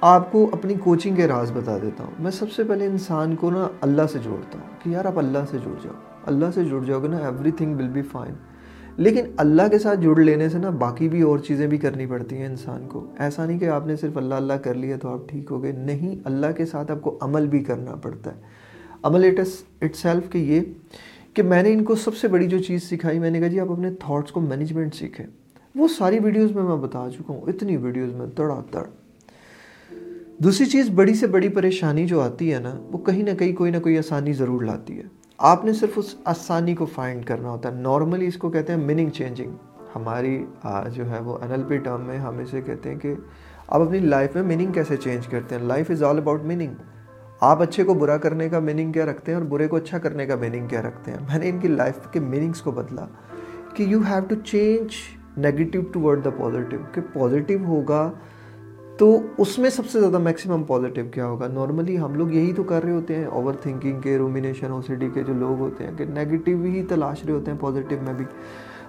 آپ 0.01 0.33
کو 0.33 0.51
اپنی 0.53 0.75
کوچنگ 0.75 1.17
کے 1.17 1.29
راز 1.29 1.53
بتا 1.53 1.79
دیتا 1.83 2.05
ہوں۔ 2.05 2.11
میں 2.19 2.31
سب 2.31 2.51
سے 2.51 2.65
پہلے 2.65 2.87
انسان 2.87 3.37
کو 3.37 3.51
نا 3.51 3.69
اللہ 3.81 4.03
سے 4.13 4.19
جوڑتا 4.19 4.59
ہوں 4.59 4.69
کہ 4.83 4.91
یار 4.91 5.05
آپ 5.05 5.19
اللہ 5.19 5.39
سے 5.51 5.59
جڑ 5.59 5.75
جاؤ۔ 5.83 5.95
اللہ 6.27 6.47
سے 6.55 6.65
جڑ 6.65 6.81
جاؤ 6.81 7.01
گے 7.01 7.09
نا 7.09 7.17
every 7.17 7.51
thing 7.51 7.77
will 7.77 7.89
be 7.89 8.03
fine 8.03 8.35
لیکن 8.97 9.25
اللہ 9.37 9.63
کے 9.71 9.79
ساتھ 9.79 10.01
جڑ 10.01 10.21
لینے 10.21 10.49
سے 10.49 10.59
نا 10.59 10.71
باقی 10.71 11.09
بھی 11.09 11.23
اور 11.23 11.39
چیزیں 11.39 11.67
بھی 11.67 11.79
کرنی 11.79 12.07
پڑتی 12.07 12.37
ہیں 12.37 12.47
انسان 12.47 12.89
کو۔ 12.89 13.07
ایسا 13.19 13.47
نہیں 13.47 13.59
کہ 13.59 13.69
آپ 13.69 13.87
نے 13.87 13.97
صرف 13.97 14.17
اللہ 14.17 14.35
اللہ 14.35 14.53
کر 14.53 14.75
لیا 14.75 14.97
تو 14.97 15.09
آپ 15.09 15.29
ٹھیک 15.29 15.51
ہو 15.51 15.63
گئے۔ 15.63 15.73
نہیں، 15.73 16.17
اللہ 16.25 16.47
کے 16.57 16.67
ساتھ 16.67 16.91
آپ 16.91 17.03
کو 17.03 17.19
عمل 17.21 17.47
بھی 17.47 17.65
کرنا 17.65 17.95
پڑتا 17.95 18.35
ہے۔ 18.35 18.41
عمل 19.03 19.25
اٹ 19.25 19.41
اٹ 19.83 19.97
سیلف 19.97 20.33
کہ 20.33 20.39
یہ 20.39 20.61
کہ 21.35 21.43
میں 21.43 21.63
نے 21.63 21.73
ان 21.73 21.85
کو 21.85 21.95
سب 21.95 22.17
سے 22.17 22.29
بڑی 22.29 22.47
جو 22.47 22.59
چیز 22.59 22.83
سکھائی، 22.83 23.19
میں 23.19 23.31
نے 23.31 23.41
کہا 23.41 23.49
جی 23.49 23.61
آپ 23.61 23.71
اپنے 23.71 23.91
تھاٹس 23.91 24.33
کو 24.33 24.41
مینجمنٹ 24.41 24.95
سیکھیں۔ 24.95 25.27
وہ 25.75 25.89
ساری 25.89 26.19
ویڈیوز 26.19 26.53
میں 26.53 26.63
میں 26.63 26.77
بتا 26.77 27.09
چکا 27.15 27.33
ہوں، 27.33 27.41
اتنی 27.41 27.77
ویڈیوز 27.77 28.13
میں 28.13 28.27
تڑا 28.37 28.63
تڑ 28.71 28.83
دوسری 30.39 30.67
چیز 30.67 30.91
بڑی 30.91 31.15
سے 31.15 31.27
بڑی 31.27 31.49
پریشانی 31.49 32.07
جو 32.07 32.21
آتی 32.21 32.53
ہے 32.55 32.59
نا، 32.59 32.75
وہ 32.93 32.99
کہیں 32.99 33.23
نہ 33.23 33.31
کہیں، 33.39 33.53
کوئی 33.57 33.71
نہ 33.71 33.77
کوئی 33.79 33.99
آسانی 33.99 34.33
ضرور 34.33 34.63
لاتی 34.63 34.99
ہے۔ 34.99 35.03
آپ 35.39 35.65
نے 35.65 35.73
صرف 35.73 35.91
اس 35.97 36.15
آسانی 36.25 36.75
کو 36.75 36.85
فائنڈ 36.85 37.25
کرنا 37.25 37.51
ہوتا 37.51 37.69
ہے۔ 37.69 37.81
نارملی 37.81 38.27
اس 38.27 38.37
کو 38.37 38.51
کہتے 38.51 38.73
ہیں 38.73 38.81
میننگ 38.81 39.11
چینجنگ 39.11 39.51
ہماری 39.97 40.45
جو 40.95 41.11
ہے 41.11 41.21
وہ 41.21 41.39
این 41.43 41.51
ایل 41.51 41.63
پی 41.69 41.77
ٹرم 41.77 42.01
میں 42.01 42.19
ہم 42.19 42.39
اسے 42.39 42.61
کہتے 42.61 42.91
ہیں 42.91 42.99
کہ 42.99 43.15
آپ 43.67 43.81
اپنی 43.81 43.99
لائف 43.99 44.35
میں 44.35 44.43
میننگ 44.43 44.73
کیسے 44.73 44.97
چینج 44.97 45.27
کرتے 45.27 45.55
ہیں۔ 45.55 45.63
Life 45.63 45.91
is 45.91 46.03
all 46.03 46.17
about 46.17 46.43
meaning 46.43 46.75
آپ 47.43 47.63
اچھے 47.63 47.85
کو 47.85 47.95
برا 47.95 48.17
کرنے 48.17 48.49
کا 48.49 48.59
میننگ 48.59 48.93
کیا 48.93 49.07
رکھتے 49.07 49.33
ہیں 49.33 49.39
اور 49.39 49.47
برے 49.47 49.67
کو 49.69 49.77
اچھا 49.77 49.99
کرنے 49.99 50.27
کا 50.27 50.35
میننگ 50.37 50.67
کیا 50.67 50.83
رکھتے 50.83 51.11
ہیں؟ 51.11 51.19
میں 51.19 51.39
نے 51.39 51.49
ان 51.49 51.59
کی 51.59 51.69
لائف 51.69 51.95
کے 52.11 52.21
میننگس 52.21 52.61
کو 52.61 52.71
بدلا 52.71 53.07
کہ 53.75 53.83
you 53.83 54.01
have 54.11 54.25
to 54.29 54.35
change 54.45 54.91
negative 55.37 55.83
towards 56.01 56.25
the 56.25 56.31
positive 56.31 56.79
کہ 56.93 57.01
پازیٹیو 57.13 57.65
ہوگا 57.65 58.11
تو 58.99 59.21
اس 59.39 59.59
میں 59.59 59.71
سب 59.71 59.87
سے 59.87 60.01
زیادہ 60.01 60.19
میکسیمم 60.19 60.63
پازیٹیو 60.63 61.05
کیا 61.13 61.27
ہوگا؟ 61.27 61.49
نارملی 61.49 61.99
ہم 61.99 62.15
لوگ 62.15 62.33
یہی 62.33 62.53
تو 62.53 62.63
کر 62.63 62.85
رہے 62.85 62.93
ہوتے 62.93 63.17
ہیں 63.17 63.25
اوور 63.25 63.55
تھنکنگ 63.55 64.01
کے 64.01 64.19
رومینیشن 64.19 64.71
او 64.71 64.83
سی 64.83 64.95
ڈی 64.95 65.09
کے 65.15 65.23
جو 65.23 65.33
لوگ 65.33 65.61
ہوتے 65.61 65.85
ہیں، 65.85 65.93
کہ 65.97 66.05
نیگیٹیو 66.05 66.63
ہی 66.63 66.83
تلاش 66.89 67.25
رہے 67.25 67.33
ہوتے 67.33 67.51
ہیں 67.51 67.59
پازیٹیو 67.59 67.99
میں 68.03 68.15
بھی۔ 68.15 68.25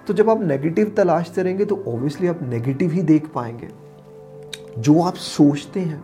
تو 0.06 0.12
جب 0.12 0.30
آپ 0.30 0.40
نیگیٹیو 0.40 0.86
تلاشتے 0.94 1.42
رہیں 1.42 1.58
گے 1.58 1.64
تو 1.64 1.82
اوبیسلی 1.86 2.28
آپ 2.28 2.42
نیگیٹیو 2.42 2.90
ہی 2.90 3.02
دیکھ 3.02 3.26
پائیں 3.32 3.58
گے۔ 3.58 3.68
جو 4.76 5.02
آپ 5.02 5.16
سوچتے 5.16 5.80
ہیں 5.80 5.98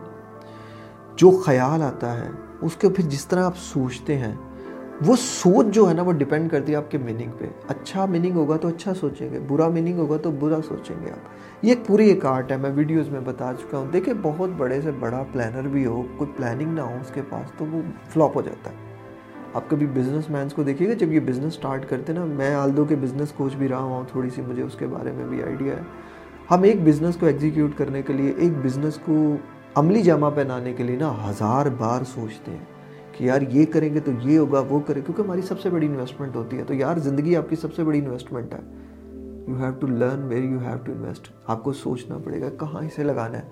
جو 1.21 1.31
خیال 1.31 1.81
آتا 1.81 2.25
ہے، 2.25 2.29
اس 2.61 2.75
کے 2.75 2.89
پھر 2.89 3.03
جس 3.03 3.25
طرح 3.25 3.45
آپ 3.45 3.57
سوچتے 3.57 4.17
ہیں، 4.17 4.35
وہ 5.05 5.15
سوچ 5.19 5.65
جو 5.65 5.89
ہے 5.89 5.93
نا، 5.93 6.01
وہ 6.01 6.11
ڈپینڈ 6.11 6.51
کرتی 6.51 6.71
ہے 6.71 6.77
آپ 6.77 6.91
کے 6.91 6.97
میننگ 6.97 7.31
پہ۔ 7.37 7.45
اچھا 7.67 8.05
میننگ 8.05 8.35
ہوگا 8.35 8.57
تو 8.57 8.67
اچھا 8.67 8.93
سوچیں 8.93 9.33
گے، 9.33 9.39
برا 9.47 9.67
میننگ 9.67 9.99
ہوگا 9.99 10.17
تو 10.17 10.31
برا 10.31 10.59
سوچیں 10.67 10.95
گے 11.05 11.11
آپ۔ 11.11 11.19
یہ 11.61 11.69
ایک 11.69 11.87
پوری 11.87 12.09
ایک 12.09 12.25
آرٹ 12.25 12.51
ہے، 12.51 12.57
میں 12.57 12.69
ویڈیوز 12.75 13.09
میں 13.09 13.19
بتا 13.19 13.51
چکا 13.59 13.77
ہوں۔ 13.77 13.85
دیکھیں، 13.93 14.13
بہت 14.21 14.49
بڑے 14.57 14.81
سے 14.81 14.91
بڑا 14.99 15.23
پلانر 15.31 15.67
بھی 15.67 15.85
ہو، 15.85 16.03
کوئی 16.17 16.31
پلاننگ 16.37 16.73
نہ 16.73 16.81
ہو 16.81 16.97
اس 17.01 17.11
کے 17.13 17.21
پاس، 17.29 17.51
تو 17.57 17.65
وہ 17.71 17.81
فلاپ 18.09 18.37
ہو 18.37 18.41
جاتا 18.41 18.71
ہے۔ 18.71 18.75
آپ 19.53 19.69
کبھی 19.69 19.87
بزنس 19.87 20.29
مینس 20.29 20.53
کو 20.53 20.63
دیکھیے 20.63 20.89
گا، 20.89 20.93
جب 20.93 21.13
یہ 21.13 21.19
بزنس 21.19 21.53
اسٹارٹ 21.53 21.89
کرتے 21.89 22.13
نا، 22.13 22.25
میں 22.25 22.55
آلدو 22.55 22.85
کے 22.85 22.95
بزنس 22.95 23.31
کوچ 23.31 23.55
بھی 23.55 23.67
رہا 23.67 23.83
ہوں، 23.83 24.03
تھوڑی 24.11 24.29
سی 24.29 24.41
مجھے 24.47 24.63
اس 24.63 24.75
کے 24.75 24.87
بارے 24.87 25.11
میں 25.11 25.25
بھی 25.25 25.43
آئیڈیا 25.43 25.73
ہے۔ 25.73 25.81
ہم 26.51 26.63
ایک 26.63 26.83
بزنس 26.83 27.15
کو 27.15 27.25
ایگزیکیوٹ 27.25 27.71
کرنے 27.77 28.01
کے 28.01 28.13
لیے 28.13 28.33
ایک 28.37 28.51
بزنس 28.61 28.99
کو 29.05 29.35
عملی 29.75 30.01
جامع 30.01 30.29
پہنانے 30.29 30.73
کے 30.73 30.83
لیے 30.83 30.95
نا 30.95 31.29
ہزار 31.29 31.65
بار 31.77 32.03
سوچتے 32.03 32.51
ہیں 32.51 32.65
کہ 33.11 33.23
یار 33.23 33.41
یہ 33.41 33.65
کریں 33.65 33.93
گے 33.93 33.99
تو 33.99 34.11
یہ 34.21 34.37
ہوگا، 34.37 34.63
وہ 34.69 34.79
کریں 34.79 35.01
کیونکہ 35.01 35.21
ہماری 35.21 35.41
سب 35.41 35.59
سے 35.59 35.69
بڑی 35.69 35.87
انویسٹمنٹ 35.87 36.35
ہوتی 36.35 36.57
ہے۔ 36.57 36.63
تو 36.63 36.73
یار 36.73 36.97
زندگی 36.97 37.35
آپ 37.35 37.49
کی 37.49 37.55
سب 37.55 37.73
سے 37.73 37.83
بڑی 37.83 37.99
انویسٹمنٹ 37.99 38.53
ہے۔ 38.53 38.59
You 39.47 39.55
have 39.55 39.71
to 39.79 39.87
learn 39.87 40.23
very 40.23 40.47
you 40.47 40.59
have 40.59 40.77
to 40.83 40.91
invest 40.91 41.31
آپ 41.47 41.63
کو 41.63 41.73
سوچنا 41.73 42.17
پڑے 42.17 42.41
گا 42.41 42.49
کہاں 42.49 42.81
اسے 42.81 43.03
لگانا 43.03 43.37
ہے۔ 43.37 43.49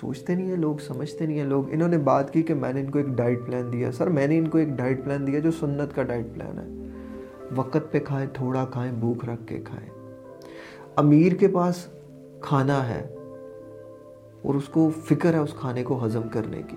سوچتے 0.00 0.34
نہیں 0.34 0.46
ہیں 0.46 0.56
لوگ، 0.56 0.76
سمجھتے 0.76 1.26
نہیں 1.26 1.38
ہیں 1.38 1.46
لوگ۔ 1.46 1.64
انہوں 1.70 1.88
نے 1.88 1.98
بات 1.98 2.32
کی 2.32 2.42
کہ 2.42 2.54
میں 2.54 2.72
نے 2.72 2.80
ان 2.80 2.90
کو 2.90 2.98
ایک 2.98 3.08
ڈائٹ 3.08 3.38
پلان 3.46 3.72
دیا۔ 3.72 3.92
سر، 3.92 4.06
میں 4.06 4.26
نے 4.26 4.38
ان 4.38 4.48
کو 4.48 4.58
ایک 4.58 4.68
ڈائٹ 4.68 5.04
پلان 5.04 5.26
دیا 5.26 5.38
جو 5.38 5.50
سنت 5.50 5.96
کا 5.96 6.02
ڈائٹ 6.02 6.26
پلان 6.34 6.58
ہے۔ 6.58 6.88
وقت 7.56 7.90
پہ 7.90 7.98
کھائیں، 7.98 8.28
تھوڑا 8.32 8.64
کھائیں، 8.64 8.92
بھوک 8.92 9.24
رکھ 9.24 9.46
کے 9.46 9.58
کھائیں۔ 9.64 9.90
امیر 10.96 11.32
کے 11.32 11.48
پاس 11.48 11.86
کھانا 12.40 12.88
ہے۔ 12.88 13.14
اور 14.42 14.54
اس 14.54 14.64
کو 14.64 14.90
فکر 15.04 15.34
ہے 15.34 15.38
اس 15.38 15.54
کھانے 15.54 15.82
کو 15.82 16.04
ہضم 16.06 16.28
کرنے 16.32 16.62
کی۔ 16.68 16.76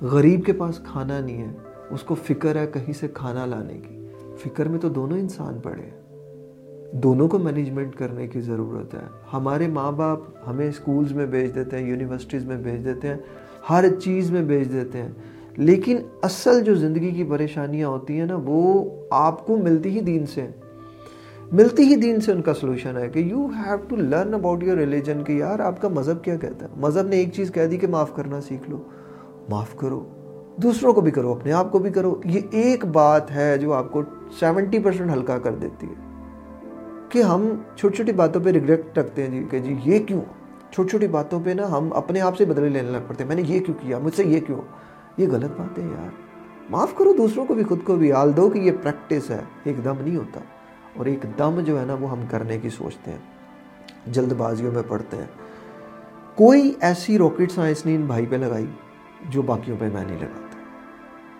غریب 0.00 0.44
کے 0.44 0.52
پاس 0.52 0.78
کھانا 0.78 1.20
نہیں 1.20 1.42
ہے، 1.42 1.52
اس 1.90 2.02
کو 2.02 2.14
فکر 2.14 2.56
ہے 2.56 2.66
کہیں 2.66 2.92
سے 2.92 3.08
کھانا 3.14 3.46
لانے 3.46 3.80
کی۔ 3.88 4.06
فکر 4.38 4.68
میں 4.68 4.78
تو 4.78 4.88
دونوں 4.88 5.18
انسان 5.18 5.58
پڑے 5.62 5.82
ہیں۔ 5.82 6.02
دونوں 6.92 7.28
کو 7.28 7.38
مینجمنٹ 7.38 7.94
کرنے 7.94 8.26
کی 8.26 8.40
ضرورت 8.40 8.94
ہے۔ 8.94 9.02
ہمارے 9.32 9.68
ماں 9.68 9.92
باپ 9.92 10.18
ہمیں 10.46 10.68
اسکولز 10.68 11.12
میں 11.12 11.26
بھیج 11.26 11.54
دیتے 11.54 11.78
ہیں 11.78 11.88
یونیورسٹیز 11.88 12.44
میں 12.44 12.56
بھیج 12.56 12.84
دیتے 12.84 13.08
ہیں، 13.08 13.16
ہر 13.70 13.84
چیز 14.02 14.30
میں 14.30 14.42
بھیج 14.42 14.72
دیتے 14.72 15.02
ہیں۔ 15.02 15.10
لیکن 15.56 15.96
اصل 16.22 16.64
جو 16.64 16.74
زندگی 16.74 17.10
کی 17.10 17.24
پریشانیاں 17.24 17.88
ہوتی 17.88 18.18
ہیں 18.18 18.26
نا، 18.26 18.38
وہ 18.44 18.90
آپ 19.10 19.46
کو 19.46 19.56
ملتی 19.56 19.88
ہی 19.88 20.00
دین 20.00 20.26
سے۔ 20.26 20.46
ملتی 21.52 21.82
ہی 21.82 21.96
دین 21.96 22.20
سے 22.20 22.32
ان 22.32 22.42
کا 22.42 22.54
سلوشن 22.54 22.96
ہے 22.96 23.08
کہ 23.08 23.18
you 23.18 23.46
have 23.46 23.76
to 23.88 23.96
learn 23.96 24.34
about 24.34 24.62
your 24.62 24.76
religion 24.76 25.24
کہ 25.26 25.32
یار 25.32 25.58
آپ 25.58 25.82
کا 25.82 25.88
مذہب 25.88 26.24
کیا 26.24 26.36
کہتا 26.36 26.66
ہے؟ 26.66 26.70
مذہب 26.76 27.06
نے 27.06 27.16
ایک 27.16 27.32
چیز 27.32 27.52
کہہ 27.54 27.66
دی 27.66 27.76
کہ 27.76 27.86
معاف 27.86 28.14
کرنا 28.14 28.40
سیکھ 28.40 28.70
لو۔ 28.70 28.82
معاف 29.48 29.74
کرو۔ 29.76 30.08
دوسروں 30.56 30.92
کو 30.92 31.00
بھی 31.00 31.10
کرو، 31.10 31.32
اپنے 31.32 31.52
آپ 31.52 31.72
کو 31.72 31.78
بھی 31.78 31.90
کرو۔ 31.90 32.20
یہ 32.24 32.40
ایک 32.50 32.84
بات 32.84 33.30
ہے 33.30 33.58
جو 33.58 33.72
آپ 33.72 33.92
کو 33.92 34.02
سیونٹی 34.40 34.78
پرسینٹ 34.78 35.12
ہلکا 35.12 35.38
کر 35.38 35.54
دیتی 35.54 35.86
ہے۔ 35.86 35.94
کہ 37.08 37.22
ہم 37.22 37.48
چھوٹی 37.76 37.96
چھوٹی 37.96 38.12
باتوں 38.12 38.40
پہ 38.44 38.50
ریگریٹ 38.50 38.98
رکھتے 38.98 39.22
ہیں 39.22 39.30
جی 39.30 39.46
کہ 39.50 39.58
جی 39.58 39.76
یہ 39.84 39.98
کیوں؟ 39.98 40.20
چھوٹی 40.72 40.88
چھوٹی 40.88 41.08
باتوں 41.08 41.40
پہ 41.44 41.50
نا 41.50 41.70
ہم 41.70 41.92
اپنے 41.92 42.20
آپ 42.20 42.36
سے 42.36 42.44
بدلے 42.44 42.68
لینے 42.68 42.90
لگ 42.90 42.98
پڑتے 43.08 43.24
ہیں۔ 43.24 43.28
میں 43.28 43.36
نے 43.36 43.42
یہ 43.42 43.60
کیوں 43.60 43.76
کیا؟ 43.80 43.98
مجھ 43.98 44.14
سے 44.14 44.24
یہ 44.24 44.40
کیوں؟ 44.46 44.60
یہ 45.16 45.28
غلط 45.28 45.50
بات 45.58 45.78
ہے 45.78 45.84
یار۔ 45.84 46.08
معاف 46.70 46.94
کرو، 46.94 47.12
دوسروں 47.12 47.46
کو 47.46 47.54
بھی، 47.54 47.62
خود 47.62 47.78
کو 47.84 47.96
بھی۔ 47.96 48.12
آل 48.12 48.36
دو 48.36 48.50
کہ 48.50 48.58
یہ 48.58 48.72
پریکٹس 48.82 49.30
ہے۔ 49.30 49.40
ایک 49.64 49.84
دم 49.84 49.94
نہیں 50.04 50.16
ہوتا۔ 50.16 50.40
اور 50.96 51.06
ایک 51.06 51.24
دم 51.38 51.60
جو 51.60 51.80
ہے 51.80 51.84
نا 51.84 51.94
وہ 51.94 52.10
ہم 52.10 52.20
کرنے 52.30 52.58
کی 52.58 52.68
سوچتے 52.68 53.10
ہیں۔ 53.10 53.18
جلد 54.06 54.32
بازیوں 54.32 54.72
میں 54.72 54.82
پڑھتے 54.88 55.16
ہیں۔ 55.16 55.26
کوئی 56.34 56.72
ایسی 56.80 57.18
راکٹ 57.18 57.52
سائنس 57.52 57.86
نہیں 57.86 57.96
ان 57.96 58.02
بھائی 58.02 58.26
پہ 58.26 58.36
لگائی 58.36 58.66
جو 59.28 59.42
باقیوں 59.42 59.76
پہ 59.80 59.88
میں 59.92 60.04
نہیں 60.04 60.18
لگاتا۔ 60.20 60.58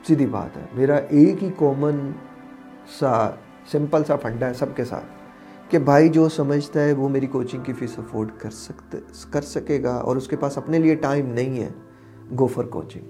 سیدھی 0.07 0.27
بات 0.27 0.57
ہے۔ 0.57 0.63
میرا 0.75 0.97
ایک 0.97 1.45
ہی 1.45 1.51
کامن 1.59 2.13
سا 2.99 3.31
سمپل 3.73 4.05
سا 4.05 4.17
فنڈا 4.17 4.49
ہے 4.49 4.55
سب 4.55 4.77
کے 4.77 4.85
ساتھ 4.85 5.05
کہ 5.69 5.79
بھائی 5.79 6.09
جو 6.09 6.29
سمجھتا 6.29 6.85
ہے 6.85 6.93
وہ 6.93 7.09
میری 7.09 7.27
کوچنگ 7.27 7.63
کی 7.63 7.73
فیس 7.73 7.99
افورڈ 7.99 8.29
کر 8.39 8.51
سکتے، 8.51 8.99
کر 9.31 9.43
سکے 9.43 9.83
گا 9.83 9.95
اور 9.95 10.17
اس 10.17 10.29
کے 10.29 10.37
پاس 10.37 10.59
اپنے 10.59 10.79
لیے 10.79 10.95
ٹائم 10.95 11.27
نہیں 11.27 11.63
ہے۔ 11.63 11.69
گو 12.39 12.47
فار 12.47 12.65
کوچنگ 12.65 13.03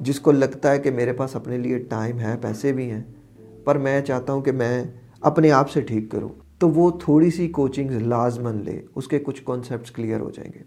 جس 0.00 0.20
کو 0.20 0.32
لگتا 0.32 0.70
ہے 0.70 0.78
کہ 0.78 0.90
میرے 0.90 1.12
پاس 1.12 1.36
اپنے 1.36 1.58
لیے 1.58 1.78
ٹائم 1.78 2.18
ہے، 2.18 2.36
پیسے 2.40 2.72
بھی 2.72 2.90
ہیں، 2.90 3.02
پر 3.64 3.78
میں 3.78 4.00
چاہتا 4.00 4.32
ہوں 4.32 4.40
کہ 4.40 4.52
میں 4.52 4.84
اپنے 5.20 5.50
آپ 5.50 5.70
سے 5.70 5.80
ٹھیک 5.80 6.10
کروں 6.10 6.28
تو 6.58 6.70
وہ 6.70 6.90
تھوڑی 6.90 7.30
سی 7.30 7.48
کوچنگ 7.48 7.90
لازمن 7.90 8.64
لے، 8.64 8.82
اس 8.94 9.08
کے 9.08 9.18
کچھ 9.18 9.42
کانسیپٹس 9.44 9.90
کلیئر 9.90 10.20
ہو 10.20 10.30
جائیں 10.30 10.50
گے۔ 10.54 10.60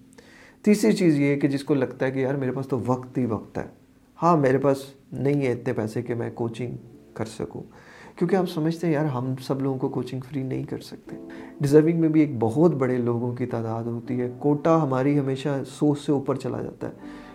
تیسری 0.61 0.91
چیز 0.91 1.19
یہ 1.19 1.25
ہے 1.25 1.35
کہ 1.35 1.47
جس 1.47 1.63
کو 1.63 1.73
لگتا 1.73 2.05
ہے 2.05 2.11
کہ 2.11 2.19
یار 2.19 2.35
میرے 2.35 2.51
پاس 2.51 2.67
تو 2.67 2.79
وقت 2.85 3.17
ہی 3.17 3.25
وقت 3.25 3.57
ہے۔ 3.57 3.65
ہاں 4.23 4.37
میرے 4.37 4.57
پاس 4.57 4.77
نہیں 5.11 5.47
ہے 5.47 5.51
اتنے 5.51 5.73
پیسے 5.73 6.01
کہ 6.01 6.15
میں 6.15 6.31
کوچنگ 6.33 6.75
کر 7.13 7.25
سکوں۔ 7.25 7.61
کیونکہ 8.15 8.35
آپ 8.35 8.45
سمجھتے 8.45 8.87
ہیں 8.87 8.93
یار، 8.93 9.05
ہم 9.05 9.33
سب 9.41 9.61
لوگوں 9.61 9.79
کو 9.79 9.89
کوچنگ 9.89 10.19
فری 10.29 10.43
نہیں 10.43 10.63
کر 10.63 10.77
سکتے۔ 10.77 11.15
ڈیزرونگ 11.61 11.99
میں 11.99 12.09
بھی 12.09 12.21
ایک 12.21 12.31
بہت 12.39 12.75
بڑے 12.75 12.97
لوگوں 12.97 13.35
کی 13.35 13.45
تعداد 13.45 13.83
ہوتی 13.83 14.21
ہے۔ 14.21 14.31
کوٹا 14.39 14.83
ہماری 14.83 15.19
ہمیشہ 15.19 15.49
سوچ 15.67 16.05
سے 16.05 16.11
اوپر 16.11 16.35
چلا 16.35 16.61
جاتا 16.61 16.87
ہے 16.87 16.93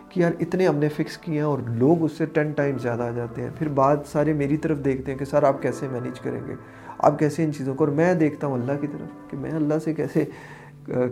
کہ 0.08 0.20
یار، 0.20 0.32
اتنے 0.40 0.68
ہم 0.68 0.76
نے 0.76 0.88
فکس 0.88 1.18
کیے 1.18 1.34
ہیں 1.34 1.42
اور 1.42 1.58
لوگ 1.58 2.02
اس 2.02 2.12
سے 2.12 2.26
ٹین 2.26 2.50
ٹائم 2.50 2.78
زیادہ 2.78 3.02
آ 3.02 3.10
جاتے 3.10 3.42
ہیں۔ 3.42 3.50
پھر 3.58 3.68
بعد 3.68 3.96
سارے 4.06 4.32
میری 4.32 4.56
طرف 4.56 4.84
دیکھتے 4.84 5.12
ہیں 5.12 5.18
کہ 5.18 5.24
سر، 5.24 5.42
آپ 5.42 5.62
کیسے 5.62 5.88
مینیج 5.92 6.20
کریں 6.20 6.40
گے؟ 6.46 6.54
آپ 6.98 7.18
کیسے 7.18 7.44
ان 7.44 7.52
چیزوں 7.52 7.74
کو 7.74 7.84
اور 7.84 7.92
میں 7.92 8.14
دیکھتا 8.14 8.46
ہوں 8.46 8.54
اللہ 8.54 8.72
کی 8.80 8.86
طرف 8.86 9.30
کہ 9.30 9.36
میں 9.36 9.50
اللہ 9.50 9.78
سے 9.84 9.94
کیسے 9.94 10.24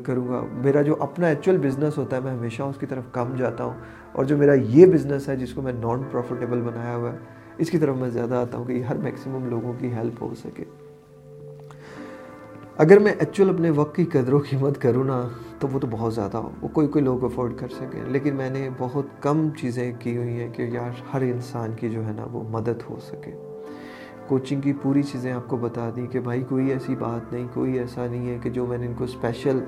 کروں 0.04 0.28
گا۔ 0.28 0.42
میرا 0.52 0.82
جو 0.82 0.96
اپنا 1.00 1.26
ایکچوئل 1.26 1.58
بزنس 1.58 1.98
ہوتا 1.98 2.16
ہے، 2.16 2.20
میں 2.20 2.32
ہمیشہ 2.32 2.62
اس 2.62 2.76
کی 2.76 2.86
طرف 2.86 3.02
کم 3.12 3.34
جاتا 3.36 3.64
ہوں۔ 3.64 3.72
اور 4.12 4.24
جو 4.24 4.36
میرا 4.36 4.54
یہ 4.54 4.86
بزنس 4.86 5.28
ہے، 5.28 5.36
جس 5.36 5.54
کو 5.54 5.62
میں 5.62 5.72
نان 5.72 6.02
پروفیٹیبل 6.10 6.60
بنایا 6.60 6.96
ہوا 6.96 7.12
ہے، 7.12 7.18
اس 7.58 7.70
کی 7.70 7.78
طرف 7.78 7.96
میں 7.96 8.08
زیادہ 8.08 8.34
آتا 8.34 8.58
ہوں 8.58 8.64
کہ 8.64 8.82
ہر 8.82 8.96
میکسیمم 8.96 9.50
لوگوں 9.50 9.72
کی 9.78 9.92
ہیلپ 9.92 10.22
ہو 10.22 10.34
سکے۔ 10.34 10.64
اگر 12.76 12.98
میں 12.98 13.12
ایکچوئل 13.18 13.48
اپنے 13.50 13.70
وقت 13.70 13.96
کی 13.96 14.04
قدر 14.04 14.32
و 14.32 14.38
قیمت 14.38 14.82
کروں 14.82 15.04
نا، 15.04 15.28
تو 15.58 15.68
وہ 15.72 15.78
تو 15.78 15.86
بہت 15.90 16.14
زیادہ 16.14 16.36
ہو۔ 16.36 16.50
وہ 16.62 16.68
کوئی 16.68 16.86
کوئی 16.86 17.04
لوگ 17.04 17.24
افورڈ 17.24 17.52
کر 17.56 17.68
سکیں۔ 17.68 18.02
لیکن 18.06 18.34
میں 18.34 18.50
نے 18.50 18.68
بہت 18.78 19.06
کم 19.20 19.48
چیزیں 19.60 19.92
کی 19.98 20.16
ہوئی 20.16 20.28
ہیں 20.28 20.52
کہ 20.52 20.62
یار، 20.62 20.90
ہر 21.14 21.20
انسان 21.20 21.72
کی 21.76 21.88
جو 21.88 22.06
ہے 22.06 22.12
نا، 22.12 22.26
وہ 22.32 22.42
مدد 22.50 22.90
ہو 22.90 22.96
سکے۔ 23.02 23.45
کوچنگ 24.28 24.60
کی 24.60 24.72
پوری 24.82 25.02
چیزیں 25.02 25.32
آپ 25.32 25.48
کو 25.48 25.56
بتا 25.56 25.90
دیں 25.96 26.06
کہ 26.06 26.20
بھائی 26.20 26.44
کوئی 26.48 26.70
ایسی 26.70 26.96
بات 26.96 27.32
نہیں، 27.32 27.46
کوئی 27.54 27.78
ایسا 27.78 28.06
نہیں 28.06 28.28
ہے 28.28 28.38
کہ 28.42 28.50
جو 28.50 28.66
میں 28.66 28.78
نے 28.78 28.86
ان 28.86 28.92
کو 28.96 29.04
اسپیشل 29.04 29.58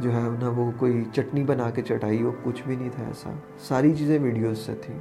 جو 0.00 0.12
ہے 0.12 0.28
نا 0.40 0.48
وہ 0.48 0.70
کوئی 0.76 1.04
چٹنی 1.12 1.44
بنا 1.44 1.70
کے 1.70 1.82
چٹائی 1.82 2.22
ہو، 2.22 2.32
کچھ 2.42 2.62
بھی 2.66 2.76
نہیں 2.76 2.88
تھا 2.92 3.04
ایسا۔ 3.04 3.30
ساری 3.58 3.94
چیزیں 3.94 4.18
ویڈیوز 4.18 4.58
سے 4.58 4.74
تھیں۔ 4.74 4.98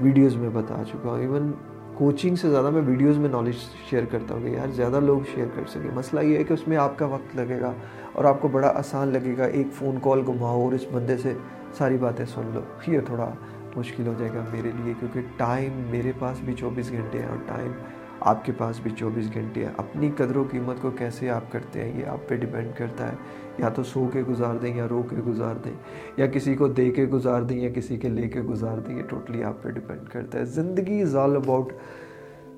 ویڈیوز 0.00 0.36
میں 0.36 0.50
بتا 0.52 0.82
چکا 0.88 1.10
ہوں۔ 1.10 1.18
ایون 1.18 1.52
کوچنگ 1.94 2.36
سے 2.36 2.50
زیادہ 2.50 2.70
میں 2.70 2.82
ویڈیوز 2.82 3.18
میں 3.18 3.28
نالج 3.28 3.54
شیئر 3.90 4.04
کرتا 4.04 4.34
ہوں 4.34 4.42
کہ 4.42 4.48
یار 4.48 4.68
زیادہ 4.68 5.00
لوگ 5.00 5.20
شیئر 5.34 5.46
کر 5.54 5.62
سکیں۔ 5.68 5.90
مسئلہ 5.94 6.20
یہ 6.20 6.38
ہے 6.38 6.44
کہ 6.44 6.52
اس 6.52 6.68
میں 6.68 6.76
آپ 6.76 6.98
کا 6.98 7.06
وقت 7.06 7.36
لگے 7.36 7.60
گا 7.60 7.72
اور 8.12 8.24
آپ 8.24 8.42
کو 8.42 8.48
بڑا 8.48 8.72
آسان 8.74 9.08
لگے 9.08 9.34
گا 9.38 9.44
ایک 9.44 9.66
فون 9.72 9.98
کال 10.02 10.22
گھماؤ 10.26 10.64
اور 10.64 10.72
اس 10.72 10.84
بندے 10.92 11.16
سے 11.16 11.34
ساری 11.78 11.96
باتیں 11.96 12.24
سن 12.24 12.50
لو۔ 12.54 12.60
یہ 12.86 13.00
تھوڑا 13.00 13.30
مشکل 13.76 14.06
ہو 14.06 14.14
جائے 14.18 14.30
گا 14.34 14.44
میرے 14.52 14.70
لیے 14.82 14.94
کیونکہ 14.98 15.20
ٹائم 15.36 15.72
میرے 15.90 16.12
پاس 16.18 16.36
بھی 16.44 16.54
چوبیس 16.54 16.90
گھنٹے 16.92 17.18
ہیں 17.18 17.28
اور 17.28 17.36
ٹائم 17.46 17.72
آپ 18.20 18.44
کے 18.44 18.52
پاس 18.58 18.80
بھی 18.82 18.90
چوبیس 18.90 19.34
گھنٹے 19.34 19.64
ہیں۔ 19.64 19.72
اپنی 19.76 20.10
قدر 20.16 20.36
و 20.36 20.44
قیمت 20.50 20.76
کو 20.80 20.90
کیسے 20.90 21.30
آپ 21.30 21.52
کرتے 21.52 21.80
ہیں؟ 21.80 22.00
یہ 22.00 22.06
آپ 22.06 22.28
پہ 22.28 22.36
ڈیپینڈ 22.36 22.70
کرتا 22.76 23.08
ہے۔ 23.08 23.16
یا 23.58 23.68
تو 23.68 23.82
سو 23.82 24.08
کے 24.12 24.22
گزار 24.22 24.54
دیں 24.54 24.76
یا 24.76 24.86
رو 24.90 25.02
کے 25.02 25.16
گزار 25.16 25.54
دیں۔ 25.64 25.72
یا 26.16 26.26
کسی 26.26 26.54
کو 26.54 26.68
دے 26.68 26.90
کے 26.90 27.04
گزار 27.04 27.42
دیں 27.42 27.60
یا 27.60 27.70
کسی 27.70 27.96
کے 27.96 28.08
لے 28.08 28.28
کے 28.28 28.40
گزار 28.40 28.78
دیں، 28.78 28.96
یہ 28.96 29.02
ٹوٹلی 29.02 29.44
آپ 29.44 29.62
پہ 29.62 29.70
ڈیپینڈ 29.70 30.08
کرتا 30.08 30.38
ہے۔ 30.38 30.44
زندگی 30.44 31.02
is 31.02 31.16
all 31.16 31.36
about 31.36 31.72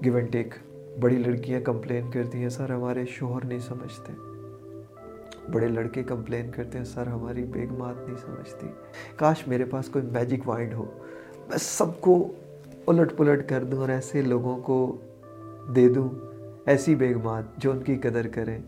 give 0.05 0.16
and 0.16 0.33
take 0.33 0.55
بڑی 1.01 1.16
لڑکیاں 1.16 1.61
کمپلین 1.61 2.11
کرتی 2.11 2.38
ہیں، 2.38 2.48
سر، 2.48 2.70
ہمارے 2.70 3.05
شوہر 3.07 3.44
نہیں 3.44 3.59
سمجھتے۔ 3.59 4.12
بڑے 5.53 5.68
لڑکے 5.68 6.03
کمپلین 6.03 6.51
کرتے 6.51 6.79
ہیں، 6.79 6.85
سر، 6.85 7.07
ہماری 7.07 7.42
بیگمات 7.42 8.09
نہیں 8.09 8.16
سمجھتی۔ 8.16 8.66
کاش 9.16 9.48
میرے 9.48 9.64
پاس 9.64 9.88
کوئی 9.88 10.05
میجک 10.05 10.48
وائنڈ 10.48 10.75
ہو۔ 10.75 10.85
میں 11.48 11.59
سب 11.61 12.01
کو 12.01 12.29
الٹ 12.87 13.16
پلٹ 13.16 13.48
کر 13.48 13.64
دوں 13.64 13.81
اور 13.81 13.88
ایسے 13.88 14.22
لوگوں 14.22 14.59
کو 14.59 14.96
دے 15.77 15.88
دوں۔ 15.88 16.09
ایسی 16.66 16.94
بیگمات 16.94 17.42
جو 17.57 17.70
ان 17.70 17.83
کی 17.83 17.96
قدر 17.96 18.27
کریں 18.27 18.59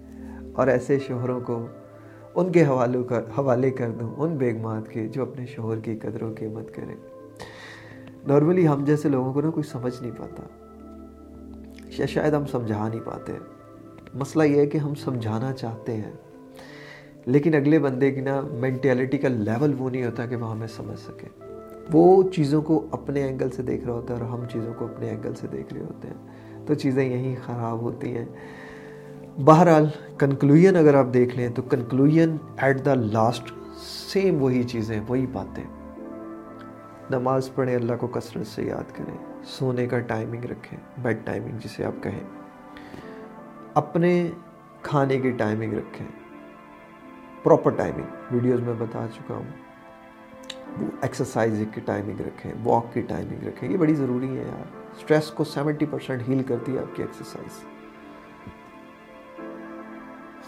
اور 0.53 0.67
ایسے 0.67 0.99
شوہروں 0.99 1.41
کو 1.41 1.67
ان 2.35 2.53
کے 2.53 2.65
حوالوں 2.65 3.05
کا 3.05 3.19
حوالے 3.19 3.71
کر 3.71 3.91
دوں، 3.91 4.15
ان 4.17 4.37
بیگمات 4.37 4.89
کے 4.89 5.09
جو 5.09 5.23
اپنے 5.23 5.47
شوہر 5.47 5.81
کی 5.81 5.99
قدر 5.99 6.23
و 6.23 6.35
قیمت 6.39 6.75
کریں۔ 6.75 6.97
نارملی 8.27 8.69
ہم 8.69 8.85
جیسے 8.85 9.09
لوگوں 9.09 9.33
کو 9.33 9.41
نا 9.41 9.51
کوئی 9.51 9.65
سمجھ 9.65 10.03
نہیں 10.03 10.13
پاتا۔ 10.17 10.43
شاید 12.07 12.33
ہم 12.33 12.47
سمجھا 12.47 12.89
نہیں 12.89 13.01
پاتے۔ 13.05 13.33
مسئلہ 14.15 14.43
یہ 14.43 14.61
ہے 14.61 14.67
کہ 14.67 14.79
ہم 14.79 14.95
سمجھانا 14.95 15.53
چاہتے 15.53 15.97
ہیں۔ 15.97 16.13
لیکن 17.27 17.55
اگلے 17.55 17.79
بندے 17.79 18.11
کی 18.11 18.21
نا 18.21 18.41
مینٹیلٹی 18.41 19.19
کا 19.19 19.29
لیول 19.29 19.75
وہ 19.79 19.91
نہیں 19.91 20.05
ہوتا 20.05 20.27
کہ 20.27 20.37
وہ 20.37 20.51
ہمیں 20.51 20.67
سمجھ 20.67 20.99
سکے۔ 20.99 21.29
وہ 21.93 22.23
چیزوں 22.23 22.63
کو 22.63 22.87
اپنے 22.91 23.23
اینگل 23.23 23.51
سے 23.51 23.63
دیکھ 23.63 23.85
رہا 23.85 23.95
ہوتا 23.95 24.17
ہے 24.17 24.23
اور 24.23 24.29
ہم 24.29 24.45
چیزوں 24.53 24.75
کو 24.79 24.85
اپنے 24.85 25.09
اینگل 25.09 25.35
سے 25.35 25.47
دیکھ 25.53 25.75
رہے 25.75 25.83
ہوتے 25.83 26.09
ہیں۔ 26.09 26.44
تو 26.67 26.75
چیزیں 26.75 27.05
یہیں 27.05 27.37
خراب 27.45 27.81
ہوتی 27.81 28.17
ہیں۔ 28.17 28.25
بہرحال 29.41 29.87
کنکلوژن 30.19 30.77
اگر 30.77 30.95
آپ 30.95 31.07
دیکھ 31.15 31.37
لیں 31.37 31.49
تو 31.49 31.63
conclusion 31.63 32.37
at 32.57 32.85
the 32.85 32.95
last 32.95 33.53
same 34.13 34.43
وہی 34.43 34.63
چیزیں، 34.63 35.01
وہی 35.09 35.27
باتیں۔ 35.27 35.65
نماز 37.11 37.55
پڑھیں، 37.55 37.75
اللہ 37.75 37.93
کو 38.01 38.07
کثرت 38.07 38.47
سے 38.47 38.63
یاد 38.63 38.97
کریں، 38.97 39.43
سونے 39.45 39.87
کا 39.87 39.99
ٹائمنگ 39.99 40.45
رکھیں 40.45 40.79
بیڈ 41.03 41.17
ٹائمنگ 41.25 41.59
جسے 41.59 41.85
آپ 41.85 42.03
کہیں۔ 42.03 42.21
اپنے 43.75 44.31
کھانے 44.83 45.19
کی 45.19 45.31
ٹائمنگ 45.31 45.73
رکھیں۔ 45.73 46.07
پراپر 47.43 47.71
ٹائمنگ 47.71 48.35
ویڈیوز 48.35 48.61
میں 48.61 48.75
بتا 48.79 49.07
چکا 49.15 49.35
ہوں۔ 49.35 49.65
وہ 50.81 50.87
ایکسرسائز 51.01 51.63
کی 51.75 51.81
ٹائمنگ 51.81 52.21
رکھیں 52.21 52.53
واک 52.65 52.95
کی 52.95 53.01
ٹائمنگ 53.01 53.47
رکھیں، 53.47 53.73
یہ 53.73 53.77
بڑی 53.77 53.95
ضروری 53.95 54.29
ہے 54.29 54.43
یار۔ 54.43 54.84
سٹریس 55.01 55.31
کو 55.31 55.45
سیونٹی 55.45 55.87
پرسینٹ 55.87 56.29
ہیل 56.29 56.43
کرتی 56.43 56.75
ہے 56.75 56.79
آپ 56.79 56.97
کی 56.97 57.03
ایکسرسائز 57.03 57.63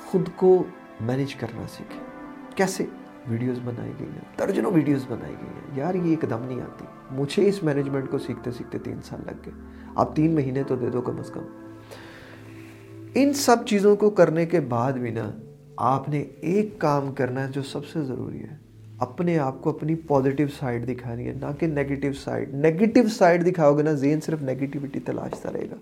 خود 0.04 0.28
کو 0.36 0.62
مینیج 1.00 1.34
کرنا 1.34 1.66
سیکھیں. 1.68 2.00
کیسے؟ 2.56 2.86
ویڈیوز 3.28 3.58
بنائی 3.64 3.92
گئی 4.00 4.08
ہیں. 4.08 4.24
درجنوں 4.38 4.70
ویڈیوز 4.70 5.04
بنائی 5.08 5.34
گئی 5.34 5.48
ہیں. 5.48 5.78
یار 5.78 5.94
یہ 5.94 6.10
ایک 6.10 6.24
دم 6.30 6.44
نہیں 6.44 6.60
آتی. 6.60 6.84
مجھے 7.10 7.48
اس 7.48 7.62
مینجمنٹ 7.62 8.10
کو 8.10 8.18
سیکھتے 8.18 8.50
سیکھتے 8.50 8.78
تین 8.78 9.00
سال 9.02 9.20
لگ 9.26 9.46
گئے. 9.46 9.54
آپ 9.94 10.16
تین 10.16 10.34
مہینے 10.34 10.62
تو 10.62 10.76
دے 10.76 10.90
دو 10.90 11.00
کم 11.00 11.18
از 11.18 11.30
کم. 11.30 11.42
ان 13.14 13.32
سب 13.32 13.66
چیزوں 13.66 13.96
کو 13.96 14.10
کرنے 14.10 14.46
کے 14.46 14.60
بعد 14.60 14.92
بھی 14.92 15.10
نا، 15.10 15.30
آپ 15.76 16.08
نے 16.08 16.20
ایک 16.20 16.78
کام 16.78 17.12
کرنا 17.12 17.46
ہے 17.46 17.52
جو 17.52 17.62
سب 17.62 17.86
سے 17.86 18.04
ضروری 18.04 18.42
ہے. 18.42 18.65
اپنے 18.98 19.38
آپ 19.38 19.62
کو 19.62 19.70
اپنی 19.70 19.94
پازیٹیو 19.94 20.46
سائڈ 20.58 20.88
دکھانی 20.88 21.28
ہے، 21.28 21.32
نہ 21.32 21.46
کہ 21.58 21.66
نیگیٹیو 21.66 22.12
سائڈ 22.12 22.54
نیگیٹیو 22.54 23.08
سائڈ 23.08 23.46
دکھاؤ 23.46 23.76
گے 23.78 23.82
نا 23.82 23.92
زین 23.92 24.20
صرف 24.20 24.42
نیگیٹیوٹی 24.42 25.00
تلاشتا 25.00 25.52
رہے 25.52 25.66
گا۔ 25.70 25.74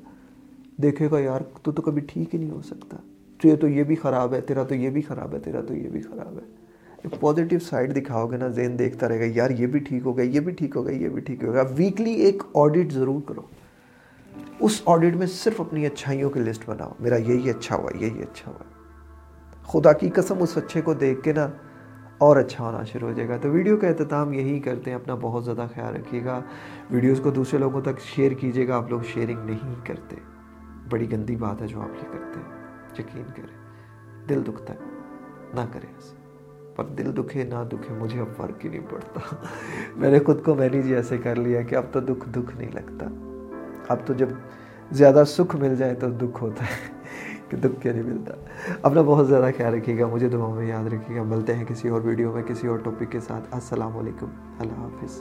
دیکھے 0.82 1.08
گا، 1.10 1.18
یار، 1.18 1.40
تو 1.62 1.72
تو 1.72 1.82
کبھی 1.82 2.00
ٹھیک 2.00 2.34
ہی 2.34 2.38
نہیں 2.40 2.50
ہو 2.50 2.62
سکتا۔ 2.62 2.96
تو 3.42 3.48
یہ 3.48 3.56
تو 3.56 3.68
یہ 3.68 3.82
بھی 3.82 3.96
خراب 3.96 4.34
ہے، 4.34 4.40
تیرا 4.40 4.62
تو 4.62 4.74
یہ 4.74 4.90
بھی 4.90 5.02
خراب 5.02 5.34
ہے، 5.34 5.38
تیرا 5.38 5.60
تو 5.60 5.74
یہ 5.74 5.88
بھی 5.88 6.00
خراب 6.00 6.38
ہے۔ 6.38 6.64
پازیٹیو 7.20 7.58
سائڈ 7.58 7.96
دکھاؤ 7.96 8.26
گے 8.26 8.36
نا 8.36 8.48
زین 8.48 8.78
دیکھتا 8.78 9.08
رہے 9.08 9.20
گا، 9.20 9.24
یار، 9.34 9.50
یہ 9.50 9.66
بھی 9.66 9.78
ٹھیک 9.78 10.02
ہو 10.04 10.16
گیا، 10.16 10.24
یہ 10.24 10.40
بھی 10.40 10.52
ٹھیک 10.52 10.76
ہو 10.76 10.86
گیا، 10.86 10.96
یہ 10.96 11.08
بھی 11.08 11.20
ٹھیک 11.20 11.44
ہو 11.44 11.52
گیا۔ 11.52 11.62
ویکلی 11.76 12.12
ایک 12.12 12.42
آڈٹ 12.54 12.92
ضرور 12.92 13.20
کرو۔ 13.26 13.42
اس 14.60 14.82
آڈٹ 14.86 15.16
میں 15.16 15.26
صرف 15.26 15.60
اپنی 15.60 15.86
اچھائیوں 15.86 16.30
کی 16.30 16.40
لسٹ 16.40 16.62
بناؤ۔ 16.66 16.90
میرا 17.00 17.16
یہی 17.16 17.50
اچھا 17.50 17.76
ہوا، 17.76 17.90
یہی 18.00 18.22
اچھا 18.22 18.50
ہوا۔ 18.50 18.64
خدا 19.62 19.92
کی 19.92 20.08
قسم، 20.08 20.42
اس 20.42 20.56
اچھے 20.56 20.80
کو 20.80 20.94
دیکھ 20.94 21.22
کے 21.22 21.32
نا 21.32 21.48
اور 22.24 22.36
اچھا 22.36 22.64
ہونا 22.64 22.84
شروع 22.84 23.08
ہو 23.08 23.14
جائے 23.14 23.28
گا۔ 23.28 23.36
تو 23.36 23.50
ویڈیو 23.50 23.76
کا 23.76 23.88
اہتمام 23.88 24.32
یہی 24.32 24.60
کرتے 24.60 24.90
ہیں، 24.90 24.94
اپنا 24.94 25.14
بہت 25.20 25.44
زیادہ 25.44 25.66
خیال 25.74 25.96
رکھیے 25.96 26.24
گا۔ 26.24 26.40
ویڈیوز 26.90 27.20
کو 27.20 27.30
دوسرے 27.30 27.58
لوگوں 27.58 27.80
تک 27.80 28.00
شیئر 28.00 28.32
کیجیے 28.32 28.68
گا، 28.68 28.76
آپ 28.76 28.90
لوگ 28.90 29.00
شیئرنگ 29.00 29.38
نہیں 29.44 29.74
کرتے۔ 29.84 30.16
بڑی 30.90 31.12
گندی 31.12 31.36
بات 31.36 31.62
ہے 31.62 31.66
جو 31.66 31.80
آپ 31.80 31.88
یہ 31.88 32.12
کرتے 32.12 32.40
ہیں۔ 32.40 32.54
یقین 32.98 33.24
کریں، 33.36 33.56
دل 34.28 34.42
دکھتا 34.48 34.74
ہے۔ 34.74 34.78
نہ 35.54 35.60
کریں 35.72 35.94
ایسے 35.94 36.16
پر 36.76 36.84
دل 36.84 37.16
دکھے 37.16 37.44
نہ 37.44 37.64
دکھے 37.68 37.94
مجھے 37.94 38.20
اب 38.20 38.26
فرق 38.36 38.64
ہی 38.64 38.70
نہیں 38.70 38.86
پڑتا۔ 38.90 39.20
میں 39.96 40.10
نے 40.10 40.18
خود 40.18 40.44
کو 40.44 40.54
مینیج 40.54 40.94
ایسے 40.94 41.18
کر 41.18 41.36
لیا 41.36 41.62
کہ 41.62 41.74
اب 41.74 41.84
تو 41.92 42.00
دکھ 42.00 42.28
دکھ 42.28 42.56
نہیں 42.56 42.70
لگتا۔ 42.72 43.06
اب 43.88 43.96
تو 44.06 44.14
جب 44.14 44.28
زیادہ 44.92 45.22
سکھ 45.26 45.56
مل 45.56 45.76
جائے 45.76 45.94
تو 45.94 46.10
دکھ 46.10 46.42
ہوتا 46.42 46.64
ہے۔ 46.64 46.93
کہ 47.54 47.68
دکھ 47.68 47.82
کیا 47.82 47.92
نہیں 47.92 48.02
ملتا؟ 48.02 48.34
اپنا 48.82 49.02
بہت 49.02 49.28
زیادہ 49.28 49.48
خیال 49.56 49.74
رکھیے 49.74 50.00
گا، 50.00 50.06
مجھے 50.06 50.28
دعاؤں 50.28 50.56
میں 50.56 50.66
یاد 50.66 50.86
رکھیے 50.86 51.16
گا، 51.16 51.22
ملتے 51.22 51.54
ہیں 51.54 51.64
کسی 51.64 51.88
اور 51.88 52.00
ویڈیو 52.00 52.32
میں، 52.32 52.42
کسی 52.42 52.66
اور 52.66 52.78
ٹاپک 52.78 53.12
کے 53.12 53.20
ساتھ۔ 53.20 53.48
السلام 53.50 53.96
علیکم۔ 53.96 54.26
اللہ 54.58 54.72
حافظ۔ 54.72 55.20